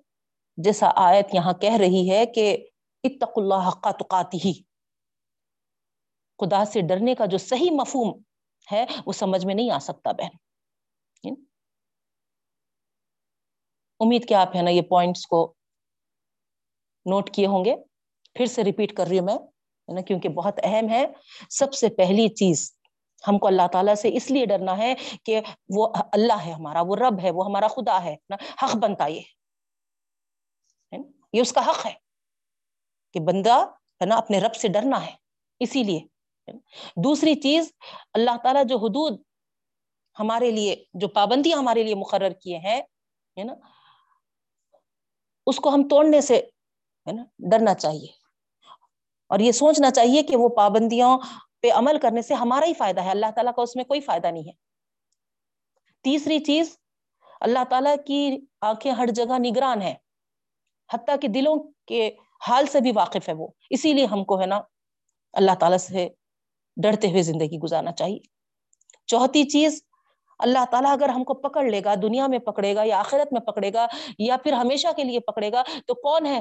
جیسا 0.57 0.91
آیت 0.97 1.35
یہاں 1.35 1.53
کہہ 1.53 1.77
رہی 1.77 2.11
ہے 2.11 2.27
کہ 2.27 2.67
اتق 3.05 3.31
اللہ 3.37 3.69
حقا 3.69 3.91
تقاتی 3.91 4.39
ہی 4.45 4.63
خدا 6.39 6.65
سے 6.65 6.81
ڈرنے 6.81 7.15
کا 7.15 7.27
جو 7.27 7.39
صحیح 7.39 7.71
مفہوم 7.71 8.23
ہے، 8.73 8.85
وہ 9.07 9.13
سمجھ 9.13 9.47
میں 9.47 9.55
نہیں 9.55 9.71
آ 9.71 9.79
سکتا 9.79 10.13
بہن۔ 10.13 10.47
امید 14.01 14.29
کیا 14.29 14.41
آپ 14.41 14.57
ہے 14.57 14.63
نا 14.63 14.71
یہ 14.71 14.83
پوائنٹس 14.83 15.27
کو 15.27 15.55
نوٹ 17.07 17.31
کیے 17.31 17.47
ہوں 17.47 17.65
گے؟ 17.65 17.75
پھر 18.35 18.47
سے 18.47 18.65
ریپیٹ 18.65 18.97
کر 18.97 19.07
رہی 19.07 19.19
ہوں 19.19 19.27
میں 19.27 20.03
کیونکہ 20.03 20.29
بہت 20.29 20.61
اہم 20.63 20.89
ہے۔ 20.91 21.07
سب 21.51 21.75
سے 21.75 21.89
پہلی 21.89 22.29
چیز 22.29 22.79
ہم 23.29 23.39
کو 23.39 23.47
اللہ 23.47 23.67
تعالیٰ 23.73 23.95
سے 23.95 24.11
اس 24.17 24.31
لیے 24.31 24.47
ڈرنا 24.47 24.79
ہے 24.79 24.95
کہ 25.25 25.41
وہ 25.69 25.93
اللہ 26.12 26.47
ہے 26.47 26.53
ہمارا، 26.53 26.81
وہ 26.81 26.97
رب 26.97 27.21
ہے، 27.23 27.31
وہ 27.31 27.45
ہمارا 27.47 27.69
خدا 27.69 28.05
ہے 28.05 28.17
نا؟ 28.29 28.37
حق 28.62 28.77
بنتا 28.77 29.07
یہ۔ 29.07 29.21
یہ 31.33 31.41
اس 31.41 31.53
کا 31.53 31.67
حق 31.67 31.87
ہے 31.87 31.93
کہ 33.12 33.21
بندہ 33.21 33.55
ہے 34.01 34.07
نا 34.07 34.17
اپنے 34.17 34.41
رب 34.41 34.55
سے 34.55 34.69
ڈرنا 34.69 35.07
ہے، 35.07 35.12
اسی 35.61 35.83
لیے۔ 35.83 36.16
دوسری 36.97 37.34
چیز، 37.34 37.72
اللہ 38.14 38.36
تعالیٰ 38.42 38.64
جو 38.64 38.76
حدود 38.78 39.20
ہمارے 40.18 40.51
لیے، 40.51 40.84
جو 40.94 41.09
پابندیاں 41.09 41.59
ہمارے 41.59 41.82
لیے 41.82 41.94
مقرر 41.94 42.30
کیے 42.30 42.59
ہیں 42.59 42.82
نا، 43.44 43.55
اس 45.47 45.57
کو 45.57 45.68
ہم 45.68 45.88
توڑنے 45.88 46.20
سے، 46.20 46.36
ہے 47.07 47.12
نا، 47.12 47.22
ڈرنا 47.38 47.74
چاہیے۔ 47.74 48.07
اور 49.26 49.38
یہ 49.38 49.53
سوچنا 49.53 49.90
چاہیے 49.90 50.22
کہ 50.22 50.36
وہ 50.36 50.49
پابندیوں 50.49 51.18
پہ 51.62 51.70
عمل 51.72 51.99
کرنے 51.99 52.22
سے 52.22 52.34
ہمارا 52.34 52.66
ہی 52.66 52.74
فائدہ 52.74 53.03
ہے، 53.03 53.11
اللہ 53.11 53.30
تعالیٰ 53.34 53.55
کا 53.55 53.62
اس 53.62 53.76
میں 53.76 53.84
کوئی 53.84 54.01
فائدہ 54.01 54.26
نہیں 54.26 54.42
ہے۔ 54.42 54.53
تیسری 56.03 56.38
چیز، 56.38 56.78
اللہ 57.40 57.64
تعالیٰ 57.70 57.97
کی 58.07 58.38
آنکھیں 58.61 58.92
ہر 58.92 59.07
جگہ 59.07 59.38
نگران 59.38 59.82
ہے 59.82 59.94
حتیٰ 60.92 61.16
کہ 61.22 61.28
دلوں 61.28 61.72
کے 61.86 62.11
حال 62.49 62.66
سے 62.66 62.80
بھی 62.80 62.92
واقف 62.94 63.28
ہے 63.28 63.34
وہ۔ 63.34 63.49
اسی 63.70 63.92
لیے 63.92 64.07
ہم 64.07 64.24
کو، 64.24 64.40
ہے 64.40 64.47
نا، 64.47 64.61
اللہ 65.32 65.55
تعالیٰ 65.61 65.78
سے 65.78 66.09
ڈرتے 66.77 67.11
ہوئے 67.11 67.22
زندگی 67.22 67.59
گزارنا 67.59 67.93
چاہیے۔ 67.93 68.18
چوتھی 69.07 69.45
چیز، 69.45 69.83
اللہ 70.39 70.64
تعالیٰ 70.70 70.93
اگر 70.93 71.09
ہم 71.09 71.24
کو 71.24 71.35
پکڑ 71.35 71.64
لے 71.64 71.81
گا، 71.85 71.95
دنیا 72.03 72.27
میں 72.27 72.39
پکڑے 72.39 72.74
گا 72.74 72.83
یا 72.85 72.99
آخرت 72.99 73.33
میں 73.33 73.41
پکڑے 73.41 73.72
گا 73.72 73.87
یا 74.18 74.37
پھر 74.37 74.53
ہمیشہ 74.53 74.89
کے 74.97 75.05
لیے 75.05 75.20
پکڑے 75.20 75.53
گا، 75.53 75.62
تو 75.87 75.95
کون 75.95 76.27
ہے 76.27 76.41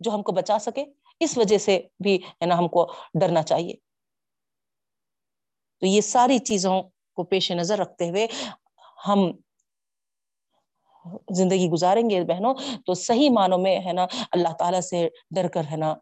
جو 0.00 0.14
ہم 0.14 0.22
کو 0.22 0.32
بچا 0.32 0.58
سکے؟ 0.58 0.84
اس 1.20 1.38
وجہ 1.38 1.58
سے 1.58 1.80
بھی 2.02 2.16
ہے 2.16 2.46
نا 2.46 2.58
ہم 2.58 2.68
کو 2.68 2.92
ڈرنا 3.20 3.42
چاہیے۔ 3.42 3.74
تو 5.80 5.86
یہ 5.86 6.00
ساری 6.00 6.38
چیزوں 6.38 6.82
کو 7.14 7.24
پیش 7.24 7.52
نظر 7.52 7.78
رکھتے 7.78 8.08
ہوئے 8.10 8.26
ہم 9.08 9.30
زندگی 11.30 11.68
گزاریں 11.68 12.10
گے 12.10 12.24
بہنوں، 12.24 12.54
تو 12.86 12.94
صحیح 12.94 13.30
معنوں 13.30 13.58
میں 13.58 13.78
ہے 13.84 13.92
نا 13.92 14.06
اللہ 14.32 14.52
تعالی 14.58 14.80
سے 14.80 15.08
ڈر 15.30 15.48
کر 15.48 15.62
ہے 15.70 15.76
نا 15.76 15.94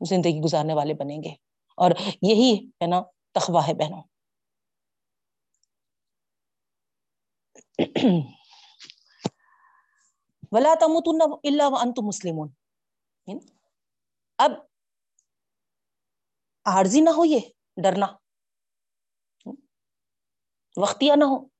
زندگی 0.00 0.40
گزارنے 0.40 0.74
والے 0.74 0.94
بنیں 0.94 1.22
گے۔ 1.22 1.51
اور 1.76 1.90
یہی 2.22 2.70
ہے 2.82 2.86
نا 2.86 3.02
تخوا 3.32 3.66
ہے 3.66 3.74
بہنوں۔ 3.74 4.02
ولا 10.52 10.74
تموتن 10.80 11.32
الا 11.44 11.68
وانتم 11.68 12.06
مسلمون۔ 12.06 12.48
یعنی 13.26 13.40
اب 14.38 14.50
عارضی 16.64 17.00
نہ 17.00 17.10
ہو 17.10 17.24
یہ، 17.24 17.38
ڈرنا۔ 17.82 18.06
وقتیا 20.76 21.14
نہ 21.14 21.24
ہو۔ 21.24 21.52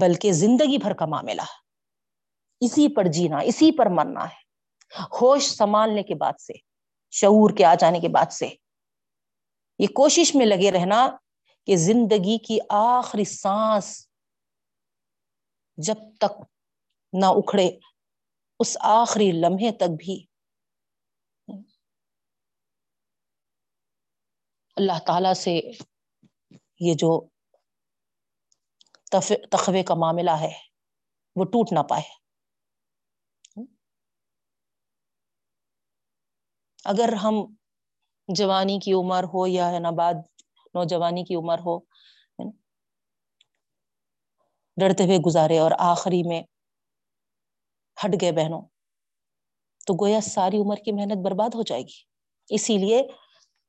بلکہ 0.00 0.32
زندگی 0.32 0.78
بھر 0.78 0.94
کا 0.94 1.06
معاملہ۔ 1.06 1.42
اسی 2.60 2.94
پر 2.94 3.04
جینا، 3.12 3.38
اسی 3.38 3.78
پر 3.78 3.86
مرنا 3.90 4.24
ہے۔ 4.24 4.47
ہوش 4.96 5.44
سنبھالنے 5.44 6.02
کے 6.02 6.14
بعد 6.14 6.40
سے، 6.40 6.52
شعور 7.10 7.56
کے 7.56 7.64
آ 7.64 7.74
جانے 7.74 8.00
کے 8.00 8.08
بعد 8.08 8.32
سے۔ 8.32 8.48
یہ 9.78 9.86
کوشش 9.86 10.34
میں 10.34 10.46
لگے 10.46 10.70
رہنا 10.70 11.16
کہ 11.66 11.76
زندگی 11.76 12.38
کی 12.38 12.58
آخری 12.68 13.24
سانس 13.24 14.08
جب 15.76 15.94
تک 16.20 16.42
نہ 17.12 17.26
اکھڑے، 17.26 17.70
اس 18.58 18.76
آخری 18.80 19.32
لمحے 19.32 19.72
تک 19.72 19.90
بھی۔ 19.98 20.26
اللہ 24.76 24.98
تعالی 25.06 25.34
سے 25.34 25.60
یہ 26.80 26.94
جو 26.94 27.26
تخوے 29.50 29.82
کا 29.82 29.94
معاملہ 29.94 30.30
ہے، 30.30 30.52
وہ 31.36 31.44
ٹوٹ 31.44 31.72
نہ 31.72 31.80
پائے۔ 31.80 32.27
اگر 36.88 37.12
ہم 37.12 37.34
جوانی 38.28 38.78
کی 38.78 38.92
عمر 38.92 39.24
ہو 39.24 39.46
یا 39.46 39.70
ہے 39.70 39.78
نا 39.78 39.90
بعد 39.90 40.14
نوجوانی 40.74 41.24
کی 41.24 41.34
عمر 41.34 41.58
ہو 41.58 41.78
ڈرتے 44.76 45.04
ہوئے 45.04 45.18
گزارے 45.18 45.58
اور 45.58 45.70
آخری 45.78 46.22
میں 46.22 46.42
ہٹ 48.04 48.20
گئے 48.20 48.32
بہنوں، 48.32 48.62
تو 49.86 49.94
گویا 49.94 50.20
ساری 50.20 50.58
عمر 50.58 50.76
کی 50.76 50.92
محنت 50.92 51.18
برباد 51.24 51.54
ہو 51.54 51.62
جائے 51.62 51.82
گی۔ 51.82 51.98
اسی 52.48 52.78
لیے 52.78 53.02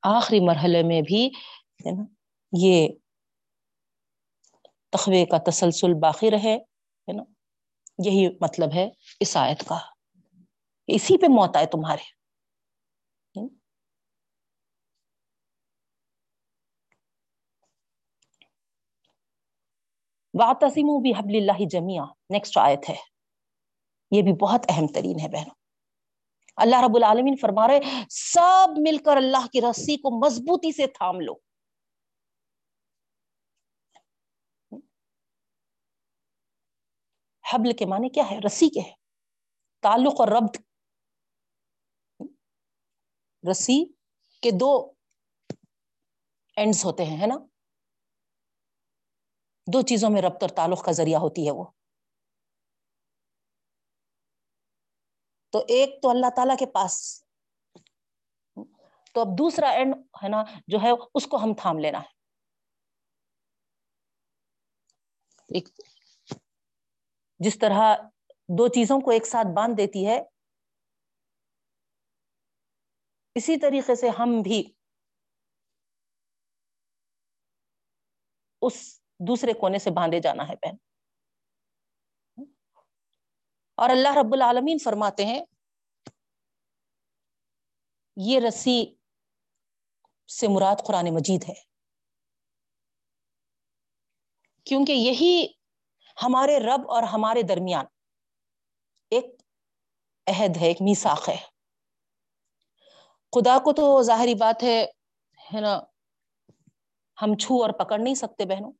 آخری 0.03 0.39
مرحلے 0.39 0.83
میں 0.83 1.01
بھی 1.01 1.27
ہے 1.85 1.91
نا 1.91 2.03
یہ 2.53 2.87
تخوے 4.89 5.25
کا 5.25 5.37
تسلسل 5.37 5.93
باقی 5.93 6.31
رہے، 6.31 6.55
ہے 7.07 7.11
نا، 7.11 7.23
یہی 8.05 8.27
مطلب 8.41 8.69
ہے 8.73 8.89
اس 9.19 9.37
آیت 9.37 9.63
کا۔ 9.67 9.77
اسی 10.87 11.17
پہ 11.17 11.25
موت 11.27 11.55
آئے 11.55 11.65
تمہارے۔ 11.65 12.18
واتسیم 20.39 21.01
بھی 21.01 21.11
حبل 21.11 21.35
اللہ 21.35 21.65
جمیا 21.69 22.03
نیکسٹ 22.29 22.57
آیت 22.57 22.89
ہے۔ 22.89 22.95
یہ 24.11 24.21
بھی 24.21 24.33
بہت 24.33 24.65
اہم 24.69 24.87
ترین 24.87 25.19
ہے 25.19 25.27
بہنوں۔ 25.27 25.55
اللہ 26.55 26.75
رب 26.75 26.95
العالمین 26.95 27.35
فرما 27.35 27.67
رہے 27.67 27.79
سب 28.09 28.67
مل 28.77 28.97
کر 28.97 29.17
اللہ 29.17 29.47
کی 29.47 29.61
رسی 29.61 29.97
کو 29.97 30.25
مضبوطی 30.25 30.71
سے 30.71 30.87
تھام 30.87 31.19
لو۔ 31.19 31.33
حبل 37.53 37.75
کے 37.75 37.85
معنی 37.85 38.09
کیا 38.09 38.31
ہے؟ 38.31 38.39
رسی 38.45 38.69
کے 38.69 38.79
ہے 38.79 38.93
تعلق 39.79 40.13
اور 40.19 40.27
ربط۔ 40.27 40.57
رسی 43.51 43.85
کے 44.41 44.51
دو 44.59 44.91
اینڈز 46.55 46.85
ہوتے 46.85 47.05
ہیں، 47.05 47.21
ہے 47.21 47.27
نا؟ 47.27 47.35
دو 49.73 49.81
چیزوں 49.81 50.09
میں 50.09 50.21
ربط 50.21 50.37
اور 50.41 50.49
تعلق 50.49 50.85
کا 50.85 50.91
ذریعہ 50.91 51.19
ہوتی 51.19 51.45
ہے 51.45 51.51
وہ۔ 51.51 51.65
تو 55.51 55.59
ایک 55.59 56.01
تو 56.01 56.09
اللہ 56.09 56.25
تعالی 56.35 56.53
کے 56.59 56.65
پاس۔ 56.65 57.23
تو 59.13 59.21
اب 59.21 59.37
دوسرا 59.37 59.69
اینڈ 59.69 59.95
ہے 60.23 60.29
نا، 60.29 60.43
جو 60.67 60.77
ہے، 60.83 60.89
اس 61.13 61.27
کو 61.27 61.37
ہم 61.37 61.53
تھام 61.61 61.79
لینا۔ 61.79 61.99
ہے 61.99 62.19
جس 67.39 67.59
طرح 67.59 67.95
دو 68.47 68.67
چیزوں 68.67 69.01
کو 69.01 69.11
ایک 69.11 69.25
ساتھ 69.25 69.47
باندھ 69.55 69.77
دیتی 69.77 70.07
ہے، 70.07 70.21
اسی 73.35 73.59
طریقے 73.59 73.95
سے 73.95 74.09
ہم 74.09 74.39
بھی 74.43 74.73
اس 78.61 78.98
دوسرے 79.19 79.53
کونے 79.53 79.79
سے 79.79 79.91
باندھے 79.91 80.19
جانا 80.19 80.47
ہے 80.47 80.53
بہن۔ 80.55 80.75
اور 83.75 83.89
اللہ 83.89 84.09
رب 84.09 84.33
العالمین 84.33 84.77
فرماتے 84.83 85.25
ہیں، 85.25 85.45
یہ 88.15 88.39
رسی 88.47 88.95
سے 90.27 90.47
مراد 90.47 90.75
قرآن 90.87 91.05
مجید 91.13 91.43
ہے۔ 91.49 91.53
کیونکہ 94.65 94.91
یہی 94.91 95.47
ہمارے 96.23 96.59
رب 96.59 96.91
اور 96.91 97.03
ہمارے 97.03 97.41
درمیان 97.41 97.85
ایک 99.09 99.25
عہد 100.27 100.57
ہے، 100.57 100.67
ایک 100.67 100.77
میساخ 100.81 101.29
ہے۔ 101.29 101.37
خدا 103.31 103.57
کو 103.59 103.73
تو 103.73 104.01
ظاہری 104.01 104.35
بات 104.35 104.63
ہے 104.63 104.85
ہے 105.53 105.61
نا، 105.61 105.79
ہم 107.21 107.37
چھو 107.37 107.61
اور 107.61 107.69
پکڑ 107.69 107.99
نہیں 107.99 108.15
سکتے 108.15 108.45
بہنوں۔ 108.45 108.71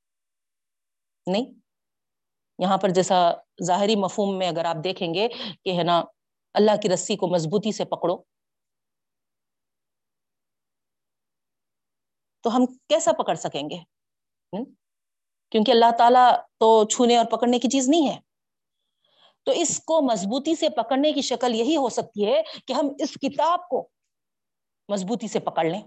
نہیں؟ 1.28 1.46
یہاں 2.60 2.78
پر 2.78 2.90
جیسا 2.90 3.16
ظاہری 3.64 3.96
مفہوم 3.96 4.38
میں 4.38 4.48
اگر 4.48 4.66
آپ 4.66 4.84
دیکھیں 4.84 5.14
گے 5.14 5.28
کہ 5.64 5.78
ہے 5.78 5.84
نا، 5.84 6.04
اللہ 6.56 6.72
کی 6.82 6.90
رسی 6.90 7.16
کو 7.16 7.28
مضبوطی 7.28 7.72
سے 7.72 7.86
پکڑو، 7.86 8.18
تو 12.44 12.56
ہم 12.56 12.66
کیسا 12.66 13.12
پکڑ 13.12 13.36
سکیں 13.36 13.70
گے؟ 13.70 13.78
کیونکہ 15.52 15.72
اللہ 15.72 15.92
تعالیٰ 15.98 16.32
تو 16.60 16.88
چھونے 16.88 17.18
اور 17.18 17.26
پکڑنے 17.26 17.60
کی 17.60 17.70
چیز 17.70 17.90
نہیں 17.90 18.08
ہے۔ 18.10 18.20
تو 19.48 19.52
اس 19.52 19.80
کو 19.84 20.02
مضبوطی 20.02 20.56
سے 20.56 20.70
پکڑنے 20.70 21.12
کی 21.12 21.22
شکل 21.22 21.56
یہی 21.56 21.76
ہو 21.78 21.90
سکتی 21.90 22.26
ہے 22.26 22.42
کہ 22.68 22.74
ہم 22.74 22.90
اس 23.00 23.14
کتاب 23.14 23.60
کو 23.70 23.88
مضبوطی 24.90 25.28
سے 25.28 25.40
پکڑ 25.40 25.66
لیں، 25.66 25.82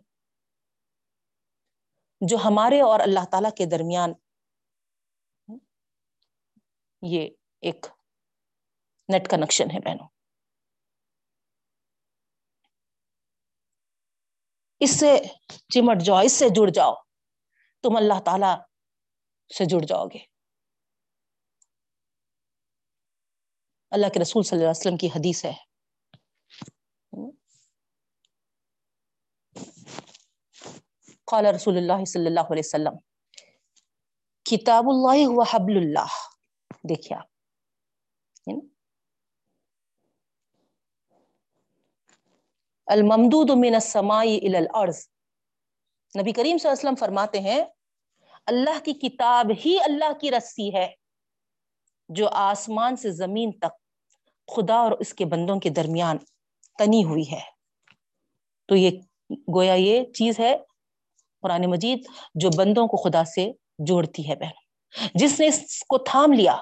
جو 2.20 2.36
ہمارے 2.44 2.80
اور 2.80 3.00
اللہ 3.00 3.24
تعالی 3.30 3.48
کے 3.56 3.66
درمیان 3.66 4.12
یہ 7.02 7.28
ایک 7.60 7.86
نیٹ 9.08 9.30
کنیکشن 9.30 9.64
ہے 9.64 9.80
بہنوں۔ 9.80 10.08
اس 14.80 15.00
سے 15.00 15.18
چمٹ 15.68 16.02
جاؤ، 16.04 16.18
اس 16.24 16.32
سے 16.32 16.48
جڑ 16.48 16.70
جاؤ، 16.70 16.94
تم 17.82 17.96
اللہ 17.96 18.20
تعالی 18.24 18.62
سے 19.58 19.64
جڑ 19.64 19.86
جاؤ 19.86 20.06
گے۔ 20.06 20.18
اللہ 23.90 24.06
کے 24.14 24.20
رسول 24.22 24.42
صلی 24.42 24.58
اللہ 24.58 24.70
علیہ 24.70 24.80
وسلم 24.80 24.96
کی 24.96 25.06
حدیث 25.06 25.44
ہے۔ 25.44 25.52
قال 31.24 31.46
رسول 31.46 31.76
اللہ 31.76 32.04
صلی 32.04 32.26
اللہ 32.26 32.40
علیہ 32.40 32.62
وسلم، 32.64 32.96
کتاب 34.44 34.84
اللہ 34.86 35.26
ہوا 35.26 35.44
حبل 35.50 35.76
اللہ۔ 35.76 36.31
دیکھیے 36.88 37.18
آپ۔ 37.18 37.32
الممدود 42.86 43.50
من 43.50 43.74
السماء 43.74 44.18
الى 44.18 44.56
الارض۔ 44.56 45.08
نبی 46.20 46.32
کریم 46.32 46.58
صلی 46.58 46.70
اللہ 46.70 46.80
علیہ 46.80 46.90
وسلم 46.90 46.94
فرماتے 46.94 47.40
ہیں، 47.40 47.64
اللہ 48.46 48.84
کی 48.84 48.92
کتاب 48.92 49.46
ہی 49.64 49.78
اللہ 49.84 50.18
کی 50.20 50.30
رسی 50.30 50.74
ہے، 50.74 50.94
جو 52.08 52.28
آسمان 52.28 52.96
سے 52.96 53.10
زمین 53.10 53.52
تک 53.52 53.72
خدا 54.56 54.74
اور 54.74 54.92
اس 54.92 55.14
کے 55.14 55.24
بندوں 55.24 55.60
کے 55.60 55.70
درمیان 55.70 56.18
تنی 56.78 57.04
ہوئی 57.04 57.32
ہے۔ 57.32 57.40
تو 58.66 58.76
یہ 58.76 58.90
گویا 59.54 59.74
یہ 59.74 60.04
چیز 60.04 60.40
ہے، 60.40 60.56
قرآن 61.40 61.62
مجید، 61.66 62.08
جو 62.34 62.48
بندوں 62.56 62.86
کو 62.86 62.96
خدا 62.96 63.24
سے 63.24 63.52
جوڑتی 63.78 64.30
ہے 64.30 64.36
بہن۔ 64.36 64.62
جس 65.14 65.40
نے 65.40 65.46
اس 65.46 65.84
کو 65.84 65.98
تھام 65.98 66.32
لیا 66.32 66.56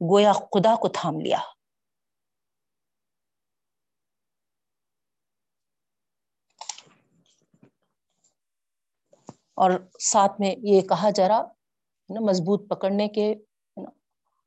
گویا 0.00 0.32
خدا 0.32 0.76
کو 0.76 0.88
تھام 0.88 1.20
لیا۔ 1.20 1.38
اور 9.54 9.70
ساتھ 10.00 10.32
میں 10.40 10.54
یہ 10.62 10.80
کہا 10.80 11.10
جا 11.10 11.28
رہا 11.28 11.42
نا، 12.08 12.20
مضبوط 12.20 12.70
پکڑنے 12.70 13.08
کے 13.08 13.34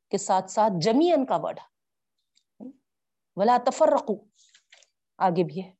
کے 0.09 0.17
ساتھ 0.17 0.51
ساتھ 0.51 0.73
جمین 0.81 1.25
کا 1.25 1.35
ورڈ 1.35 1.59
ولا 3.35 3.57
تفرقو۔ 3.65 4.13
آگے 5.17 5.43
بھی 5.43 5.63
ہے۔ 5.63 5.71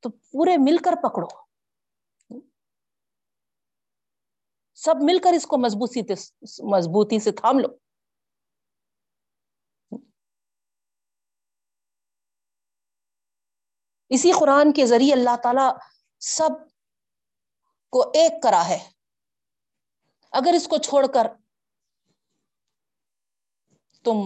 تو 0.00 0.10
پورے 0.10 0.56
مل 0.56 0.76
کر 0.76 0.92
پکڑو۔ 1.02 1.45
سب 4.86 4.94
مل 5.02 5.18
کر 5.24 5.32
اس 5.32 5.46
کو 5.46 5.58
مضبوطی 5.58 6.00
مضبوطی 6.70 7.18
سے 7.18 7.32
تھام 7.32 7.58
لو۔ 7.58 7.68
اسی 14.08 14.32
قرآن 14.32 14.72
کے 14.72 14.86
ذریعے 14.86 15.12
اللہ 15.12 15.36
تعالی 15.42 15.66
سب 16.20 16.50
کو 17.90 18.00
ایک 18.00 18.42
کرا 18.42 18.68
ہے۔ 18.68 18.78
اگر 20.32 20.52
اس 20.56 20.68
کو 20.68 20.76
چھوڑ 20.76 21.06
کر 21.14 21.26
تم 24.04 24.16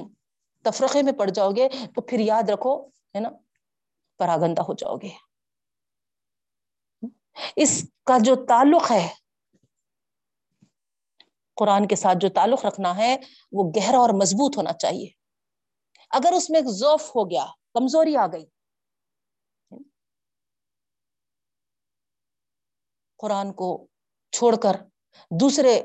تفرقے 0.65 1.03
میں 1.03 1.13
پڑ 1.13 1.31
جاؤ 1.31 1.51
گے، 1.51 1.69
تو 1.95 2.01
پھر 2.01 2.19
یاد 2.21 2.51
رکھو، 2.51 2.89
ہے 3.15 3.21
نا؟ 3.21 3.29
پراگندہ 4.19 4.63
ہو 4.63 4.75
جاؤ 4.75 4.97
گے۔ 4.97 5.11
اس 7.57 7.85
کا 8.05 8.17
جو 8.25 8.35
تعلق 8.47 8.91
ہے 8.91 9.09
قرآن 11.61 11.89
کے 11.89 11.97
ساتھ 11.97 12.19
جو 12.21 12.29
تعلق 12.29 12.65
رکھنا 12.65 12.97
ہے، 12.97 13.17
وہ 13.53 13.73
گہرا 13.77 13.99
اور 13.99 14.11
مضبوط 14.11 14.57
ہونا 14.57 14.73
چاہیے۔ 14.73 15.09
اگر 16.11 16.33
اس 16.33 16.51
میں 16.51 16.61
ذوف 16.61 17.09
ہو 17.09 17.31
گیا، 17.31 17.47
کمزوری 17.75 18.17
آ 18.17 18.27
گئی۔ 18.27 18.47
قرآن 23.19 23.53
کو 23.53 23.87
چھوڑ 24.33 24.57
کر 24.63 24.77
دوسرے 25.41 25.83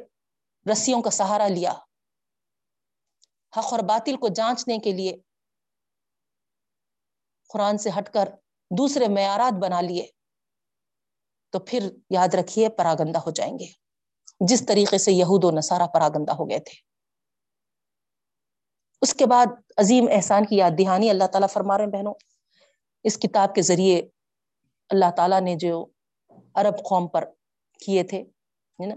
رسیوں 0.72 1.02
کا 1.02 1.10
سہارا 1.10 1.48
لیا۔ 1.48 1.72
حق 3.58 3.74
اور 3.74 3.80
باطل 3.80 4.18
کو 4.18 4.28
جانچنے 4.28 4.78
کے 4.78 4.92
لیے 4.92 5.18
قرآن 7.50 7.78
سے 7.78 7.90
ہٹ 7.98 8.14
کر 8.14 8.30
دوسرے 8.78 9.08
معیارات 9.08 9.54
بنا 9.62 9.82
لیے، 9.82 10.08
تو 11.50 11.60
پھر 11.60 11.80
یاد 12.10 12.34
رکھیے، 12.34 12.70
پراگندہ 12.70 13.20
ہو 13.20 13.32
جائیں 13.32 13.60
گے۔ 13.60 13.85
جس 14.40 14.66
طریقے 14.66 14.98
سے 14.98 15.12
یہود 15.12 15.44
و 15.44 15.52
نصارہ 15.52 15.88
پراگندہ 15.88 16.32
ہو 16.32 16.50
گئے 16.50 16.60
تھے۔ 16.60 16.96
اس 19.02 19.14
کے 19.14 19.26
بعد 19.26 19.46
عظیم 19.78 20.06
احسان 20.12 20.46
کی 20.46 20.56
یاد 20.56 20.72
دہانی 20.80 21.10
اللہ 21.10 21.24
تعالیٰ 21.24 21.50
فرما 21.50 21.78
رہے 21.78 21.86
ہیں 21.86 21.92
بہنوں۔ 21.92 22.14
اس 23.04 23.18
کتاب 23.18 23.56
کے 23.56 23.62
ذریعے 23.62 24.02
اللہ 24.90 25.12
تعالیٰ 25.18 25.42
نے 25.42 25.56
جو 25.56 25.86
عرب 26.54 26.78
قوم 26.90 27.08
پر 27.08 27.26
کیے 27.86 28.04
تھے 28.04 28.24
نا؟ 28.80 28.96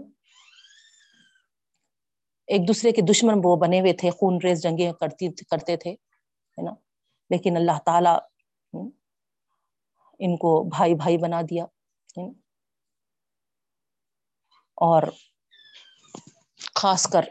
ایک 2.47 2.67
دوسرے 2.67 2.91
کے 2.91 3.01
دشمن 3.01 3.41
وہ 3.43 3.55
بنے 3.55 3.79
ہوئے 3.79 3.93
تھے، 3.93 4.09
خون 4.09 4.39
ریز 4.43 4.63
جنگیں 4.63 4.93
کرتی، 4.93 5.29
کرتے 5.29 5.77
تھے، 5.77 5.91
ہے 5.91 6.61
نا؟ 6.61 6.71
لیکن 7.29 7.57
اللہ 7.57 7.79
تعالی 7.85 8.09
ان 10.19 10.37
کو 10.37 10.63
بھائی 10.63 10.95
بھائی 10.95 11.17
بنا 11.17 11.41
دیا 11.41 11.65
اور 14.79 15.03
خاص 16.75 17.07
کر 17.07 17.23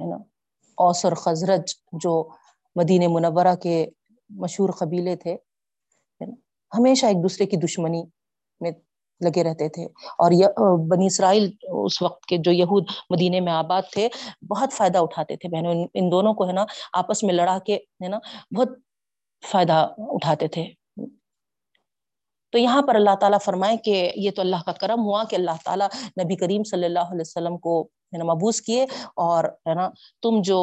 ہے 0.00 0.10
نا 0.10 0.16
اوس 0.76 1.04
اور 1.04 1.12
خزرج 1.12 1.60
جو 1.92 2.28
مدین 2.76 3.14
منورہ 3.14 3.54
کے 3.62 3.86
مشہور 4.30 4.70
قبیلے 4.78 5.16
تھے 5.16 5.36
ہمیشہ 6.78 7.06
ایک 7.06 7.16
دوسرے 7.16 7.46
کی 7.46 7.56
دشمنی 7.56 8.02
میں 8.60 8.70
لگے 9.20 9.42
رہتے 9.42 9.68
تھے۔ 9.68 9.84
اور 9.84 10.30
بنی 10.88 11.06
اسرائیل 11.06 11.50
اس 11.62 12.02
وقت 12.02 12.26
کے 12.26 12.36
جو 12.38 12.52
یہود 12.52 12.84
مدینے 13.10 13.40
میں 13.40 13.52
آباد 13.52 13.82
تھے، 13.92 14.08
بہت 14.50 14.72
فائدہ 14.72 14.98
اٹھاتے 14.98 15.36
تھے۔ 15.36 15.48
بہنوں، 15.48 15.74
ان 15.94 16.12
دونوں 16.12 16.34
کو 16.34 16.46
ہے 16.48 16.52
نا، 16.52 16.64
آپس 16.92 17.22
میں 17.22 17.34
لڑا 17.34 17.58
کے، 17.66 17.76
ہے 17.76 18.08
نا، 18.08 18.18
بہت 18.56 18.68
فائدہ 19.50 19.88
اٹھاتے 19.98 20.48
تھے۔ 20.48 20.64
تو 22.54 22.58
یہاں 22.58 22.82
پر 22.82 22.94
اللہ 22.94 23.14
تعالیٰ 23.20 23.38
فرمائے 23.44 23.76
کہ 23.76 23.94
یہ 24.16 24.30
تو 24.30 24.40
اللہ 24.42 24.56
کا 24.66 24.72
کرم 24.72 25.00
ہوا 25.00 25.22
کہ 25.30 25.36
اللہ 25.36 25.56
تعالیٰ 25.64 25.86
نبی 26.20 26.36
کریم 26.36 26.64
صلی 26.64 26.84
اللہ 26.84 27.10
علیہ 27.10 27.20
وسلم 27.20 27.56
کو 27.58 27.80
ہے 27.82 28.18
نا 28.18 28.24
مبوس 28.24 28.60
کیے 28.62 28.84
اور 29.20 29.44
ہے 29.68 29.74
نا 29.74 29.88
تم 30.22 30.40
جو 30.44 30.58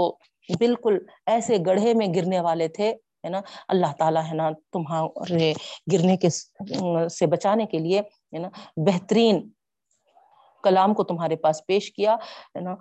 بالکل 0.49 0.97
ایسے 1.27 1.57
گڑھے 1.65 1.93
میں 1.93 2.07
گرنے 2.15 2.39
والے 2.39 2.67
تھے 2.69 2.89
ہے 3.23 3.29
نا 3.29 3.41
اللہ 3.67 3.91
تعالیٰ 3.99 4.23
ہے 4.23 4.35
نا 4.35 4.49
تمہارے 4.71 5.51
گرنے 5.93 6.17
کے 6.17 6.29
سے 7.09 7.27
بچانے 7.27 7.65
کے 7.65 7.79
لیے 7.79 7.99
ہے 7.99 8.39
نا 8.39 8.49
بہترین 8.85 9.47
کلام 10.63 10.93
کو 10.93 11.03
تمہارے 11.03 11.35
پاس 11.35 11.65
پیش 11.65 11.93
کیا 11.93 12.15
ہے 12.55 12.61
نا 12.61 12.75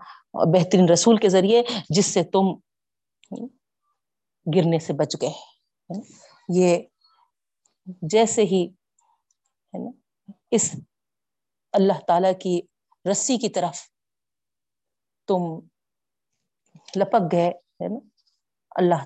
بہترین 0.52 0.88
رسول 0.88 1.16
کے 1.16 1.28
ذریعے 1.28 1.62
جس 1.90 2.14
سے 2.14 2.24
تم 2.32 2.54
گرنے 4.46 4.78
سے 4.78 4.92
بچ 4.94 5.22
گئے 5.22 6.00
یہ 6.48 6.78
جیسے 8.10 8.42
ہی 8.44 8.68
ہے 9.74 9.78
نا؟ 9.78 9.90
اس 10.50 10.74
اللہ 11.72 12.00
تعالی 12.06 12.32
کی 12.40 12.60
رسی 13.10 13.36
کی 13.38 13.48
طرف 13.48 13.80
تم 15.28 15.42
لپک 16.96 17.32
گئے، 17.32 17.48
ہے 17.48 17.88
نا؟ 17.88 17.98
اللہ 18.76 19.04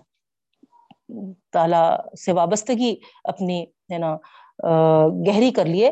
تعالی 1.53 2.17
سے 2.17 2.33
وابستگی 2.33 2.95
اپنی، 3.25 3.62
ہے 3.93 3.99
نا 3.99 4.17
گہری 5.27 5.51
کر 5.51 5.65
لیے۔ 5.65 5.91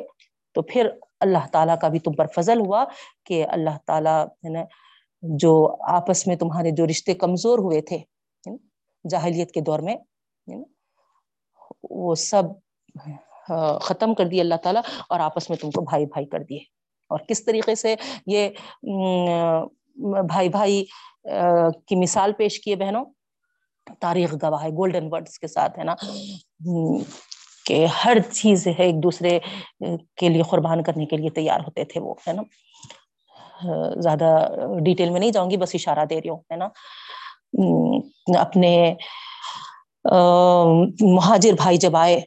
تو 0.55 0.63
پھر 0.63 0.89
اللہ 1.21 1.47
تعالیٰ 1.53 1.79
کا 1.81 1.89
بھی 1.89 1.99
تم 1.99 2.13
پر 2.13 2.27
فضل 2.27 2.61
ہوا 2.61 2.85
کہ 3.25 3.45
اللہ 3.49 3.77
تعالیٰ، 3.87 4.25
ہے 4.45 4.49
نا، 4.49 4.65
جو 5.23 5.53
آپس 5.89 6.27
میں 6.27 6.37
تمہارے 6.37 6.71
جو 6.77 6.87
رشتے 6.87 7.15
کمزور 7.15 7.59
ہوئے 7.59 7.81
تھے 7.83 7.99
جاہلیت 9.05 9.53
کے 9.53 9.61
دور 9.61 9.79
میں 9.79 9.97
وہ 11.91 12.15
سب 12.15 12.43
ختم 13.83 14.15
کر 14.15 14.27
دیے 14.27 14.41
اللہ 14.41 14.55
تعالیٰ 14.55 14.83
اور 15.09 15.21
آپس 15.21 15.51
میں 15.51 15.59
تم 15.59 15.71
کو 15.71 15.81
بھائی 15.81 16.07
بھائی 16.07 16.27
کر 16.27 16.39
دیے۔ 16.39 16.59
اور 17.09 17.19
کس 17.29 17.45
طریقے 17.45 17.75
سے 17.75 17.95
یہ 18.27 18.49
بھائی 20.23 20.49
بھائی 20.49 20.85
کی 21.87 21.97
مثال 21.97 22.33
پیش 22.33 22.61
کیے 22.61 22.77
بہنوں؟ 22.77 23.05
تاریخ 24.01 24.35
گواہ 24.43 24.63
ہے 24.63 24.69
گولڈن 24.69 25.09
ورڈز 25.13 25.39
کے 25.39 25.47
ساتھ، 25.47 25.79
ہے 25.79 25.85
نا؟ 25.85 25.95
کہ 27.67 27.87
ہر 28.05 28.17
چیز 28.33 28.67
ہے، 28.67 28.73
ایک 28.79 29.03
دوسرے 29.03 29.39
کے 30.17 30.29
لیے 30.29 30.43
قربان 30.43 30.83
کرنے 30.83 31.07
کے 31.07 31.17
لیے 31.17 31.31
تیار 31.31 31.61
ہوتے 31.61 31.85
تھے 31.85 32.01
وہ، 32.01 32.15
ہے 32.29 32.33
نا؟ 32.33 32.43
زیادہ 34.01 34.49
ڈیٹیل 34.85 35.11
میں 35.11 35.21
نہیں 35.21 35.31
جاؤں 35.31 35.51
گی، 35.51 35.57
بس 35.57 35.71
اشارہ 35.75 36.05
دے 36.05 36.17
رہی 36.17 36.29
ہوں، 36.29 36.37
ہے 36.37 36.57
نا؟ 36.57 36.69
اپنے 38.41 38.95
مہاجر 41.01 41.53
بھائی 41.53 41.77
جب 41.77 41.97
آئے 41.97 42.21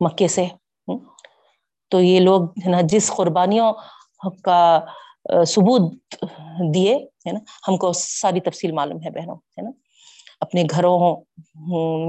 مکے 0.00 0.28
سے 0.28 0.46
تو 1.92 2.00
یہ 2.00 2.20
لوگ 2.20 2.42
ہے 2.64 2.70
نا، 2.70 2.80
جس 2.80 3.10
قربانیوں 3.16 3.72
کا 4.44 4.80
ثبوت 5.46 6.14
دیے، 6.74 6.94
ہے 7.26 7.32
نا، 7.32 7.38
ہم 7.68 7.76
کو 7.76 7.92
ساری 7.92 8.40
تفصیل 8.40 8.72
معلوم 8.72 8.98
ہے 9.04 9.10
بہنوں، 9.10 9.34
ہے 9.34 9.62
نا۔ 9.62 9.70
اپنے 10.40 10.62
گھروں 10.70 10.98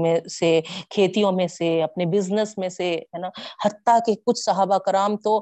میں 0.02 0.20
سے، 0.30 0.60
کھیتیوں 0.90 1.32
میں 1.32 1.46
سے، 1.48 1.82
اپنے 1.82 2.06
بزنس 2.06 2.56
میں 2.58 2.68
سے، 2.68 2.94
ہے 2.94 3.18
نا۔ 3.18 3.28
حتیٰ 3.64 3.98
کہ 4.06 4.14
کچھ 4.26 4.38
صحابہ 4.38 4.78
کرام 4.78 5.16
تو 5.16 5.36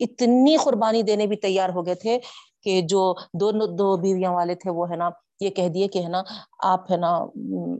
اتنی 0.00 0.56
قربانی 0.56 1.02
دینے 1.02 1.26
بھی 1.26 1.36
تیار 1.36 1.68
ہو 1.68 1.86
گئے 1.86 1.94
تھے 1.94 2.18
کہ 2.62 2.80
جو 2.80 3.14
دونوں 3.40 3.66
دو 3.66 3.96
بیویاں 3.96 4.32
والے 4.32 4.54
تھے، 4.54 4.70
وہ 4.70 4.90
ہے 4.90 4.96
نا، 4.96 5.10
یہ 5.40 5.50
کہہ 5.50 5.68
دیے 5.68 5.88
کہ 5.88 5.98
ہے 5.98 6.08
نا، 6.08 6.22
آپ 6.64 6.92
ہے 6.92 6.96
نا 6.96 7.16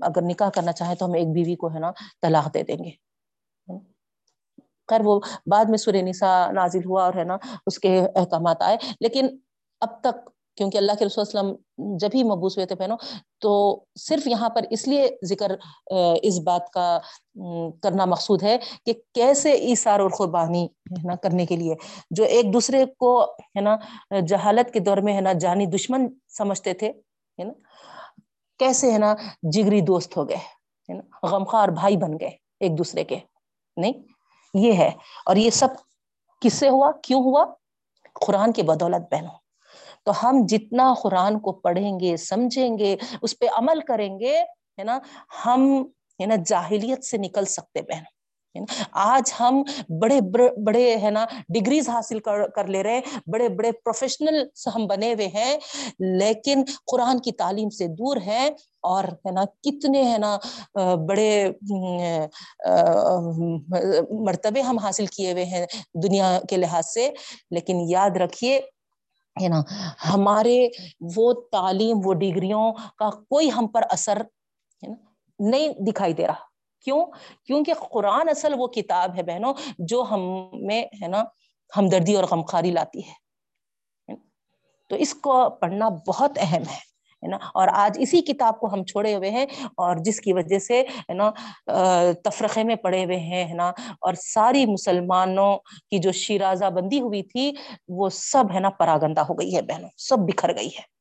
اگر 0.02 0.22
نکاح 0.22 0.50
کرنا 0.50 0.72
چاہیں 0.72 0.94
تو 0.94 1.06
ہم 1.06 1.12
ایک 1.12 1.28
بیوی 1.28 1.54
کو، 1.54 1.74
ہے 1.74 1.78
نا، 1.78 1.90
طلاق 2.22 2.54
دے 2.54 2.62
دیں 2.62 2.84
گے۔ 2.84 2.90
خیر، 4.89 5.01
وہ 5.05 5.18
بعد 5.51 5.64
میں 5.64 5.78
سورہ 5.78 6.03
نسا 6.03 6.30
نازل 6.53 6.85
ہوا 6.87 7.05
اور 7.05 7.14
ہے 7.14 7.24
نا، 7.24 7.37
اس 7.66 7.78
کے 7.78 7.99
احکامات 8.14 8.62
آئے۔ 8.62 8.76
لیکن 9.01 9.28
اب 9.80 10.01
تک، 10.01 10.28
کیونکہ 10.57 10.78
اللہ 10.78 10.93
کے 10.99 11.05
رسول 11.05 11.24
وسلم 11.28 11.53
جب 11.99 12.09
ہی 12.14 12.22
مبوس 12.24 12.57
ہوئے 12.57 12.66
تھے 12.66 12.74
بہنوں، 12.74 12.97
تو 13.41 13.53
صرف 14.01 14.26
یہاں 14.26 14.49
پر 14.49 14.64
اس 14.70 14.87
لیے 14.89 15.09
ذکر 15.26 15.53
اس 16.22 16.39
بات 16.41 16.70
کا 16.72 16.99
کرنا 17.82 18.05
مقصود 18.05 18.43
ہے 18.43 18.57
کہ 18.87 18.93
کیسے 19.14 19.53
ایسار 19.68 20.01
اور 20.01 20.11
قربانی 20.11 20.64
ہے 20.64 21.07
نا 21.07 21.14
کرنے 21.14 21.47
کے 21.47 21.57
لیے۔ 21.57 21.74
جو 22.11 22.24
ایک 22.24 22.53
دوسرے 22.53 22.85
کو 22.99 23.22
ہے 23.24 23.61
نا، 23.61 23.76
جہالت 24.28 24.72
کے 24.72 24.80
دور 24.80 24.97
میں 24.97 25.14
ہے 25.14 25.20
نا 25.20 25.32
جانی 25.41 25.66
دشمن 25.66 26.07
سمجھتے 26.39 26.74
تھے، 26.74 26.89
ہے 26.89 27.45
نا، 27.45 27.53
کیسے 28.61 28.93
ہے 28.93 28.99
نا 28.99 29.14
جگری 29.53 29.80
دوست 29.80 30.16
ہو 30.16 30.28
گئے، 30.28 30.37
ہے 30.89 30.95
نا، 30.95 31.26
غمخوار 31.26 31.68
بھائی 31.68 31.97
بن 31.97 32.18
گئے 32.20 32.30
ایک 32.61 32.78
دوسرے 32.78 33.05
کے، 33.05 33.18
نہیں؟ 33.76 33.93
یہ 34.55 34.72
ہے۔ 34.72 34.90
اور 35.26 35.36
یہ 35.36 35.50
سب 35.50 35.68
کس 36.40 36.52
سے 36.52 36.68
ہوا؟ 36.68 36.92
کیوں 37.02 37.22
ہوا؟ 37.22 37.44
قرآن 38.26 38.52
کی 38.52 38.62
بدولت 38.62 39.14
بہنوں۔ 39.14 39.44
تو 40.05 40.12
ہم 40.22 40.36
جتنا 40.48 40.94
قرآن 41.02 41.38
کو 41.38 41.52
پڑھیں 41.52 42.00
گے، 42.00 42.16
سمجھیں 42.16 42.78
گے، 42.78 42.96
اس 43.22 43.38
پہ 43.38 43.46
عمل 43.57 43.80
کریں 43.80 44.20
گے، 44.20 44.42
ہے 44.78 44.84
نا، 44.84 44.98
ہم، 45.46 45.82
ہے 46.20 46.26
نا، 46.26 46.34
جاہلیت 46.46 47.05
سے 47.05 47.16
نکل 47.16 47.44
سکتے 47.44 47.82
بہن 47.82 48.02
آج 48.92 49.32
ہم 49.40 49.62
بڑے 50.00 50.20
بڑے 50.64 50.96
ہے 51.02 51.11
نا 51.11 51.24
ڈگریز 51.48 51.88
حاصل 51.88 52.18
کر 52.55 52.66
لے 52.66 52.82
رہے 52.82 52.94
ہیں۔ 52.94 53.00
بڑے 53.26 53.48
بڑے 53.48 53.72
پروفیشنل 53.72 54.42
ہم 54.74 54.86
بنے 54.86 55.12
ہوئے 55.14 55.28
ہیں۔ 55.34 55.57
لیکن 56.18 56.62
قرآن 56.86 57.18
کی 57.18 57.32
تعلیم 57.32 57.70
سے 57.70 57.86
دور 57.98 58.16
ہے 58.26 58.46
اور 58.84 59.05
ہے 59.26 59.30
نا 59.30 59.44
کتنے 59.62 60.02
ہے 60.12 60.18
نا 60.18 60.36
بڑے 61.09 61.30
مرتبے 64.26 64.61
ہم 64.61 64.78
حاصل 64.78 65.07
کیے 65.07 65.32
ہوئے 65.32 65.44
ہیں 65.44 65.64
دنیا 66.02 66.38
کے 66.48 66.57
لحاظ 66.57 66.86
سے۔ 66.86 67.11
لیکن 67.50 67.80
یاد 67.88 68.16
رکھیے 68.16 68.61
ہے 69.36 69.48
نا، 69.48 69.61
ہمارے 70.09 70.57
وہ 71.16 71.32
تعلیم، 71.52 72.00
وہ 72.05 72.14
ڈگریوں 72.14 72.64
کا 72.96 73.11
کوئی 73.11 73.50
ہم 73.57 73.66
پر 73.66 73.82
اثر 73.90 74.20
ہے 74.82 74.88
نا 74.88 74.94
نہیں 75.38 75.68
دکھائی 75.86 76.12
دے 76.12 76.26
رہا۔ 76.26 76.53
کیوں؟ 76.85 77.05
کیونکہ 77.47 77.74
قرآن 77.74 78.28
اصل 78.28 78.55
وہ 78.57 78.66
کتاب 78.66 79.16
ہے 79.16 79.22
بہنوں 79.22 79.55
جو 79.78 80.05
ہم 80.11 80.22
میں 80.53 80.85
ہے 81.03 81.09
نا 81.09 81.24
ہمدردی 81.76 82.14
اور 82.16 82.24
غمخاری 82.24 82.70
لاتی 82.70 83.01
ہے۔ 83.01 83.22
تو 84.91 84.97
اس 84.97 85.14
کو 85.14 85.51
پڑھنا 85.51 85.89
بہت 86.07 86.39
اہم 86.41 86.62
ہے 86.62 87.28
نا؟ 87.28 87.37
اور 87.55 87.68
آج 87.72 87.97
اسی 88.01 88.20
کتاب 88.20 88.61
کو 88.61 88.66
ہم 88.72 88.85
چھوڑے 88.85 89.14
ہوئے 89.14 89.30
ہیں 89.30 89.47
اور 89.76 89.97
جس 89.97 90.20
کی 90.20 90.32
وجہ 90.32 90.59
سے، 90.59 90.80
ہے 90.80 91.14
نا 91.14 91.30
تفرقے 92.24 92.64
میں 92.64 92.76
پڑے 92.76 93.05
ہوئے 93.05 93.18
ہیں، 93.18 93.45
ہے 93.49 93.55
نا؟ 93.55 93.68
اور 94.01 94.14
ساری 94.14 94.66
مسلمانوں 94.66 95.57
کی 95.91 95.99
جو 95.99 96.12
شیرازہ 96.12 96.70
بندی 96.70 97.01
ہوئی 97.01 97.22
تھی، 97.22 97.53
وہ 97.89 98.09
سب، 98.09 98.45
ہے 98.55 98.61
نا، 98.61 98.70
پراگندہ 98.70 99.20
ہو 99.20 99.35
گئی 99.35 99.57
ہے 99.57 99.62
بہنوں، 99.62 99.89
سب 99.97 100.18
بکھر 100.18 100.57
گئی 100.57 100.68
ہے۔ 100.68 100.93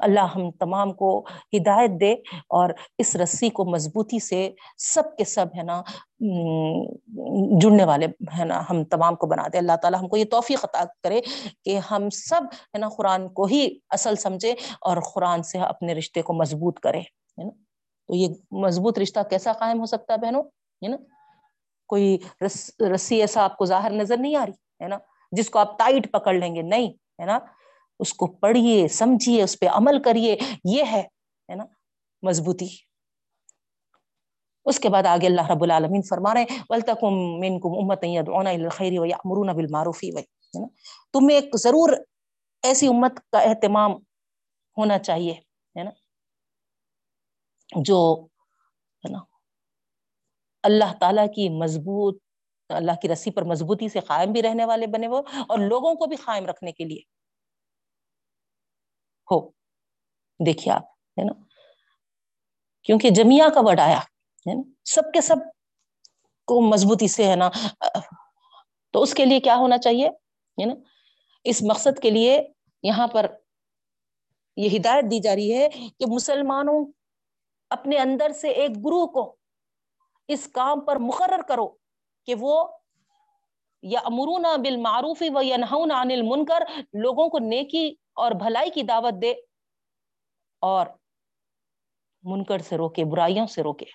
اللہ 0.00 0.26
ہم 0.34 0.50
تمام 0.50 0.92
کو 0.92 1.26
ہدایت 1.56 1.90
دے 2.00 2.12
اور 2.48 2.70
اس 2.98 3.16
رسی 3.16 3.50
کو 3.50 3.64
مضبوطی 3.64 4.18
سے 4.18 4.50
سب 4.78 5.16
کے 5.18 5.24
سب 5.24 5.46
ہے 5.58 5.62
نا 5.62 5.82
جڑنے 7.60 7.84
والے 7.84 8.06
ہے 8.38 8.44
نا، 8.44 8.62
ہم 8.70 8.84
تمام 8.84 9.14
کو 9.14 9.26
بنا 9.26 9.46
دے۔ 9.52 9.58
اللہ 9.58 9.76
تعالیٰ 9.82 10.00
ہم 10.00 10.08
کو 10.08 10.16
یہ 10.16 10.24
توفیق 10.24 10.64
عطا 10.64 10.84
کرے 11.04 11.20
کہ 11.64 11.78
ہم 11.90 12.10
سب 12.10 12.40
ہے 12.52 12.78
نا 12.78 12.88
قرآن 12.88 13.28
کو 13.28 13.44
ہی 13.44 13.78
اصل 13.90 14.16
سمجھے 14.16 14.54
اور 14.80 14.96
قرآن 15.14 15.42
سے 15.42 15.58
اپنے 15.58 15.94
رشتے 15.94 16.22
کو 16.22 16.32
مضبوط 16.32 16.80
کرے، 16.80 17.00
ہے 17.00 17.44
نا۔ 17.44 17.50
تو 18.06 18.14
یہ 18.14 18.28
مضبوط 18.50 18.98
رشتہ 18.98 19.20
کیسا 19.30 19.52
قائم 19.52 19.80
ہو 19.80 19.86
سکتا 19.86 20.12
ہے 20.12 20.18
بہنوں؟ 20.18 20.42
ہے 20.82 20.88
نا۔ 20.88 20.96
کوئی 21.88 22.18
رسی 22.94 23.20
ایسا 23.20 23.44
آپ 23.44 23.56
کو 23.56 23.64
ظاہر 23.64 23.90
نظر 23.90 24.16
نہیں 24.16 24.36
آ 24.36 24.46
رہی، 24.46 24.84
ہے 24.84 24.88
نا، 24.88 24.98
جس 25.32 25.50
کو 25.50 25.58
آپ 25.58 25.78
ٹائٹ 25.78 26.12
پکڑ 26.12 26.34
لیں 26.34 26.54
گے، 26.54 26.62
نہیں، 26.62 26.88
ہے 26.90 27.24
نا۔ 27.24 27.38
اس 28.00 28.12
کو 28.14 28.26
پڑھیے، 28.26 28.88
سمجھیے، 28.88 29.42
اس 29.42 29.58
پہ 29.60 29.66
عمل 29.66 30.02
کریے، 30.02 30.36
یہ 30.64 30.84
ہے 30.84 31.54
نا؟ 31.54 31.64
مضبوطی۔ 32.22 32.68
اس 34.64 34.80
کے 34.80 34.88
بعد 34.88 35.02
آگے 35.02 35.26
اللہ 35.26 35.50
رب 35.50 35.62
العالمین 35.62 36.02
فرما 36.02 36.34
رہے 36.34 36.42
ہیں 36.42 36.58
تم 41.12 41.28
ایک 41.30 41.56
ضرور 41.56 41.90
ایسی 42.62 42.86
امت 42.86 43.16
کا 43.32 43.38
اہتمام 43.38 43.92
ہونا 44.78 44.98
چاہیے، 44.98 45.32
ہے 45.78 45.82
نا؟ 45.82 45.90
جو، 47.82 48.26
ہے 49.04 49.12
نا، 49.12 49.18
اللہ 50.62 50.92
تعالی 51.00 51.26
کی 51.34 51.48
مضبوط، 51.48 52.18
اللہ 52.68 52.92
کی 53.02 53.08
رسی 53.08 53.30
پر 53.30 53.44
مضبوطی 53.44 53.88
سے 53.88 54.00
قائم 54.00 54.32
بھی 54.32 54.42
رہنے 54.42 54.64
والے 54.64 54.86
بنے 54.86 55.08
وہ 55.08 55.22
اور 55.48 55.58
لوگوں 55.58 55.94
کو 55.94 56.06
بھی 56.06 56.16
قائم 56.16 56.46
رکھنے 56.46 56.72
کے 56.72 56.84
لیے۔ 56.84 57.19
ہو۔ 59.30 59.40
دیکھیے 60.40 60.74
آپ، 60.74 60.82
ہے 61.16 61.24
نا؟ 61.24 61.32
کیونکہ 62.82 63.10
جمیا 63.10 63.48
کا 63.54 63.60
ورڈ 63.64 63.80
آیا 63.80 63.98
ہے 64.46 64.54
نا؟ 64.54 64.62
سب 64.84 65.12
کے 65.14 65.20
سب 65.20 65.36
کو 66.44 66.60
مضبوطی 66.60 67.08
سے، 67.08 67.26
ہے 67.30 67.36
نا؟ 67.36 67.50
تو 68.94 69.02
اس 69.02 69.14
کے 69.14 69.24
لیے 69.24 69.40
کیا 69.40 69.56
ہونا 69.56 69.78
چاہیے، 69.78 70.08
ہے 70.08 70.66
نا؟ 70.66 70.74
اس 71.44 71.62
مقصد 71.62 71.98
کے 72.02 72.10
لیے 72.10 72.42
یہاں 72.82 73.06
پر 73.06 73.26
یہ 74.56 74.76
ہدایت 74.76 75.04
دی 75.10 75.18
جا 75.18 75.34
رہی 75.34 75.52
ہے 75.54 75.68
کہ 75.68 76.04
مسلمانوں 76.06 76.84
اپنے 77.70 77.98
اندر 77.98 78.32
سے 78.32 78.48
ایک 78.50 78.70
گروہ 78.70 79.06
کو 79.06 79.36
اس 80.28 80.48
کام 80.52 80.80
پر 80.80 80.96
مقرر 80.96 81.42
کرو 81.48 81.68
کہ 82.28 82.34
وہ 82.34 82.68
یا 83.82 84.00
امرون 84.04 84.46
بالمعروف 84.62 85.22
و 85.34 85.42
یا 85.42 85.54
عن 85.54 86.10
المنکر، 86.10 86.62
لوگوں 86.92 87.28
کو 87.28 87.38
نیکی 87.38 87.94
اور 88.20 88.30
بھلائی 88.30 88.70
کی 88.70 88.82
دعوت 88.82 89.14
دے 89.22 89.32
اور 90.60 90.86
منکر 92.22 92.58
سے 92.58 92.76
روکے، 92.76 93.04
برائیوں 93.04 93.46
سے 93.46 93.62
روکے۔ 93.62 93.86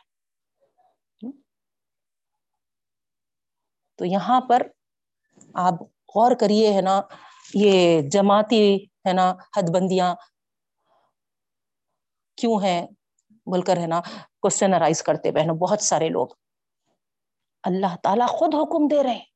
تو 3.97 4.05
یہاں 4.05 4.41
پر 4.49 4.61
آپ 5.53 5.73
غور 6.15 6.32
کریے، 6.39 6.73
ہے 6.73 6.82
نا، 6.82 7.01
یہ 7.53 8.01
جماعتی، 8.11 8.76
ہے 8.84 9.13
نا، 9.13 9.32
حد 9.32 9.69
بندیاں 9.73 10.15
کیوں 12.38 12.63
ہے 12.63 12.86
بول 13.45 13.61
کر 13.61 13.78
ہے 13.78 13.88
نا 13.88 14.01
کوشچن 14.41 14.73
ارائز 14.73 15.03
کرتے 15.03 15.32
بہنوں، 15.32 15.55
بہت 15.55 15.82
سارے 15.82 16.09
لوگ۔ 16.09 16.28
اللہ 17.63 17.95
تعالیٰ 18.03 18.28
خود 18.28 18.55
حکم 18.55 18.88
دے 18.88 19.03
رہے 19.03 19.13
ہیں۔ 19.13 19.34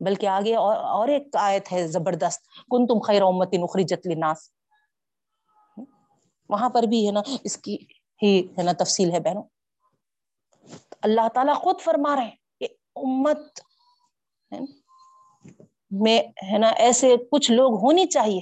بلکہ 0.00 0.26
آگے 0.26 0.54
اور 0.54 0.76
اور 0.76 1.08
ایک 1.08 1.36
آیت 1.36 1.72
ہے 1.72 1.86
زبردست 1.88 2.46
کن 2.70 2.86
تم 2.86 3.00
خیر 3.00 3.22
امت 3.22 3.54
نخری 3.54 3.84
جتلی 3.84 4.14
وہاں 6.48 6.68
پر 6.68 6.82
بھی 6.82 7.06
ہے 7.06 7.12
نا، 7.12 7.20
اس 7.44 7.56
کی 7.56 7.76
ہی 8.22 8.46
ہے 8.58 8.62
نا 8.62 8.72
تفصیل 8.72 9.10
ہے 9.10 9.20
بہنوں۔ 9.20 9.42
اللہ 11.02 11.28
تعالیٰ 11.34 11.54
خود 11.54 11.80
فرما 11.80 12.16
رہے 12.16 12.30
کہ 12.58 12.68
امت، 12.96 13.60
میں 15.90 16.22
ہے 16.52 16.58
نا، 16.58 16.68
ایسے 16.68 17.16
کچھ 17.30 17.50
لوگ 17.50 17.74
ہونی 17.74 18.06
چاہیے 18.06 18.40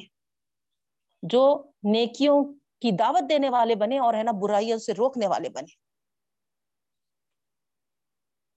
جو 1.22 1.70
نیکیوں 1.82 2.44
کی 2.80 2.90
دعوت 2.90 3.28
دینے 3.28 3.50
والے 3.50 3.74
بنے 3.74 3.98
اور 3.98 4.14
ہے 4.14 4.22
نا، 4.22 4.32
برائیوں 4.32 4.78
سے 4.78 4.92
روکنے 4.92 5.26
والے 5.26 5.48
بنے۔ 5.48 5.74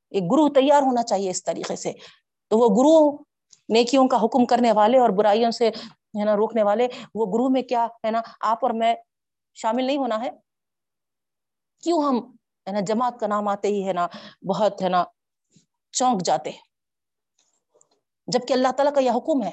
ایک 0.10 0.24
گروہ 0.24 0.50
تیار 0.50 0.82
ہونا 0.82 1.04
چاہیے 1.04 1.30
اس 1.30 1.43
طریقے 1.43 1.76
سے۔ 1.76 1.93
تو 2.52 2.58
وہ 2.58 2.70
گرو 2.70 3.24
نیکیوں 3.70 4.08
کا 4.08 4.18
حکم 4.18 4.45
کرنے 4.45 4.72
والے 4.72 5.00
اور 5.00 5.10
برائیوں 5.10 5.52
سے، 5.52 5.68
ہے 6.20 6.26
نا، 6.26 6.36
روکنے 6.36 6.64
والے، 6.64 6.88
وہ 7.16 7.26
گرو 7.26 7.50
میں 7.50 7.62
کیا، 7.62 7.88
ہے 8.06 8.12
نا، 8.12 8.22
آپ 8.39 8.58
اور 8.62 8.72
میں 8.72 8.95
شامل 9.54 9.84
نہیں 9.84 9.97
ہونا 9.97 10.22
ہے؟ 10.22 10.30
کیوں 11.84 12.04
ہم، 12.04 12.18
ہے 12.68 12.72
نا، 12.72 12.80
جماعت 12.80 13.20
کا 13.20 13.28
نام 13.28 13.47
آتے 13.47 13.68
ہی، 13.68 13.88
ہے 13.88 13.93
نا، 13.93 14.08
بہت، 14.47 14.82
ہے 14.82 14.89
نا، 14.89 15.04
چونک 15.91 16.24
جاتے 16.26 16.52
جبکہ 18.28 18.54
اللہ 18.54 18.68
تعالیٰ 18.68 18.93
کا 18.93 19.02
یہ 19.02 19.12
حکم 19.12 19.43
ہے 19.43 19.52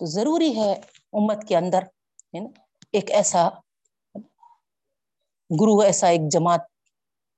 تو 0.00 0.06
ضروری 0.06 0.56
ہے 0.56 0.72
امت 1.12 1.48
کے 1.48 1.56
اندر 1.56 1.82
ایک 2.92 3.10
ایسا 3.10 3.48
گرو، 5.60 5.80
ایسا 5.80 6.08
ایک 6.08 6.20
جماعت 6.30 6.60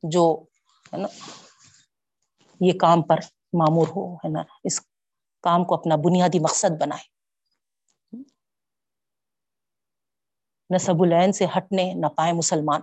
جو، 0.02 0.44
ہے 0.92 0.96
نا، 0.96 1.08
یہ 2.60 2.72
کام 2.80 3.02
پر 3.02 3.16
معمور 3.52 3.86
ہو، 3.88 4.14
ہے 4.14 4.28
نا، 4.28 4.42
اس 4.64 4.80
کام 5.42 5.64
کو 5.64 5.74
اپنا 5.74 5.96
بنیادی 5.96 6.38
مقصد 6.38 6.82
بنائے۔ 6.82 7.04
نصب 10.74 11.02
العین 11.02 11.32
سے 11.32 11.44
ہٹنے 11.44 11.94
نہ 11.94 12.06
پائے 12.06 12.32
مسلمان۔ 12.32 12.80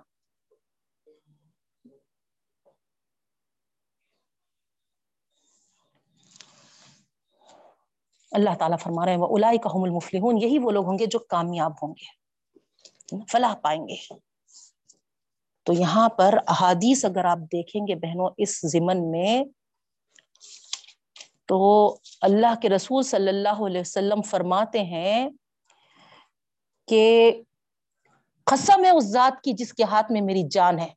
اللہ 8.32 8.50
تعالیٰ 8.60 8.78
فرما 8.78 9.06
رہے 9.06 9.12
ہیں 9.12 9.20
وہ 9.20 9.38
الائی 9.38 9.58
کا 9.58 9.70
المفلحون، 9.74 10.38
یہی 10.42 10.60
وہ 10.60 10.72
لوگ 10.72 10.86
ہوں 10.86 11.00
گے 11.00 11.06
جو 11.06 11.20
کامیاب 11.20 11.72
ہوں 11.72 11.94
گے، 11.94 12.20
فلاح 13.32 13.56
پائیں 13.56 13.88
گے۔ 13.88 14.14
تو 15.64 15.74
یہاں 15.74 16.10
پر 16.10 16.34
احادیث 16.48 17.06
اگر 17.06 17.26
آپ 17.26 17.38
دیکھیں 17.38 17.82
گے 17.88 17.96
بہنوں 17.96 18.30
اس 18.38 18.62
ضمن 18.62 19.12
میں، 19.12 19.44
تو 21.46 21.88
اللہ 22.22 22.56
کے 22.62 22.70
رسول 22.70 23.04
صلی 23.04 23.30
اللہ 23.30 23.66
علیہ 23.68 23.82
وسلم 23.82 24.22
فرماتے 24.22 24.84
ہیں 24.84 25.30
کہ 26.88 27.32
قسم 28.44 28.86
ہے 28.86 28.90
اس 28.90 29.04
ذات 29.04 29.44
کی 29.44 29.54
جس 29.54 29.74
کے 29.74 29.84
ہاتھ 29.84 30.12
میں 30.12 30.22
میری 30.22 30.44
جان 30.52 30.80
ہے۔ 30.80 30.90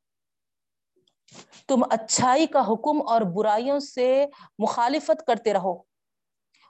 تم 1.69 1.83
اچھائی 1.91 2.47
کا 2.47 2.61
حکم 2.61 3.09
اور 3.09 3.21
برائیوں 3.21 3.79
سے 3.79 4.27
مخالفت 4.59 5.27
کرتے 5.27 5.53
رہو۔ 5.53 5.92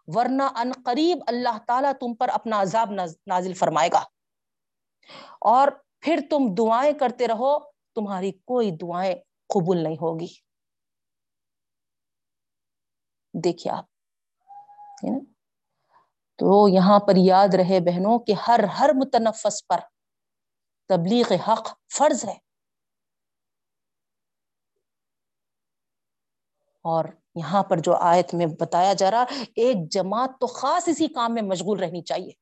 ورنہ 0.06 0.42
ان 0.42 0.72
قریب 0.84 1.18
اللہ 1.26 1.58
تعالیٰ 1.66 1.92
تم 1.92 2.14
پر 2.14 2.28
اپنا 2.28 2.62
عذاب 2.62 2.90
نازل 3.26 3.54
فرمائے 3.54 3.88
گا۔ 3.92 4.02
اور 5.40 5.68
پھر 6.00 6.20
تم 6.30 6.54
دعائیں 6.58 6.92
کرتے 6.92 7.28
رہو، 7.28 7.58
تمہاری 7.70 8.32
کوئی 8.32 8.70
دعائیں 8.70 9.14
قبول 9.48 9.82
نہیں 9.82 9.96
ہوگی۔ 10.00 10.52
دیکھیے 13.44 13.72
آپ 13.72 13.84
تو 16.36 16.68
یہاں 16.68 16.98
پر 16.98 17.12
یاد 17.16 17.54
رہے 17.54 17.80
بہنوں 17.80 18.18
کہ 18.18 18.34
ہر 18.48 18.60
ہر 18.64 18.90
متنفس 18.94 19.66
پر 19.66 19.80
تبلیغ 20.88 21.32
حق 21.48 21.68
فرض 21.98 22.24
ہے۔ 22.24 22.51
اور 26.82 27.04
یہاں 27.34 27.62
پر 27.62 27.76
جو 27.78 27.94
آیت 27.94 28.34
میں 28.34 28.46
بتایا 28.60 28.92
جا 28.92 29.10
رہا 29.10 29.24
ایک 29.56 29.76
جماعت 29.90 30.30
تو 30.40 30.46
خاص 30.46 30.88
اسی 30.88 31.08
کام 31.08 31.34
میں 31.34 31.42
مشغول 31.42 31.78
رہنی 31.78 32.02
چاہیے۔ 32.02 32.32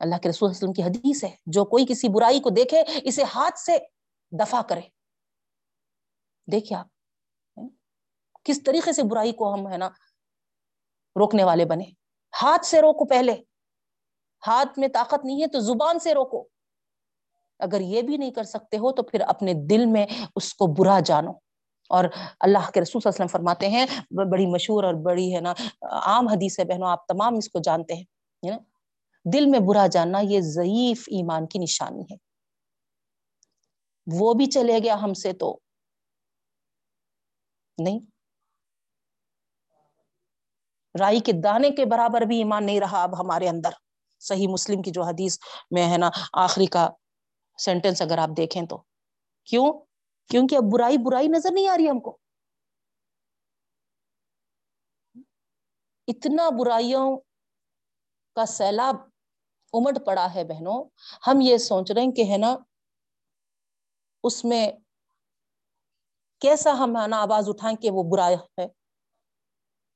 اللہ 0.00 0.14
کے 0.22 0.28
رسول 0.28 0.50
وسلم 0.50 0.72
کی 0.72 0.82
حدیث 0.82 1.24
ہے، 1.24 1.36
جو 1.46 1.64
کوئی 1.64 1.86
کسی 1.88 2.08
برائی 2.08 2.40
کو 2.40 2.50
دیکھے، 2.50 2.84
اسے 3.02 3.22
ہاتھ 3.22 3.58
سے 3.58 3.78
دفاع 4.32 4.62
کرے۔ 4.62 4.80
دیکھیے 6.52 6.78
آپ، 6.78 6.86
کس 8.44 8.62
طریقے 8.62 8.92
سے 8.92 9.02
برائی 9.02 9.32
کو 9.32 9.54
ہم، 9.54 9.68
ہے 9.68 9.76
نا، 9.76 9.88
روکنے 11.16 11.44
والے 11.44 11.64
بنے۔ 11.64 11.84
ہاتھ 12.42 12.66
سے 12.66 12.80
روکو 12.80 13.04
پہلے۔ 13.04 13.34
ہاتھ 14.46 14.78
میں 14.78 14.88
طاقت 14.88 15.24
نہیں 15.24 15.42
ہے 15.42 15.46
تو 15.46 15.60
زبان 15.60 15.98
سے 15.98 16.14
روکو۔ 16.14 16.48
اگر 17.58 17.80
یہ 17.80 18.02
بھی 18.02 18.16
نہیں 18.16 18.30
کر 18.30 18.44
سکتے 18.44 18.76
ہو 18.76 18.92
تو 18.92 19.02
پھر 19.02 19.20
اپنے 19.20 19.52
دل 19.54 19.86
میں 19.86 20.06
اس 20.36 20.54
کو 20.54 20.66
برا 20.66 21.00
جانو۔ 21.00 21.47
اور 21.88 22.04
اللہ 22.40 22.70
کے 22.74 22.80
رسول 22.80 23.00
صلی 23.00 23.08
اللہ 23.08 23.08
علیہ 23.08 23.24
وسلم 23.24 23.26
فرماتے 23.26 23.68
ہیں 23.68 23.86
بڑی 24.10 24.46
مشہور 24.46 24.84
اور 24.84 24.94
بڑی 24.94 25.34
ہے 25.34 25.40
نا، 25.40 25.54
عام 25.82 26.28
حدیث 26.28 26.58
ہے 26.58 26.64
بہنوں، 26.64 26.88
آپ 26.88 27.06
تمام 27.06 27.36
اس 27.36 27.48
کو 27.48 27.58
جانتے 27.58 27.94
ہیں 27.94 28.04
دل 29.32 29.46
میں 29.46 29.58
برا 29.58 29.86
جاننا 29.86 30.20
یہ 30.20 30.40
ضعیف 30.40 31.04
ایمان 31.06 31.46
کی 31.46 31.58
نشانی 31.58 32.02
ہے۔ 32.02 32.16
وہ 34.12 34.34
بھی 34.34 34.46
چلے 34.46 34.78
گیا 34.78 34.96
ہم 35.02 35.14
سے 35.14 35.32
تو 35.32 35.58
نہیں۔ 37.78 37.98
رائی 41.00 41.20
کے 41.20 41.32
دانے 41.32 41.70
کے 41.70 41.84
برابر 41.84 42.20
بھی 42.20 42.38
ایمان 42.38 42.66
نہیں 42.66 42.80
رہا 42.80 43.02
اب 43.02 43.20
ہمارے 43.20 43.48
اندر۔ 43.48 43.70
صحیح 44.20 44.48
مسلم 44.48 44.82
کی 44.82 44.90
جو 44.90 45.02
حدیث 45.02 45.38
میں 45.70 45.92
ہے 45.92 45.98
نا، 45.98 46.10
آخری 46.32 46.66
کا 46.66 46.90
سینٹینس 47.58 48.02
اگر 48.02 48.18
آپ 48.18 48.28
دیکھیں 48.36 48.62
تو۔ 48.62 48.82
کیوں؟ 49.44 49.87
کیونکہ 50.28 50.54
اب 50.54 50.62
برائی 50.72 50.96
برائی 50.98 51.28
نظر 51.28 51.48
نہیں 51.52 51.68
آ 51.68 51.76
رہی 51.76 51.90
ہم 51.90 52.00
کو۔ 52.00 52.18
اتنا 56.06 56.48
برائیوں 56.50 57.20
کا 58.36 58.46
سیلاب 58.46 58.96
امٹ 59.72 60.06
پڑا 60.06 60.34
ہے 60.34 60.44
بہنوں۔ 60.44 60.84
ہم 61.26 61.40
یہ 61.40 61.56
سوچ 61.58 61.90
رہے 61.90 62.02
ہیں 62.02 62.12
کہ 62.12 62.32
ہے 62.32 62.38
نا، 62.38 62.56
اس 64.24 64.44
میں 64.44 64.72
کیسا 66.40 66.72
ہم 66.72 66.96
نا 67.06 67.16
آواز 67.20 67.44
اٹھائیں 67.48 67.76
کہ 67.76 67.90
وہ 67.90 68.02
برا 68.12 68.28
ہے۔ 68.28 68.66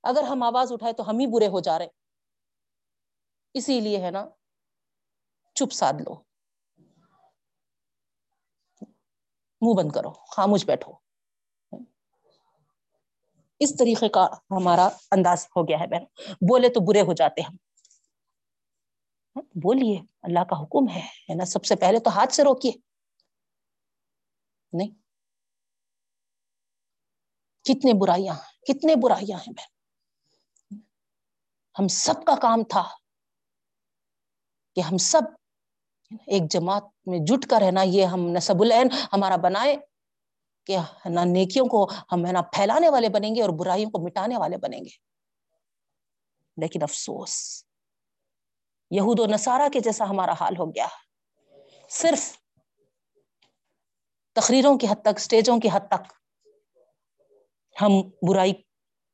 اگر 0.03 0.23
ہم 0.23 0.43
آواز 0.43 0.73
اٹھائے 0.73 0.93
تو 0.93 1.11
ہم 1.11 1.19
ہی 1.19 1.27
برے 1.27 1.47
ہو 1.47 1.61
جا 1.61 1.79
رہے۔ 1.79 1.89
اسی 3.55 3.81
لیے 3.81 3.99
ہے 4.03 4.11
نا، 4.11 4.27
چپ 5.55 5.73
سادھ 5.73 6.03
لو۔ 6.03 6.32
منہ 9.63 9.83
بند 9.83 9.93
کرو، 9.93 10.11
خاموش 10.11 10.67
بیٹھو۔ 10.67 10.93
اس 13.59 13.77
طریقے 13.79 14.09
کا 14.09 14.27
ہمارا 14.51 14.89
انداز 15.11 15.47
ہو 15.57 15.69
گیا 15.69 15.81
ہے 15.81 15.87
بہن۔ 15.87 16.05
بولے 16.35 16.69
تو 16.69 16.81
برے 16.81 17.01
ہو 17.01 17.13
جاتے 17.13 17.41
ہم۔ 17.41 17.57
بولیے، 19.35 20.01
اللہ 20.23 20.41
کا 20.41 20.63
حکم 20.63 20.89
ہے 20.89 21.35
نا؟ 21.35 21.45
سب 21.45 21.65
سے 21.65 21.77
پہلے 21.77 21.99
تو 21.99 22.11
ہاتھ 22.11 22.33
سے 22.33 22.43
روکیے۔ 22.43 22.73
نہیں۔ 24.73 24.89
کتنے 27.65 27.93
برائیاں 28.01 28.35
کتنے 28.69 28.95
برائیاں 29.03 29.39
ہیں 29.39 29.55
بہن۔ 29.57 29.73
ہم 31.79 31.89
سب 31.89 32.15
کا 32.27 32.35
کام 32.43 32.65
تھا 32.65 32.89
کہ 34.75 34.81
ہم 34.81 34.97
سب 34.97 35.42
ایک 36.27 36.43
جماعت 36.51 36.85
میں 37.07 37.19
جٹ 37.19 37.47
کر 37.51 37.63
رہنا، 37.67 37.83
یہ 37.83 38.05
ہم 38.05 38.21
نصب 38.21 38.63
العین 38.63 38.89
ہمارا 39.13 39.37
بنائے 39.37 39.77
کہ 40.67 40.77
نہ 41.05 41.21
نیکیوں 41.25 41.67
کو 41.67 41.91
ہم 42.13 42.27
ہے 42.27 42.33
نا 42.33 42.43
پھیلانے 42.43 42.89
والے 42.89 43.09
بنیں 43.09 43.35
گے 43.35 43.43
اور 43.43 43.51
برائیوں 43.51 43.91
کو 43.91 44.05
مٹانے 44.05 44.37
والے 44.37 44.57
بنیں 44.57 44.81
گے۔ 44.81 45.13
لیکن 46.57 46.83
افسوس، 46.83 47.65
یہود 48.91 49.21
و 49.21 49.27
نصارہ 49.27 49.69
کے 49.73 49.81
جیسا 49.81 50.05
ہمارا 50.05 50.33
حال 50.41 50.57
ہو 50.59 50.67
گیا۔ 50.71 50.87
صرف 51.91 52.37
تقریروں 54.33 54.79
کی 54.79 54.87
حد 54.91 55.03
تک 55.03 55.17
اسٹیجوں 55.17 55.61
کی 55.61 55.69
حد 55.73 55.89
تک 55.89 56.13
ہم 57.83 57.91
برائی 58.29 58.53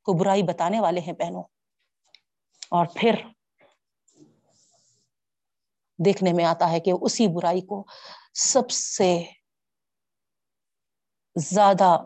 کو 0.03 0.13
برائی 0.13 0.43
بتانے 0.43 0.79
والے 0.79 1.01
ہیں 1.01 1.13
بہنوں۔ 1.13 1.43
اور 2.69 2.85
پھر 2.95 3.15
دیکھنے 6.05 6.33
میں 6.33 6.45
آتا 6.45 6.71
ہے 6.71 6.79
کہ 6.79 6.91
اسی 7.01 7.27
برائی 7.27 7.61
کو 7.61 7.85
سب 8.33 8.69
سے 8.69 9.23
زیادہ 11.35 11.97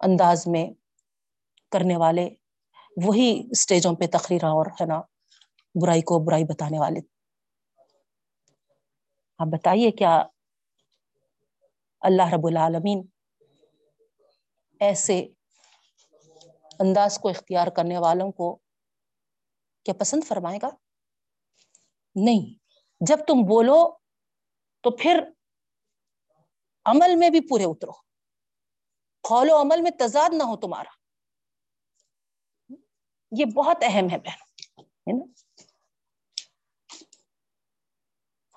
انداز 0.00 0.46
میں 0.46 0.66
کرنے 1.72 1.96
والے 1.96 2.28
وہی 3.04 3.48
اسٹیجوں 3.50 3.94
پہ 3.94 4.06
تقریر 4.06 4.44
اور 4.44 4.66
ہے 4.66 4.86
نا 4.86 5.00
برائی 5.82 6.02
کو 6.02 6.24
برائی 6.24 6.44
بتانے 6.44 6.78
والے۔ 6.78 7.00
آپ 9.38 9.46
بتائیے 9.46 9.90
کیا 9.90 10.24
اللہ 12.00 12.34
رب 12.34 12.46
العالمین 12.46 13.02
ایسے 14.80 15.26
انداز 16.78 17.18
کو 17.18 17.28
اختیار 17.28 17.66
کرنے 17.66 17.98
والوں 17.98 18.32
کو 18.32 18.58
کیا 19.84 19.94
پسند 19.94 20.24
فرمائے 20.24 20.58
گا؟ 20.62 20.68
نہیں۔ 22.14 22.58
جب 23.00 23.16
تم 23.16 23.34
بولو 23.48 23.96
تو 24.80 24.90
پھر 24.90 25.20
عمل 26.84 27.16
میں 27.16 27.30
بھی 27.30 27.40
پورے 27.40 27.64
اترو۔ 27.64 27.92
قول 29.20 29.50
و 29.50 29.60
عمل 29.60 29.80
میں 29.80 29.90
تضاد 29.90 30.30
نہ 30.32 30.42
ہو 30.42 30.56
تمہارا۔ 30.56 30.90
یہ 33.38 33.44
بہت 33.44 33.76
اہم 33.82 34.10
ہے 34.10 34.18
بہن 34.18 35.20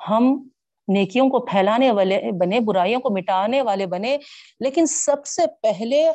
ہم 0.10 0.50
نیکیوں 0.88 1.30
کو 1.30 1.46
پھیلانے 1.46 1.92
والے 1.92 2.22
بنے، 2.40 2.60
برائیوں 2.60 3.02
کو 3.02 3.10
مٹانے 3.18 3.62
والے 3.62 3.86
بنے، 3.86 4.18
لیکن 4.60 4.86
سب 4.86 5.26
سے 5.26 5.42
پہلے 5.62 6.12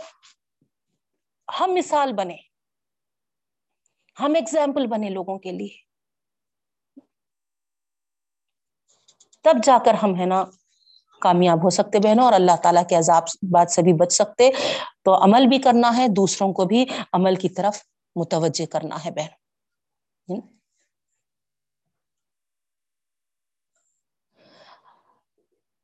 ہم 1.61 1.71
مثال 1.75 2.13
بنے 2.13 2.37
ہم 4.17 4.35
ایگزامپل 4.37 4.87
بنے 4.87 5.11
لوگوں 5.11 5.39
کے 5.39 5.53
لیے۔ 5.53 5.81
تب 9.45 9.63
جا 9.65 9.77
کر 9.85 9.95
ہم 10.03 10.15
ہے 10.21 10.27
نا 10.27 10.43
کامیاب 11.23 11.65
ہو 11.65 11.71
سکتے 11.71 11.99
بہنوں، 11.99 12.25
اور 12.25 12.33
اللہ 12.33 12.57
تعالیٰ 12.63 12.83
کے 12.89 12.95
عذاب 12.97 13.25
بات 13.53 13.71
سے 13.71 13.83
بھی 13.83 13.93
بچ 14.01 14.13
سکتے۔ 14.13 14.51
تو 15.05 15.15
عمل 15.25 15.47
بھی 15.49 15.59
کرنا 15.63 15.97
ہے، 15.97 16.07
دوسروں 16.17 16.53
کو 16.53 16.65
بھی 16.65 16.85
عمل 17.13 17.35
کی 17.37 17.49
طرف 17.49 17.83
متوجہ 18.17 18.67
کرنا 18.73 19.05
ہے 19.05 19.11
بہن۔ 19.11 20.41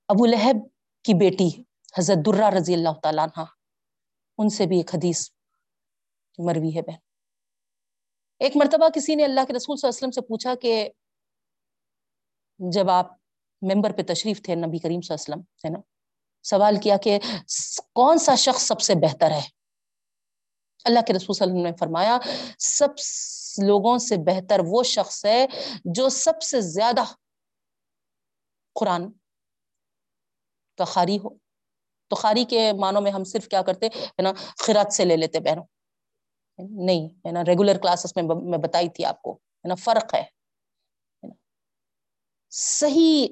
ابو 0.09 0.27
لہب 0.27 0.57
کی 1.05 1.15
بیٹی 1.15 1.49
حضرت 1.99 2.25
درہ 2.27 2.49
رضی 2.55 2.75
اللہ 2.75 2.95
تعالیٰ 3.03 3.27
عنہ، 3.27 3.45
ان 4.39 4.49
سے 4.49 4.67
بھی 4.67 4.77
ایک 4.77 4.95
حدیث 4.95 5.29
مروی 6.39 6.75
ہے 6.77 6.83
بہن۔ 6.83 7.07
ایک 8.41 8.57
مرتبہ 8.57 8.89
کسی 8.89 9.15
نے 9.15 9.25
اللہ 9.25 9.41
کے 9.47 9.53
رسول 9.53 9.77
صلی 9.77 9.87
اللہ 9.89 9.97
علیہ 9.97 10.09
وسلم 10.09 10.11
سے 10.11 10.21
پوچھا 10.21 10.55
کہ 10.55 10.89
جب 12.59 12.91
آپ 12.91 13.13
ممبر 13.63 13.93
پہ 13.93 14.03
تشریف 14.03 14.43
تھے 14.43 14.55
نبی 14.55 14.79
کریم 14.79 15.01
صلی 15.01 15.15
اللہ 15.15 15.35
علیہ 15.35 15.35
وسلم 15.35 15.41
ہے 15.65 15.71
نا، 15.71 15.81
سوال 16.43 16.77
کیا 16.83 16.97
کہ 16.97 17.19
کون 17.93 18.19
سا 18.19 18.35
شخص 18.35 18.63
سب 18.63 18.81
سے 18.81 18.95
بہتر 18.95 19.31
ہے؟ 19.31 19.41
اللہ 20.85 20.99
کے 21.07 21.13
رسول 21.13 21.35
صلی 21.35 21.45
اللہ 21.45 21.53
علیہ 21.53 21.63
وسلم 21.63 21.73
نے 21.73 21.77
فرمایا، 21.79 22.19
سب 22.59 22.89
لوگوں 23.67 23.99
سے 23.99 24.17
بہتر 24.17 24.61
وہ 24.67 24.83
شخص 24.83 25.25
ہے 25.25 25.47
جو 25.85 26.09
سب 26.09 26.43
سے 26.43 26.61
زیادہ 26.61 27.05
قرآن 28.73 29.11
کا 30.79 30.85
خاری 30.85 31.19
ہو۔ 31.19 31.29
تو 32.09 32.17
خاری 32.17 32.45
کے 32.45 32.73
معنوں 32.73 33.03
میں 33.03 33.11
ہم 33.11 33.25
صرف 33.25 33.49
کیا 33.49 33.63
کرتے 33.63 33.87
ہے 33.87 34.23
نا، 34.23 34.33
خیرات 34.59 34.93
سے 34.93 35.05
لے 35.05 35.17
لیتے 35.17 35.41
بہنوں۔ 35.41 35.65
نہیں، 36.59 37.09
ہے 37.27 37.33
نا؟ 37.33 37.45
ریگولر 37.45 37.79
کلاسز 37.79 38.13
میں 38.17 38.35
میں 38.35 38.59
بتائی 38.59 38.89
تھی 38.89 39.05
آپ 39.05 39.23
کو، 39.23 39.33
ہے 39.33 39.69
نا؟ 39.69 39.75
فرق 39.75 40.15
ہے 40.15 40.23
صحیح 42.51 43.27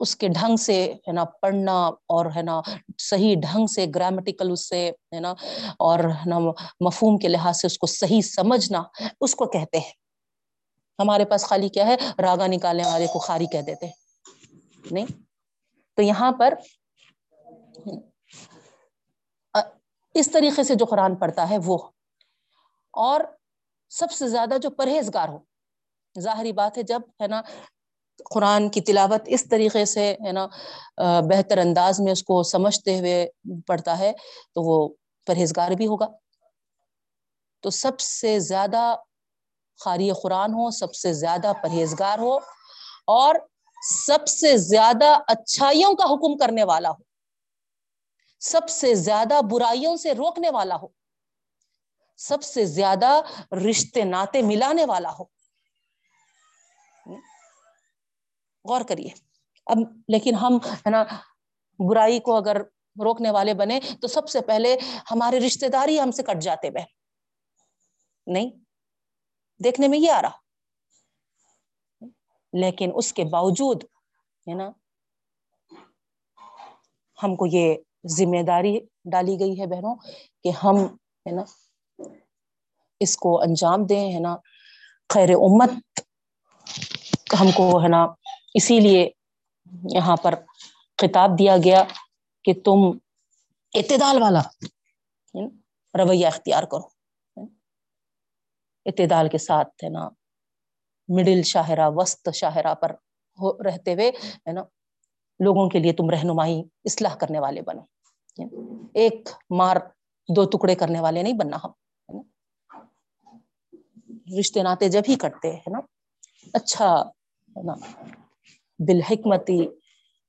اس 0.00 0.16
کے 0.16 0.28
ڈھنگ 0.28 0.56
سے، 0.56 0.94
ہے 1.08 1.12
نا؟ 1.12 1.24
پڑھنا 1.24 1.86
اور، 1.86 2.26
ہے 2.36 2.42
نا؟ 2.42 2.60
صحیح 2.98 3.34
ڈھنگ 3.42 3.66
سے 3.66 3.86
گرامیٹیکل 3.94 4.52
اس 4.52 4.68
سے، 4.68 4.88
ہے 4.88 5.20
نا؟ 5.20 5.34
اور، 5.78 5.98
ہے 5.98 6.28
نا؟ 6.28 6.38
مفہوم 6.80 7.18
کے 7.18 7.28
لحاظ 7.28 7.60
سے 7.60 7.66
اس 7.66 7.78
کو 7.78 7.86
صحیح 7.86 8.20
سمجھنا، 8.20 8.82
اس 9.20 9.34
کو 9.34 9.46
کہتے 9.46 9.78
ہیں۔ 9.78 9.92
ہمارے 10.98 11.24
پاس 11.24 11.44
خالی 11.44 11.68
کیا 11.68 11.86
ہے؟ 11.86 11.96
راگا 12.22 12.46
نکالنے 12.46 12.82
والے 12.86 13.06
کو 13.12 13.18
خاری 13.18 13.46
کہہ 13.46 13.60
دیتے 13.60 13.86
ہیں، 13.86 13.92
نہیں؟ 14.90 15.06
تو 15.94 16.02
یہاں 16.02 16.32
پر 16.32 16.54
اس 20.14 20.30
طریقے 20.30 20.62
سے 20.62 20.74
جو 20.74 20.84
قرآن 20.84 21.14
پڑھتا 21.16 21.50
ہے 21.50 21.56
وہ۔ 21.64 21.78
اور 22.92 23.20
سب 23.90 24.12
سے 24.12 24.28
زیادہ 24.28 24.54
جو 24.62 24.70
پرہیزگار 24.70 25.28
ہو۔ 25.28 25.38
ظاہری 26.20 26.52
بات 26.52 26.78
ہے 26.78 26.82
جب، 26.82 27.00
ہے 27.22 27.26
نا، 27.26 27.42
قرآن 28.34 28.68
کی 28.68 28.80
تلاوت 28.80 29.22
اس 29.26 29.48
طریقے 29.48 29.84
سے، 29.84 30.16
ہے 30.26 30.32
نا 30.32 30.46
بہتر 31.20 31.58
انداز 31.58 32.00
میں 32.00 32.12
اس 32.12 32.22
کو 32.22 32.42
سمجھتے 32.42 32.98
ہوئے 32.98 33.28
پڑھتا 33.66 33.98
ہے، 33.98 34.12
تو 34.54 34.62
وہ 34.62 34.88
پرہیزگار 35.26 35.70
بھی 35.70 35.86
ہوگا۔ 35.86 36.06
تو 37.62 37.70
سب 37.70 38.00
سے 38.00 38.38
زیادہ 38.38 38.94
خاری 39.84 40.10
قرآن 40.22 40.52
ہو، 40.52 40.70
سب 40.70 40.94
سے 40.94 41.12
زیادہ 41.12 41.52
پرہیزگار 41.62 42.18
ہو، 42.18 42.36
اور 43.06 43.34
سب 44.06 44.28
سے 44.28 44.56
زیادہ 44.56 45.18
اچھائیوں 45.26 45.94
کا 45.94 46.04
حکم 46.04 46.36
کرنے 46.36 46.64
والا 46.64 46.90
ہو۔ 46.90 47.13
سب 48.44 48.68
سے 48.68 48.94
زیادہ 48.94 49.40
برائیوں 49.50 49.96
سے 49.96 50.12
روکنے 50.12 50.50
والا 50.50 50.76
ہو۔ 50.76 50.86
سب 52.16 52.42
سے 52.42 52.64
زیادہ 52.64 53.20
رشتے 53.70 54.04
ناطے 54.04 54.42
ملانے 54.42 54.84
والا 54.84 55.12
ہو۔ 55.18 55.24
غور 58.68 58.80
کریے۔ 58.88 59.08
اب 59.66 59.76
لیکن 60.08 60.34
ہم 60.34 60.56
ہے 60.56 60.90
نا 60.90 61.04
برائی 61.88 62.20
کو 62.20 62.36
اگر 62.36 62.56
روکنے 63.04 63.30
والے 63.30 63.54
بنے 63.54 63.80
تو 64.00 64.06
سب 64.06 64.28
سے 64.28 64.40
پہلے 64.40 64.76
ہمارے 65.10 65.46
رشتے 65.46 65.68
داری 65.68 66.00
ہم 66.00 66.10
سے 66.10 66.22
کٹ 66.22 66.42
جاتے 66.42 66.70
بہن 66.70 66.84
نہیں، 68.26 68.50
دیکھنے 69.64 69.88
میں 69.88 69.98
یہ 69.98 70.12
آ 70.12 70.22
رہا۔ 70.22 70.36
لیکن 72.52 72.90
اس 72.94 73.12
کے 73.12 73.24
باوجود 73.24 73.84
ہے 74.48 74.54
نا، 74.54 74.70
ہم 77.22 77.36
کو 77.36 77.46
یہ 77.46 77.76
ذمہ 78.06 78.42
داری 78.42 78.80
ڈالی 79.04 79.40
گئی 79.40 79.60
ہے 79.60 79.66
بہنوں 79.66 79.94
کہ 80.42 80.50
ہم 80.64 80.76
ہے 81.26 81.30
نا، 81.30 81.42
اس 83.00 83.16
کو 83.16 83.40
انجام 83.40 83.86
دیں، 83.86 84.14
ہے 84.14 84.20
نا، 84.20 84.36
خیر 85.08 85.30
امت 85.30 86.00
ہم 87.40 87.50
کو 87.54 87.82
ہے 87.82 87.88
نا، 87.88 88.06
اسی 88.54 88.80
لیے 88.80 89.10
یہاں 89.94 90.16
پر 90.16 90.34
خطاب 90.98 91.38
دیا 91.38 91.56
گیا 91.64 91.84
کہ 92.44 92.52
تم 92.64 92.98
اعتدال 93.74 94.22
والا 94.22 94.40
رویہ 95.94 96.26
اختیار 96.26 96.62
کرو۔ 96.62 96.86
اعتدال 98.86 99.28
کے 99.28 99.38
ساتھ 99.38 99.84
ہے 99.84 99.88
نا، 99.88 100.08
مڈل 101.08 101.42
شاہراہ، 101.42 101.90
وسط 101.94 102.28
شاہراہ 102.34 102.74
پر 102.74 102.94
رہتے 103.64 103.94
ہوئے، 103.94 104.08
ہے 104.08 104.52
نا، 104.52 104.62
لوگوں 105.40 105.68
کے 105.68 105.78
لیے 105.78 105.92
تم 105.92 106.10
رہنمائی، 106.10 106.62
اصلاح 106.84 107.14
کرنے 107.16 107.38
والے 107.38 107.62
بنو۔ 107.62 107.93
ایک 108.38 109.28
مار 109.50 109.76
دو 110.28 110.44
ٹکڑے 110.44 110.74
کرنے 110.74 111.00
والے 111.00 111.22
نہیں 111.22 111.38
بننا 111.38 111.56
ہم 111.64 111.70
رشتے 114.38 114.62
ناطے 114.62 114.88
جب 114.88 115.02
ہی 115.08 115.14
کٹتے 115.14 115.52
ہے 115.54 115.70
نا؟ 115.70 115.78
اچھا 116.54 116.88
ہے 117.56 117.62
نا؟ 117.62 117.74
بالحکمتی 118.78 119.66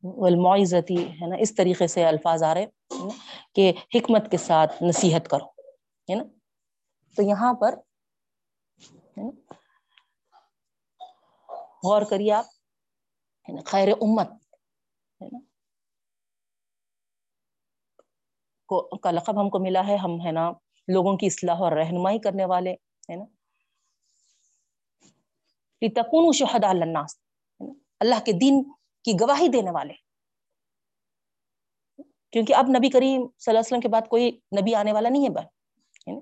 والمعزتی، 0.03 1.03
ہے 1.22 1.28
نا؟ 1.28 1.36
اس 1.36 1.56
طریقے 1.56 1.88
سے 1.88 2.06
الفاظ 2.06 2.43
آ 2.43 2.53
رہے 2.53 2.66
کہ 3.56 3.72
حکمت 3.95 4.32
کے 4.32 4.38
ساتھ 4.38 4.84
نصیحت 4.84 5.28
کرو، 5.28 5.45
ہے 6.10 6.16
نا؟ 6.16 6.24
تو 7.18 7.22
یہاں 7.22 7.53
پر 7.53 7.76
غور 11.84 12.01
کریے 12.10 12.32
آپ 12.32 12.45
خیر 13.66 13.88
امت 13.91 14.32
ہے 15.22 15.28
نا 15.32 15.39
کو 18.66 18.97
کا 18.97 19.11
لقب 19.11 19.41
ہم 19.41 19.49
کو 19.49 19.59
ملا 19.59 19.88
ہے، 19.88 19.95
ہم 19.95 20.26
ہے 20.26 20.32
نا 20.32 20.51
لوگوں 20.88 21.18
کی 21.18 21.26
اصلاح 21.26 21.55
اور 21.55 21.72
رہنمائی 21.72 22.20
کرنے 22.20 22.45
والے، 22.45 22.72
ہے 23.09 23.16
نا؟ 23.16 23.26
تکون 25.95 26.34
شہد 26.34 26.63
الناس 26.63 27.18
اللہ 27.99 28.24
کے 28.26 28.32
دین 28.32 28.63
کی 29.03 29.13
گواہی 29.22 29.47
دینے 29.47 29.72
والے۔ 29.72 29.93
کیونکہ 32.32 32.55
اب 32.55 32.66
نبی 32.70 32.89
کریم 32.89 33.28
صلی 33.39 33.51
اللہ 33.51 33.59
علیہ 33.59 33.59
وسلم 33.59 33.80
کے 33.80 33.88
بعد 33.88 34.01
کوئی 34.09 34.32
نبی 34.61 34.76
آنے 34.76 34.93
والا 34.93 35.09
نہیں 35.09 35.24
ہے 35.24 35.30
بھائی 35.30 36.20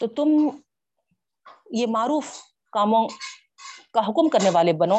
تو 0.00 0.06
تم 0.06 0.28
یہ 1.70 1.86
معروف 1.86 2.24
کاموں 2.72 3.08
کا 3.90 4.00
حکم 4.00 4.28
کرنے 4.28 4.50
والے 4.50 4.72
بنو، 4.72 4.98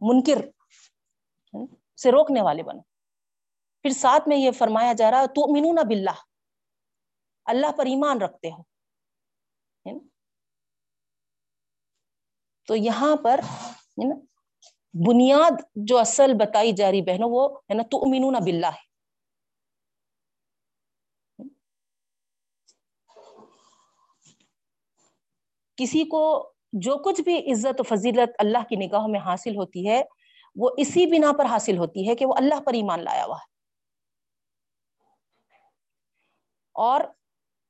منکر 0.00 0.48
سے 2.02 2.10
روکنے 2.10 2.42
والے 2.42 2.62
بنو۔ 2.62 2.80
پھر 3.82 3.90
ساتھ 3.90 4.28
میں 4.28 4.36
یہ 4.36 4.50
فرمایا 4.50 4.92
جا 4.92 5.10
رہا 5.10 5.26
تو 5.26 5.52
مینون 5.52 5.88
باللہ۔ 5.88 6.18
اللہ 7.44 7.72
پر 7.76 7.86
ایمان 7.86 8.22
رکھتے 8.22 8.48
ہو۔ 8.48 8.62
تو 12.68 12.76
یہاں 12.76 13.16
پر 13.24 13.40
بنیاد 15.08 15.62
جو 15.74 15.98
اصل 15.98 16.34
بتائی 16.34 16.72
جا 16.72 16.90
رہی 16.90 17.02
بہنوں، 17.02 17.30
وہ، 17.30 17.58
ہے 17.70 17.74
نا 17.74 17.82
تو 17.82 17.98
امینون 17.98 18.34
باللہ۔ 18.44 18.66
ہے 18.66 18.92
کسی 25.76 26.04
کو 26.04 26.52
جو 26.72 26.96
کچھ 26.96 27.20
بھی 27.20 27.52
عزت 27.52 27.80
و 27.80 27.82
فضیلت 27.82 28.30
اللہ 28.38 28.58
کی 28.68 28.76
نگاہوں 28.76 29.08
میں 29.08 29.20
حاصل 29.20 29.56
ہوتی 29.56 29.88
ہے 29.88 30.02
وہ 30.56 30.70
اسی 30.76 31.06
بنا 31.06 31.32
پر 31.38 31.44
حاصل 31.44 31.78
ہوتی 31.78 32.08
ہے 32.08 32.14
کہ 32.14 32.26
وہ 32.26 32.34
اللہ 32.36 32.60
پر 32.60 32.72
ایمان 32.72 33.04
لایا 33.04 33.24
ہوا 33.24 33.36
ہے۔ 33.36 33.50
اور 36.74 37.00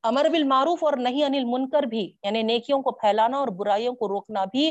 امر 0.02 0.26
بالمعروف 0.32 0.84
اور 0.84 0.92
نہیں 0.96 1.24
انل 1.24 1.44
منکر 1.44 1.82
بھی 1.82 2.12
یعنی 2.22 2.42
نیکیوں 2.42 2.82
کو 2.82 2.90
پھیلانا 2.92 3.38
اور 3.38 3.48
برائیوں 3.48 3.94
کو 3.94 4.08
روکنا 4.08 4.44
بھی 4.44 4.70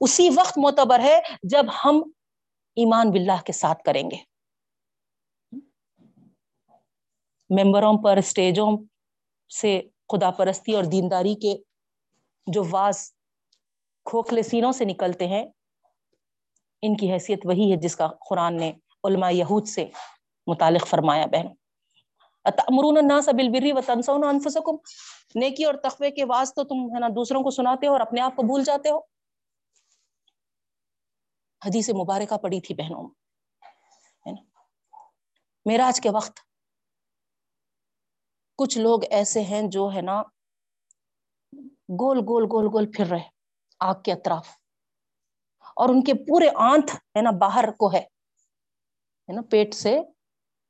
اسی 0.00 0.28
وقت 0.36 0.58
معتبر 0.58 1.00
ہے 1.00 1.18
جب 1.42 1.66
ہم 1.84 2.02
ایمان 2.76 3.10
باللہ 3.10 3.40
کے 3.46 3.52
ساتھ 3.52 3.82
کریں 3.82 4.10
گے۔ 4.10 4.16
ممبروں 7.50 8.02
پر 8.04 8.16
اسٹیجوں 8.16 8.70
سے 9.50 9.80
خدا 10.08 10.30
پرستی 10.30 10.74
اور 10.74 10.84
دینداری 10.84 11.34
کے 11.34 11.56
جو 12.46 12.62
واز 12.70 13.12
کھوکھلے 14.04 14.42
سینوں 14.42 14.72
سے 14.72 14.84
نکلتے 14.84 15.26
ہیں 15.26 15.44
ان 16.82 16.96
کی 16.96 17.12
حیثیت 17.12 17.40
وہی 17.44 17.72
ہے 17.72 17.76
جس 17.76 17.96
کا 17.96 18.08
قرآن 18.30 18.56
نے 18.56 18.72
علماء 19.04 19.30
یہود 19.30 19.68
سے 19.68 19.88
متعلق 20.46 20.86
فرمایا 20.86 21.26
بہن۔ 21.26 21.46
امرون 22.44 22.96
الناس 22.98 23.28
بالبر 23.28 23.78
وتنسون 23.78 24.24
انفسکم۔ 24.24 24.76
نیکی 25.34 25.64
اور 25.64 25.74
تقوی 25.74 26.10
کے 26.10 26.24
واز 26.24 26.54
تو 26.54 26.64
تم 26.64 26.94
ہے 26.94 27.00
نا 27.00 27.08
دوسروں 27.08 27.42
کو 27.42 27.50
سناتے 27.50 27.86
ہو 27.86 27.92
اور 27.92 28.00
اپنے 28.00 28.20
آپ 28.20 28.36
کو 28.36 28.42
بھول 28.42 28.64
جاتے 28.64 28.90
ہو۔ 28.90 28.98
حدیث 31.66 31.90
مبارکہ 31.90 32.36
پڑی 32.36 32.60
تھی 32.60 32.74
بہنوں۔ 32.74 33.08
معراج 35.64 36.00
کے 36.00 36.10
وقت 36.10 36.40
کچھ 38.56 38.78
لوگ 38.78 39.00
ایسے 39.10 39.42
ہیں 39.42 39.62
جو 39.62 39.90
ہے 39.94 40.00
نا 40.00 40.22
گول 42.00 42.18
گول 42.28 42.44
گول 42.52 42.66
گول 42.72 42.92
پھر 42.92 43.06
رہے، 43.06 43.28
آگ 43.80 43.94
کے 44.04 44.12
اطراف۔ 44.12 44.61
اور 45.76 45.88
ان 45.88 46.02
کے 46.04 46.14
پورے 46.28 46.48
آنت 46.70 46.90
ہے 47.16 47.22
نا 47.22 47.30
باہر 47.40 47.70
کو 47.78 47.92
ہے 47.92 48.02
نا 49.28 49.42
پیٹ 49.50 49.74
سے 49.74 49.98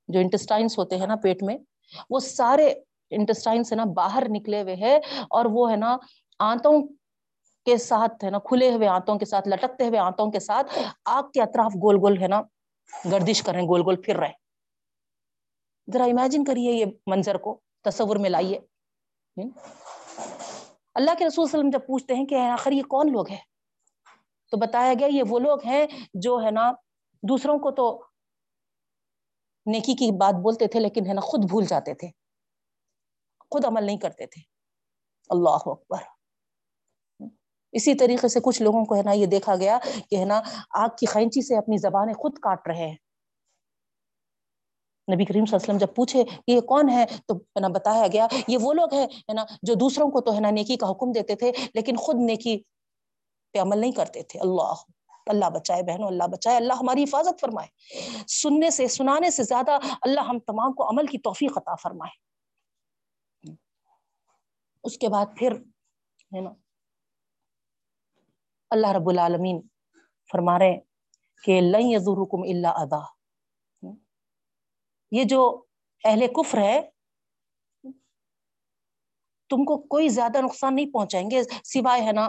جو 0.09 0.21
انٹسٹائنس 0.21 0.79
ہوتے 0.79 0.97
ہیں 0.97 1.07
نا 1.07 1.17
پیٹ 1.23 1.43
میں، 1.43 1.57
وہ 2.11 2.19
سارے 2.21 2.73
انٹسٹائنس 3.11 3.73
ہے 3.73 3.77
نا 3.77 3.85
باہر 3.97 4.29
نکلے 4.31 4.63
ہوئے 4.63 4.77
ہے 4.77 4.97
اور 5.31 5.45
وہ 5.53 5.71
ہے 5.71 5.77
نا 5.77 5.97
آنتوں 6.41 6.73
کے 7.67 7.77
ساتھ 7.79 8.25
ہے 8.25 8.31
نا 8.31 8.39
کھلے 8.49 8.71
ہوئے، 8.75 8.89
آنتوں 8.89 9.19
کے 9.19 9.25
ساتھ 9.25 9.49
لٹکتے 9.49 9.89
ہوئے، 9.89 9.99
آنتوں 9.99 10.31
کے 10.31 10.41
ساتھ 10.41 10.79
آگ 11.05 11.31
کے 11.35 11.43
اطراف 11.43 11.75
گول 11.83 11.97
گول 11.97 12.21
ہے 12.23 12.29
نا 12.29 12.41
گردش 13.13 13.43
کر 13.43 13.53
رہے 13.53 13.61
ہیں، 13.61 13.69
گول 13.69 13.83
گول 13.83 14.01
پھر 14.03 14.17
رہے 14.17 14.33
ذرا 15.89 16.05
امیجن 16.05 16.45
کریے 16.45 16.73
یہ 16.73 16.85
منظر 17.07 17.37
کو، 17.37 17.59
تصور 17.85 18.17
میں 18.17 18.31
لائیے۔ 18.31 18.59
اللہ 20.95 21.15
کے 21.19 21.27
رسول 21.27 21.45
وسلم 21.45 21.71
جب 21.71 21.87
پوچھتے 21.87 22.15
ہیں 22.15 22.27
کہ 22.27 22.49
آخر 22.49 22.73
یہ 22.73 22.83
کون 22.89 23.13
لوگ 23.13 23.31
ہیں؟ 23.31 23.52
تو 24.53 24.57
بتایا 24.57 24.95
گیا 24.99 25.07
یہ 25.07 25.23
وہ 25.29 25.39
لوگ 25.39 25.65
ہیں 25.65 25.87
جو 26.15 26.41
ہے 26.45 26.51
نا 26.51 26.73
دوسروں 27.23 27.59
کو 27.59 27.71
تو 27.71 27.85
نیکی 29.67 29.95
کی 29.95 30.11
بات 30.17 30.35
بولتے 30.35 30.67
تھے 30.67 30.81
لیکن 30.81 31.07
ہے 31.07 31.13
نا 31.13 31.21
خود 31.21 31.45
بھول 31.45 31.65
جاتے 31.65 31.95
تھے، 31.95 32.09
خود 33.51 33.65
عمل 33.65 33.85
نہیں 33.85 33.99
کرتے 33.99 34.27
تھے۔ 34.27 34.41
اللہ 35.31 35.67
اکبر۔ 35.67 36.03
اسی 37.73 37.95
طریقے 37.95 38.29
سے 38.29 38.41
کچھ 38.43 38.63
لوگوں 38.63 38.85
کو 38.85 38.97
ہے 38.97 39.03
نا 39.03 39.13
یہ 39.13 39.27
دیکھا 39.27 39.57
گیا 39.57 39.79
کہ 40.11 40.17
ہے 40.17 40.25
نا 40.25 40.41
آگ 40.75 40.89
کی 41.01 41.07
خینچی 41.07 41.43
سے 41.47 41.57
اپنی 41.57 41.77
زبانیں 41.77 42.15
خود 42.15 42.39
کاٹ 42.39 42.69
رہے 42.69 42.87
ہیں۔ 42.89 42.97
نبی 45.09 45.25
کریم 45.25 45.45
صلی 45.45 45.57
اللہ 45.57 45.65
علیہ 45.65 45.75
وسلم 45.75 45.79
جب 45.79 45.95
پوچھے 45.97 46.25
کہ 46.25 46.51
یہ 46.51 46.61
کون 46.61 46.89
ہے، 46.89 47.05
تو 47.27 47.37
ہے 47.37 47.61
نا 47.61 47.69
بتایا 47.69 48.07
گیا 48.13 48.27
یہ 48.49 48.59
وہ 48.61 48.73
لوگ 48.73 48.95
ہیں، 48.95 49.07
ہے 49.07 49.33
نا 49.33 49.45
جو 49.63 49.75
دوسروں 49.75 50.11
کو 50.11 50.21
تو 50.21 50.35
ہے 50.35 50.41
نا 50.41 50.51
نیکی 50.51 50.77
کا 50.77 50.91
حکم 50.91 51.13
دیتے 51.13 51.35
تھے 51.35 51.53
لیکن 51.75 51.97
خود 51.97 52.17
نیکی 52.17 52.63
پہ 53.53 53.59
عمل 53.59 53.79
نہیں 53.79 53.93
کرتے 53.93 54.23
تھے۔ 54.23 54.41
اللہ 54.41 54.75
اللہ 55.27 55.51
بچائے 55.51 55.83
بہنوں، 55.83 56.09
اللہ 56.09 56.27
بچائے، 56.33 56.57
اللہ 56.57 56.73
ہماری 56.73 57.03
حفاظت 57.03 57.41
فرمائے۔ 57.41 57.69
سننے 58.29 58.71
سے، 58.71 58.89
سنانے 58.89 59.31
سے 59.31 59.43
زیادہ 59.43 59.79
اللہ 60.03 60.21
ہم 60.21 60.39
تمام 60.39 60.73
کو 60.73 60.89
عمل 60.89 61.07
کی 61.07 61.19
توفیق 61.19 61.59
عطا 61.59 61.75
فرمائے۔ 61.75 62.17
اس 64.85 64.99
کے 64.99 65.09
بعد 65.09 65.27
پھر، 65.39 65.53
ہے 66.35 66.41
نا، 66.41 66.51
اللہ 68.71 68.87
رب 68.87 69.09
العالمین 69.09 69.61
فرما 70.33 70.59
رہے 70.59 70.79
کہ 71.45 71.61
لن 71.61 71.87
یزورکم 71.91 72.43
الا 72.43 72.71
ادا 72.71 73.01
یہ 75.11 75.25
جو 75.25 75.65
اہل 76.05 76.27
کفر 76.27 76.59
ہے، 76.59 76.81
تم 79.51 79.65
کو 79.65 79.83
کوئی 79.83 80.09
زیادہ 80.09 80.41
نقصان 80.41 80.75
نہیں 80.75 80.93
پہنچائیں 80.93 81.31
گے، 81.31 81.43
سوائے 81.65 82.03
ہے 82.03 82.13
نا 82.13 82.29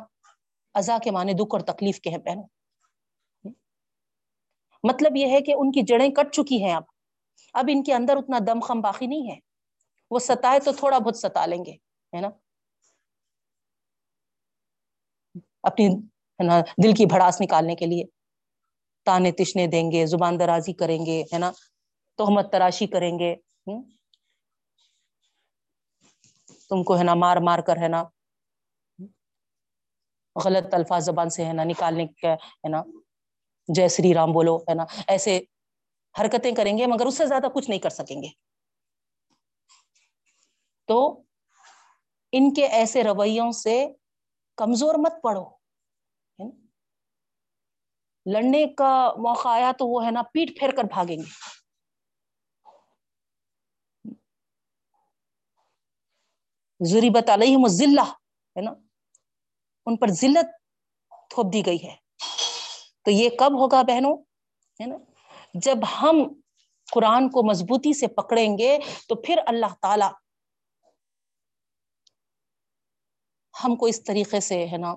ازا 0.73 0.97
کے 1.03 1.11
معنی 1.11 1.33
دکھ 1.33 1.55
اور 1.55 1.59
تکلیف 1.59 1.99
کے 1.99 2.09
ہیں 2.09 2.17
بہنوں۔ 2.17 2.47
مطلب 4.83 5.15
یہ 5.15 5.27
ہے 5.27 5.41
کہ 5.41 5.53
ان 5.57 5.71
کی 5.71 5.81
جڑیں 5.81 6.09
کٹ 6.09 6.33
چکی 6.33 6.63
ہیں 6.63 6.73
اب۔ 6.73 6.83
اب 7.53 7.65
ان 7.67 7.83
کے 7.83 7.93
اندر 7.93 8.17
اتنا 8.17 8.39
دم 8.47 8.59
خم 8.59 8.81
باقی 8.81 9.07
نہیں 9.07 9.31
ہے۔ 9.31 9.39
وہ 10.11 10.19
ستائے 10.19 10.59
تو 10.59 10.71
تھوڑا 10.71 10.97
بہت 10.97 11.17
ستا 11.17 11.45
لیں 11.45 11.65
گے، 11.65 11.71
ہے 12.15 12.21
نا؟ 12.21 12.29
اپنی، 15.63 15.87
ہے 15.87 16.43
نا، 16.43 16.59
دل 16.83 16.93
کی 16.93 17.05
بھڑاس 17.05 17.41
نکالنے 17.41 17.75
کے 17.75 17.85
لیے۔ 17.85 18.03
تانے 19.05 19.31
تشنے 19.31 19.67
دیں 19.67 19.91
گے، 19.91 20.05
زبان 20.05 20.39
درازی 20.39 20.73
کریں 20.73 21.05
گے، 21.05 21.23
ہے 21.33 21.37
نا؟ 21.37 21.51
تہمت 22.17 22.51
تراشی 22.51 22.87
کریں 22.87 23.19
گے۔ 23.19 23.35
تم 26.69 26.83
کو، 26.83 26.97
ہے 26.97 27.03
نا، 27.03 27.13
مار 27.13 27.37
مار 27.37 27.59
کر، 27.59 27.77
ہے 27.77 27.87
نا 27.87 28.03
غلط 30.45 30.73
الفاظ 30.73 31.05
زبان 31.05 31.29
سے 31.29 31.45
ہے 31.45 31.53
نا، 31.53 31.63
نکالنے 31.63 32.07
کا، 32.07 32.33
ہے 32.33 32.69
نا۔ 32.69 32.83
جے 33.75 33.87
سری 33.87 34.13
رام 34.13 34.31
بولو، 34.31 34.57
ہے 34.57 34.73
نا۔ 34.73 34.85
ایسے 35.07 35.39
حرکتیں 36.19 36.55
کریں 36.55 36.77
گے 36.77 36.87
مگر 36.87 37.05
اس 37.05 37.17
سے 37.17 37.25
زیادہ 37.25 37.45
کچھ 37.55 37.69
نہیں 37.69 37.79
کر 37.79 37.89
سکیں 37.89 38.21
گے۔ 38.21 38.27
تو 40.87 41.23
ان 42.31 42.53
کے 42.53 42.67
ایسے 42.67 43.03
رویوں 43.03 43.51
سے 43.51 43.87
کمزور 44.57 44.95
مت 44.95 45.13
پڑو 45.23 45.43
لڑنے 48.25 48.65
کا 48.77 49.13
موقع 49.17 49.49
آیا 49.49 49.71
تو 49.77 49.87
وہ، 49.87 50.05
ہے 50.05 50.11
نا، 50.11 50.21
پیٹ 50.21 50.59
پھیر 50.59 50.69
کر 50.69 50.83
بھاگیں 50.83 51.17
گے۔ 51.17 51.53
ضریبت 56.79 57.29
علیہم 57.29 57.63
الزلہ 57.63 58.11
ہے 58.55 58.61
نا۔ 58.61 58.71
ان 59.85 59.97
پر 59.97 60.07
ذلت 60.07 60.45
تھوپ 61.29 61.53
دی 61.53 61.65
گئی 61.65 61.83
ہے۔ 61.83 61.95
تو 63.01 63.11
یہ 63.11 63.29
کب 63.29 63.59
ہوگا 63.59 63.81
بہنوں؟ 63.81 64.17
ہے 64.81 64.85
نا؟ 64.85 64.95
جب 65.53 65.77
ہم 66.01 66.41
قرآن 66.91 67.29
کو 67.29 67.49
مضبوطی 67.49 67.93
سے 67.93 68.07
پکڑیں 68.07 68.57
گے 68.57 68.79
تو 69.07 69.15
پھر 69.15 69.39
اللہ 69.47 69.73
تعالی 69.81 70.05
ہم 73.63 73.75
کو 73.75 73.85
اس 73.85 74.03
طریقے 74.03 74.39
سے، 74.39 74.67
ہے 74.67 74.77
نا، 74.77 74.95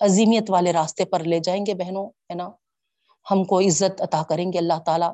عظیمیت 0.00 0.50
والے 0.50 0.72
راستے 0.72 1.04
پر 1.04 1.20
لے 1.20 1.40
جائیں 1.40 1.66
گے 1.66 1.74
بہنوں، 1.74 2.06
ہے 2.06 2.34
نا؟ 2.34 2.48
ہم 3.30 3.44
کو 3.44 3.60
عزت 3.60 4.00
عطا 4.00 4.22
کریں 4.22 4.52
گے 4.52 4.58
اللہ 4.58 4.78
تعالی۔ 4.86 5.06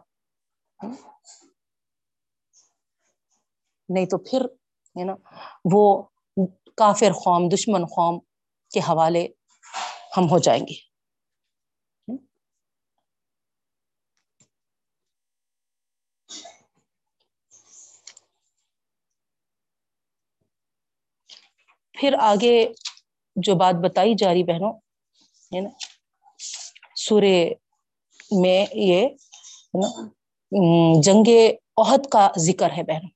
نہیں 3.88 4.06
تو 4.06 4.18
پھر، 4.18 4.40
ہے 4.98 5.04
نا، 5.04 5.14
وہ 5.72 6.02
کافر 6.76 7.12
قوم 7.24 7.48
دشمن 7.48 7.84
قوم 7.86 8.18
کے 8.72 8.80
حوالے 8.80 9.26
ہم 10.16 10.30
ہو 10.30 10.38
جائیں 10.38 10.62
گے۔ 10.66 10.74
پھر 21.94 22.14
آگے 22.22 22.54
جو 23.36 23.54
بات 23.54 23.74
بتائی 23.84 24.14
جا 24.18 24.32
رہی 24.32 24.42
بہنوں، 24.44 24.72
ہے 25.52 25.60
نا 25.60 25.70
سورے 26.96 27.36
میں 28.42 28.64
یہ 28.74 29.08
جنگ 31.04 31.28
عہد 31.82 32.06
کا 32.12 32.28
ذکر 32.38 32.70
ہے 32.76 32.82
بہنوں۔ 32.82 33.10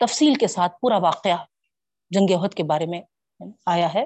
تفصیل 0.00 0.34
کے 0.34 0.46
ساتھ 0.46 0.72
پورا 0.80 0.96
واقعہ 0.96 1.44
جنگ 2.10 2.40
عہد 2.40 2.54
کے 2.54 2.62
بارے 2.62 2.86
میں 2.86 3.02
آیا 3.66 3.94
ہے۔ 3.94 4.04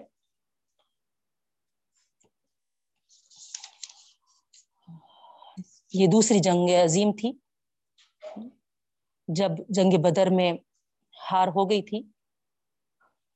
یہ 5.93 6.07
دوسری 6.07 6.39
جنگ 6.39 6.69
عظیم 6.85 7.13
تھی۔ 7.13 7.33
جب 9.29 9.51
جنگ 9.69 10.03
بدر 10.03 10.27
میں 10.31 10.53
ہار 11.33 11.49
ہو 11.49 11.71
گئی 11.71 11.83
تھی 11.83 12.03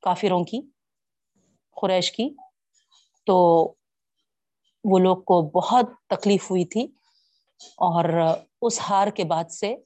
کافروں 0.03 0.45
کی، 0.45 0.61
قریش 1.81 2.13
کی، 2.13 2.29
تو 3.27 3.37
وہ 4.85 4.99
لوگ 4.99 5.17
کو 5.17 5.43
بہت 5.43 5.87
تکلیف 6.07 6.51
ہوئی 6.51 6.65
تھی 6.65 6.85
اور 7.79 8.05
اس 8.63 8.81
ہار 8.81 9.09
کے 9.09 9.25
بعد 9.25 9.51
سے 9.51 9.77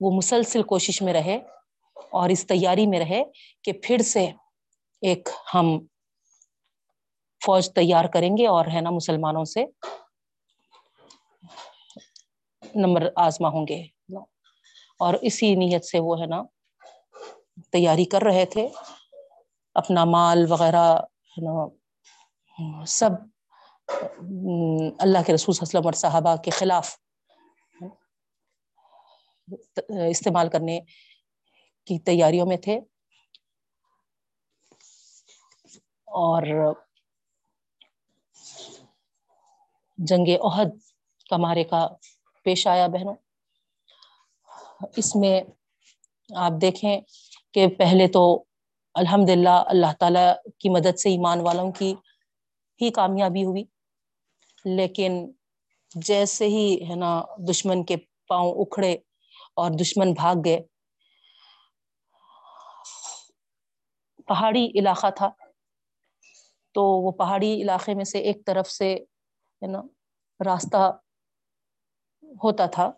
وہ 0.00 0.10
مسلسل 0.10 0.62
کوشش 0.62 1.02
میں 1.02 1.12
رہے۔ 1.12 1.38
اور 2.10 2.28
اس 2.28 2.46
تیاری 2.46 2.86
میں 2.86 2.98
رہے 2.98 3.24
کہ 3.62 3.72
پھر 3.72 3.98
سے 3.98 4.30
ایک 5.00 5.28
ہم 5.54 5.86
فوج 7.44 7.72
تیار 7.72 8.04
کریں 8.04 8.36
گے 8.36 8.46
اور 8.46 8.66
ہے 8.74 8.80
نا 8.80 8.90
مسلمانوں 8.90 9.44
سے 9.44 9.64
نمبر 12.74 13.08
آزما 13.16 13.48
ہوں 13.48 13.66
گے۔ 13.68 13.84
اور 14.98 15.14
اسی 15.14 15.54
نیت 15.54 15.84
سے 15.84 15.98
وہ 16.00 16.20
ہے 16.20 16.26
نا 16.26 16.42
تیاری 17.72 18.04
کر 18.04 18.22
رہے 18.22 18.46
تھے۔ 18.46 18.68
اپنا 19.74 20.04
مال 20.04 20.46
وغیرہ 20.48 20.96
ہے 21.06 21.44
نا، 21.44 22.84
سب، 22.86 23.10
اللہ 24.98 25.22
کے 25.26 25.34
رسول 25.34 25.54
صلی 25.54 25.58
اللہ 25.60 25.62
علیہ 25.62 25.62
وسلم 25.62 25.84
اور 25.84 25.92
صحابہ 25.92 26.36
کے 26.36 26.50
خلاف 26.50 26.96
استعمال 30.08 30.48
کرنے۔ 30.48 30.80
کی 31.86 31.98
تیاریوں 31.98 32.46
میں 32.46 32.56
تھے۔ 32.56 32.78
اور 36.08 36.42
جنگ 39.98 40.28
عہد 40.44 40.70
کا 41.30 41.36
مارے 41.36 41.64
کا 41.64 41.86
پیش 42.46 42.66
آیا 42.66 42.86
بہنوں۔ 42.86 43.14
اس 44.96 45.16
میں 45.16 45.40
آپ 46.30 46.52
دیکھیں 46.60 47.00
کہ 47.54 47.66
پہلے 47.78 48.06
تو 48.08 48.22
الحمد 48.94 49.30
للہ 49.30 49.56
اللہ 49.66 49.92
تعالی 49.98 50.26
کی 50.58 50.68
مدد 50.68 50.98
سے 50.98 51.10
ایمان 51.10 51.40
والوں 51.40 51.70
کی 51.72 51.94
ہی 52.80 52.90
کامیابی 52.90 53.44
ہوئی، 53.44 53.64
لیکن 54.64 55.12
جیسے 55.94 56.46
ہی 56.46 56.84
ہے 56.90 56.94
نا 56.94 57.10
دشمن 57.48 57.84
کے 57.84 57.96
پاؤں 58.28 58.52
اکھڑے 58.54 58.92
اور 59.56 59.70
دشمن 59.70 60.12
بھاگ 60.12 60.34
گئے 60.44 60.60
پہاڑی 64.26 64.66
علاقہ 64.74 65.10
تھا۔ 65.16 65.30
تو 66.74 66.84
وہ 67.02 67.10
پہاڑی 67.12 67.62
علاقے 67.62 67.94
میں 67.94 68.04
سے 68.04 68.18
ایک 68.18 68.46
طرف 68.46 68.70
سے 68.70 68.94
ہے 69.62 69.66
نا 69.66 69.82
راستہ 70.40 70.90
ہوتا 72.44 72.66
تھا، 72.66 72.90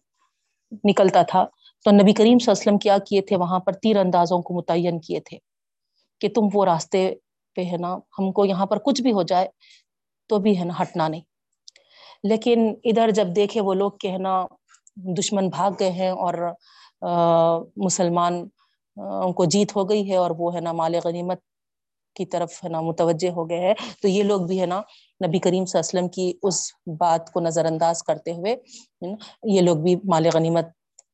نکلتا 0.84 1.22
تھا۔ 1.22 1.44
تو 1.84 1.90
نبی 1.90 2.12
کریم 2.12 2.38
صلی 2.38 2.50
اللہ 2.50 2.60
علیہ 2.60 2.62
وسلم 2.62 2.78
کیا 2.78 2.96
کیے 2.98 3.20
تھے؟ 3.20 3.36
وہاں 3.36 3.58
پر 3.58 3.72
تیر 3.72 3.96
اندازوں 3.96 4.42
کو 4.42 4.54
متعین 4.54 5.00
کیے 5.00 5.20
تھے 5.20 5.38
کہ 6.20 6.28
تم 6.28 6.48
وہ 6.54 6.64
راستے 6.64 7.14
پہ 7.56 7.64
ہے 7.64 7.76
نا، 7.76 7.96
ہم 8.18 8.32
کو 8.32 8.44
یہاں 8.44 8.66
پر 8.66 8.78
کچھ 8.78 9.02
بھی 9.02 9.12
ہو 9.12 9.22
جائے 9.22 9.48
تو 10.28 10.38
بھی 10.38 10.58
ہے 10.58 10.64
نا 10.64 10.74
ہٹنا 10.82 11.08
نہیں۔ 11.08 11.20
لیکن 12.22 12.74
ادھر 12.84 13.10
جب 13.10 13.26
دیکھے 13.36 13.60
وہ 13.60 13.74
لوگ 13.74 13.92
کہ 14.00 14.08
ہے 14.08 14.18
نا، 14.18 14.46
دشمن 15.18 15.48
بھاگ 15.48 15.70
گئے 15.80 15.90
ہیں 15.90 16.10
اور 16.10 16.34
مسلمان 17.76 18.48
ان 18.96 19.32
کو 19.32 19.44
جیت 19.44 19.76
ہو 19.76 19.88
گئی 19.88 20.10
ہے 20.10 20.16
اور 20.16 20.30
وہ 20.38 20.54
ہے 20.54 20.60
نا 20.60 20.72
مال 20.72 20.94
غنیمت 21.04 21.40
کی 22.16 22.26
طرف 22.26 22.52
ہے 22.64 22.68
نا 22.68 22.80
متوجہ 22.80 23.30
ہو 23.30 23.48
گئے 23.50 23.60
ہیں۔ 23.60 23.74
تو 24.02 24.08
یہ 24.08 24.22
لوگ 24.22 24.40
بھی 24.40 24.60
ہے 24.60 24.66
نا 24.66 24.80
نبی 25.26 25.38
کریم 25.38 25.64
صلی 25.64 25.78
اللہ 25.78 25.88
علیہ 25.90 25.98
وسلم 25.98 26.08
کی 26.08 26.38
اس 26.42 26.70
بات 26.98 27.32
کو 27.32 27.40
نظر 27.40 27.64
انداز 27.64 28.02
کرتے 28.02 28.32
ہوئے 28.32 28.56
یہ 29.42 29.60
لوگ 29.60 29.76
بھی 29.76 29.96
مال 30.04 30.26
غنیمت 30.34 30.66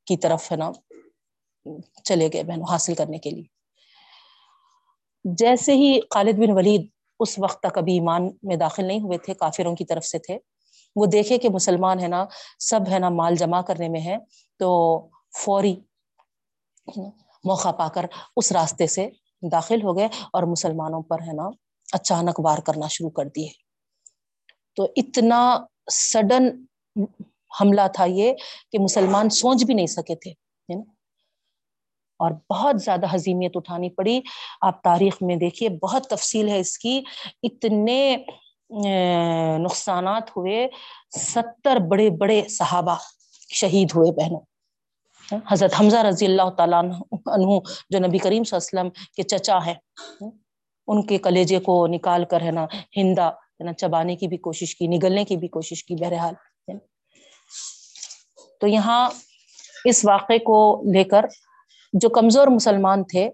کی 0.06 0.16
طرف 0.16 0.50
ہے 0.52 0.56
نا 0.56 0.70
چلے 2.04 2.28
گئے 2.32 2.42
بہنوں 2.42 2.66
حاصل 2.70 2.94
کرنے 2.94 3.18
کے 3.18 3.30
لیے۔ 3.30 3.44
جیسے 5.24 5.74
ہی 5.74 6.00
خالد 6.10 6.38
بن 6.38 6.50
ولید 6.50 6.86
اس 7.20 7.38
وقت 7.38 7.60
تک 7.62 7.78
ابھی 7.78 7.92
ایمان 7.92 8.28
میں 8.42 8.56
داخل 8.56 8.84
نہیں 8.84 9.00
ہوئے 9.00 9.18
تھے، 9.18 9.34
کافروں 9.34 9.74
کی 9.76 9.84
طرف 9.84 10.04
سے 10.04 10.18
تھے، 10.18 10.38
وہ 10.96 11.06
دیکھے 11.06 11.38
کہ 11.38 11.48
مسلمان 11.48 12.00
ہے 12.00 12.08
نا 12.08 12.24
سب 12.58 12.80
ہے 12.90 12.98
نا 12.98 13.08
مال 13.08 13.34
جمع 13.36 13.60
کرنے 13.60 13.88
میں 13.88 14.00
ہے 14.00 14.16
تو 14.60 14.70
فوری 15.44 15.74
موقع 17.44 17.70
پا 17.70 17.88
کر 17.88 18.06
اس 18.36 18.52
راستے 18.52 18.86
سے 18.86 19.08
داخل 19.52 19.82
ہو 19.82 19.96
گئے 19.96 20.08
اور 20.32 20.42
مسلمانوں 20.42 21.02
پر 21.02 21.22
ہے 21.22 21.32
نا 21.32 21.48
اچانک 21.92 22.40
وار 22.40 22.58
کرنا 22.58 22.88
شروع 22.88 23.10
کر 23.10 23.24
دیے۔ 23.36 23.48
تو 24.76 24.86
اتنا 24.96 25.40
سڈن 25.92 26.48
حملہ 27.60 27.86
تھا 27.94 28.04
یہ 28.04 28.32
کہ 28.72 28.78
مسلمان 28.78 29.30
سوچ 29.30 29.64
بھی 29.64 29.74
نہیں 29.74 29.86
سکے 29.86 30.14
تھے 30.14 30.30
اور 32.20 32.30
بہت 32.50 32.82
زیادہ 32.82 33.06
حزیمیت 33.10 33.52
اٹھانی 33.54 33.90
پڑی۔ 33.90 34.20
آپ 34.60 34.82
تاریخ 34.82 35.16
میں 35.20 35.36
دیکھیے، 35.36 35.68
بہت 35.68 36.06
تفصیل 36.06 36.48
ہے 36.48 36.58
اس 36.58 36.78
کی۔ 36.78 37.02
اتنے 37.42 38.16
نقصانات 39.58 40.30
ہوئے، 40.36 40.68
ستر 41.20 41.76
بڑے 41.90 42.10
بڑے 42.10 42.42
صحابہ 42.48 42.96
شہید 43.54 43.88
ہوئے 43.94 44.12
بہنوں۔ 44.12 44.40
حضرت 45.50 45.74
حمزہ 45.80 45.96
رضی 45.96 46.26
اللہ 46.26 46.50
تعالیٰ 46.50 46.82
عنہ 47.34 47.58
جو 47.90 47.98
نبی 47.98 48.18
کریم 48.18 48.44
صلی 48.44 48.56
اللہ 48.56 48.80
علیہ 48.80 48.90
وسلم 48.90 49.14
کے 49.16 49.22
چچا 49.22 49.58
ہیں 49.66 49.74
ان 50.88 51.02
کے 51.06 51.18
کلیجے 51.18 51.58
کو 51.60 51.86
نکال 51.86 52.24
کر 52.24 52.40
ہے 52.40 52.50
نا 52.50 52.64
ہندا 52.96 53.28
ہے 53.28 53.64
نا، 53.64 53.72
چبانے 53.72 54.16
کی 54.16 54.28
بھی 54.28 54.36
کوشش 54.36 54.76
کی، 54.76 54.86
نگلنے 54.86 55.24
کی 55.24 55.36
بھی 55.36 55.48
کوشش 55.48 55.84
کی 55.84 55.94
بہرحال 55.94 56.34
تو 58.60 58.66
یہاں 58.66 59.08
اس 59.84 60.04
واقعے 60.04 60.38
کو 60.38 60.58
لے 60.92 61.04
کر 61.04 61.24
جو 61.92 62.08
کمزور 62.08 62.48
مسلمان 62.48 63.04
تھے، 63.04 63.28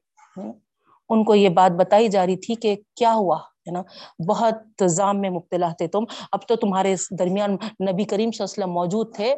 ان 1.11 1.25
کو 1.25 1.35
یہ 1.35 1.49
بات 1.49 1.71
بتائی 1.71 2.09
جا 2.09 2.27
رہی 2.27 2.37
تھی 2.37 2.55
کہ 2.55 2.75
کیا 2.97 3.13
ہوا، 3.15 3.37
ہے 3.37 3.71
نا۔ 3.73 3.83
بہت 4.29 4.83
زام 4.91 5.21
میں 5.21 5.31
مبتلا 5.31 5.69
تھے 5.79 5.87
تم۔ 5.89 6.05
اب 6.33 6.47
تو 6.49 6.57
تمہارے 6.57 6.95
درمیان 7.19 7.53
نبی 7.91 8.05
کریم 8.05 8.31
صلی 8.31 8.43
اللہ 8.43 8.53
علیہ 8.55 8.63
وسلم 8.63 8.73
موجود 8.73 9.15
تھے۔ 9.15 9.35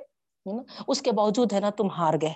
اس 0.89 1.03
کے 1.03 1.13
باوجود 1.13 1.53
ہے 1.53 1.61
نا 1.61 1.71
تم 1.71 1.91
ہار 1.91 2.15
گئے۔ 2.23 2.33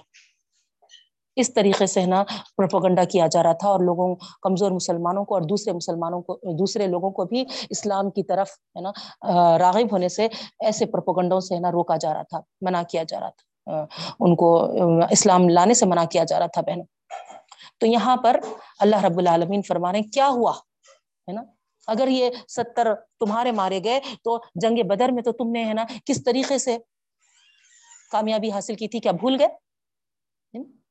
اس 1.37 1.55
طریقے 1.55 1.87
سے 1.87 2.07
نا 2.07 2.23
پروپوگنڈا 2.57 3.05
کیا 3.05 3.27
جا 3.27 3.43
رہا 3.43 3.53
تھا 3.53 3.69
اور 3.69 3.81
لوگوں، 3.81 4.15
کمزور 4.43 4.71
مسلمانوں 4.71 5.25
کو 5.25 5.35
اور 5.35 5.43
دوسرے 5.43 5.73
مسلمانوں 5.73 6.23
کو، 6.23 6.59
دوسرے 6.59 6.87
لوگوں 6.87 7.11
کو 7.11 7.25
بھی 7.25 7.45
اسلام 7.71 8.11
کی 8.11 8.23
طرف 8.23 8.51
ہے 8.51 8.81
نا 8.81 8.93
راغب 9.59 9.93
ہونے 9.93 10.09
سے 10.09 10.29
ایسے 10.61 10.87
پروپوگنڈوں 10.87 11.41
سے 11.41 11.59
نا 11.59 11.71
روکا 11.71 11.97
جا 11.97 12.15
رہا 12.15 12.23
تھا، 12.23 12.41
منع 12.61 12.83
کیا 12.83 13.03
جا 13.03 13.21
رہا 13.21 13.31
تھا۔ 13.31 13.85
ان 14.21 14.37
کو 14.37 14.71
اسلام 15.11 15.49
لانے 15.49 15.75
سے 15.75 15.87
منع 15.87 16.05
کیا 16.05 16.25
جا 16.25 16.39
رہا 16.39 16.47
تھا 16.47 16.61
بہنوں۔ 16.61 16.85
تو 17.79 17.87
یہاں 17.87 18.17
پر 18.17 18.41
اللہ 18.79 19.05
رب 19.05 19.19
العالمین 19.19 19.63
فرما 19.63 19.93
رہے 19.93 20.03
کیا 20.03 20.29
ہوا؟ 20.29 20.53
ہے 21.29 21.33
نا؟ 21.33 21.43
اگر 21.87 22.09
یہ 22.09 22.31
ستر 22.49 22.95
تمہارے 22.95 23.53
مارے 23.53 23.81
گئے 23.85 24.01
تو 24.25 24.39
جنگ 24.55 24.89
بدر 24.89 25.09
میں 25.09 25.23
تو 25.23 25.33
تم 25.33 25.51
نے 25.51 25.65
ہے 25.65 25.73
نا 25.73 25.85
کس 26.05 26.25
طریقے 26.25 26.59
سے 26.59 26.79
کامیابی 28.13 28.51
حاصل 28.51 28.75
کی 28.75 28.89
تھی 28.89 29.01
کیا 29.01 29.13
بھول 29.13 29.37
گئے؟ 29.39 29.49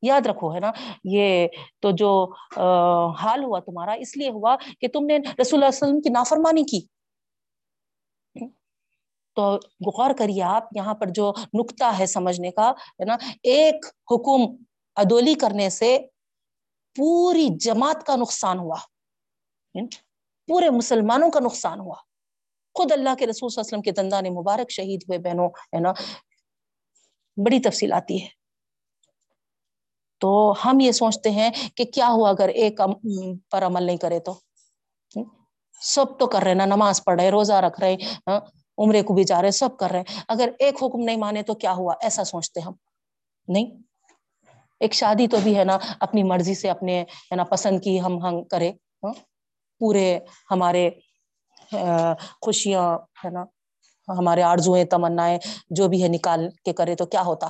یاد 0.01 0.25
رکھو، 0.25 0.53
ہے 0.55 0.59
نا؟ 0.59 0.71
یہ 1.03 1.47
تو 1.79 1.91
جو 1.91 2.11
حال 3.13 3.43
ہوا 3.43 3.59
تمہارا، 3.59 3.93
اس 3.93 4.17
لیے 4.17 4.29
ہوا 4.29 4.55
کہ 4.81 4.87
تم 4.87 5.05
نے 5.05 5.17
رسول 5.17 5.63
اللہ 5.63 5.65
علیہ 5.65 5.79
وسلم 5.81 6.01
کی 6.01 6.09
نافرمانی 6.09 6.63
کی۔ 6.63 6.81
تو 9.35 9.43
غور 9.97 10.11
کریے 10.17 10.43
آپ، 10.43 10.63
یہاں 10.75 10.93
پر 10.93 11.07
جو 11.09 11.33
نکتا 11.53 11.91
ہے 11.99 12.05
سمجھنے 12.05 12.51
کا، 12.51 12.69
ہے 12.69 13.05
نا؟ 13.05 13.17
ایک 13.43 13.85
حکم 14.11 14.63
ادولی 14.95 15.33
کرنے 15.33 15.69
سے 15.69 15.97
پوری 16.95 17.47
جماعت 17.59 18.05
کا 18.05 18.15
نقصان 18.15 18.59
ہوا۔ 18.59 18.79
پورے 20.47 20.69
مسلمانوں 20.69 21.31
کا 21.31 21.39
نقصان 21.39 21.79
ہوا۔ 21.79 21.95
خود 22.75 22.91
اللہ 22.91 23.13
کے 23.19 23.27
رسول 23.27 23.49
صلی 23.49 23.61
اللہ 23.61 23.67
علیہ 23.67 23.77
وسلم 23.77 23.81
کے 23.81 23.91
دندان 23.91 24.25
مبارک 24.35 24.71
شہید 24.71 25.01
ہوئے 25.07 25.19
بہنوں، 25.19 25.49
ہے 25.75 25.79
نا؟ 25.79 25.91
بڑی 27.37 27.59
تفصیل 27.59 27.93
آتی 27.93 28.21
ہے۔ 28.21 28.27
تو 30.21 30.31
ہم 30.65 30.79
یہ 30.79 30.91
سوچتے 30.91 31.29
ہیں 31.31 31.49
کہ 31.75 31.83
کیا 31.85 32.07
ہوا 32.07 32.29
اگر 32.29 32.49
ایک 32.61 32.81
پر 33.51 33.65
عمل 33.65 33.83
نہیں 33.83 33.97
کرے 33.97 34.19
تو۔ 34.19 34.33
سب 35.81 36.05
تو 36.19 36.25
کر 36.27 36.41
رہے 36.43 36.53
نا، 36.53 36.65
نماز 36.65 37.03
پڑھ 37.03 37.21
رہے 37.21 37.29
روزہ 37.29 37.53
رکھ 37.53 37.79
رہے 37.79 37.95
ہاں، 38.27 38.39
عمرے 38.77 39.01
کو 39.01 39.13
بھی 39.13 39.23
جا 39.23 39.41
رہے 39.41 39.51
سب 39.51 39.77
کر 39.77 39.91
رہے 39.91 40.03
اگر 40.27 40.49
ایک 40.59 40.83
حکم 40.83 40.99
نہیں 40.99 41.17
مانے 41.17 41.43
تو 41.43 41.53
کیا 41.53 41.73
ہوا؟ 41.73 41.93
ایسا 42.01 42.23
سوچتے 42.23 42.59
ہم۔ 42.59 42.73
نہیں۔ 43.47 43.67
ایک 44.81 44.93
شادی 44.93 45.27
تو 45.27 45.37
بھی 45.43 45.57
ہے 45.57 45.63
نا، 45.63 45.77
اپنی 45.99 46.23
مرضی 46.23 46.53
سے 46.55 46.69
اپنے، 46.69 47.01
ہے 47.31 47.35
نا، 47.35 47.43
پسند 47.43 47.81
کی 47.83 47.99
ہم 48.01 48.17
ہم 48.25 48.43
کرے 48.43 48.69
ہاں، 49.03 49.13
پورے 49.81 50.07
ہمارے 50.51 50.89
خوشیاں، 52.41 52.85
ہے 53.25 53.29
نا 53.29 53.43
ہمارے 54.17 54.43
آرزویں 54.43 54.83
تمنا 54.83 55.27
جو 55.69 55.87
بھی 55.87 56.03
ہے 56.03 56.07
نکال 56.07 56.49
کے 56.65 56.73
کرے 56.73 56.95
تو 56.95 57.05
کیا 57.05 57.21
ہوتا؟ 57.21 57.49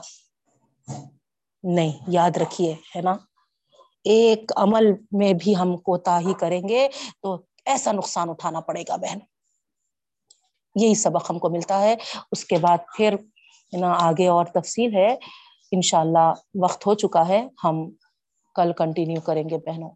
نہیں، 1.63 1.91
یاد 2.07 2.37
رکھیے، 2.37 2.75
ہے 2.95 3.01
نا؟ 3.01 3.13
ایک 4.03 4.51
عمل 4.55 4.93
میں 5.11 5.33
بھی 5.33 5.57
ہم 5.57 5.77
کوتا 5.77 6.19
ہی 6.19 6.33
کریں 6.33 6.61
گے 6.69 6.89
تو 7.21 7.41
ایسا 7.65 7.91
نقصان 7.91 8.29
اٹھانا 8.29 8.59
پڑے 8.59 8.83
گا 8.89 8.95
بہن۔ 8.95 9.17
یہی 10.75 10.95
سبق 10.95 11.31
ہم 11.31 11.39
کو 11.39 11.49
ملتا 11.49 11.81
ہے۔ 11.81 11.95
اس 12.31 12.45
کے 12.45 12.57
بعد 12.57 12.77
پھر 12.97 13.15
نا، 13.79 13.93
آگے 13.99 14.27
اور 14.27 14.45
تفصیل 14.45 14.95
ہے۔ 14.95 15.15
انشاء 15.71 15.99
اللہ 15.99 16.33
وقت 16.61 16.87
ہو 16.87 16.93
چکا 16.93 17.27
ہے، 17.27 17.47
ہم 17.63 17.89
کل 18.55 18.73
کنٹینیو 18.73 19.21
کریں 19.21 19.49
گے 19.49 19.57
بہنوں۔ 19.57 19.89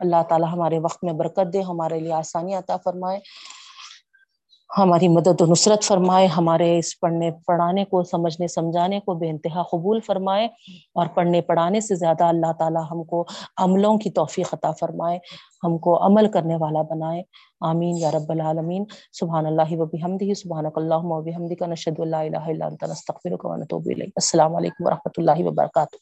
اللہ 0.00 0.22
تعالی 0.28 0.44
ہمارے 0.52 0.78
وقت 0.78 1.04
میں 1.04 1.12
برکت 1.12 1.52
دے، 1.52 1.60
ہمارے 1.60 2.00
لیے 2.00 2.12
آسانی 2.12 2.54
عطا 2.54 2.76
فرمائے۔ 2.76 3.20
ہماری 4.78 5.08
مدد 5.08 5.40
و 5.40 5.46
نصرت 5.46 5.84
فرمائے، 5.84 6.26
ہمارے 6.26 6.78
اس 6.78 7.00
پڑھنے، 7.00 7.30
پڑھانے 7.46 7.84
کو 7.84 8.04
سمجھنے، 8.04 8.48
سمجھانے 8.48 9.00
کو 9.00 9.14
بے 9.14 9.30
انتہا 9.30 9.62
قبول 9.62 10.00
فرمائے 10.00 10.46
اور 10.94 11.06
پڑھنے، 11.06 11.40
پڑھانے 11.40 11.80
سے 11.80 11.94
زیادہ 11.94 12.24
اللہ 12.24 12.52
تعالی 12.58 12.78
ہم 12.90 13.04
کو 13.04 13.24
عملوں 13.56 13.98
کی 13.98 14.10
توفیق 14.10 14.54
عطا 14.54 14.70
فرمائے، 14.70 15.18
ہم 15.64 15.78
کو 15.78 16.06
عمل 16.06 16.28
کرنے 16.28 16.56
والا 16.56 16.82
بنائے۔ 16.82 17.22
آمین 17.60 17.96
یا 17.96 18.10
رب 18.10 18.30
العالمین۔ 18.30 18.84
سبحان 19.12 19.46
اللہ 19.46 19.76
و 19.76 19.86
بحمدہ، 19.86 20.34
سبحانک 20.34 20.78
اللہم 20.78 21.12
و 21.12 21.22
بحمدک، 21.22 21.62
نشہد 21.62 22.00
لا 22.00 22.20
الہ 22.20 22.46
الا 22.46 22.66
انت، 22.66 22.84
نستغفرک 22.84 23.44
و 23.44 23.56
نتوب 23.56 23.82
الیک۔ 23.86 24.12
السلام 24.16 24.56
علیکم 24.56 24.86
و 24.86 24.90
رحمۃ 24.90 25.14
اللہ 25.16 25.46
وبرکاتہ۔ 25.46 25.96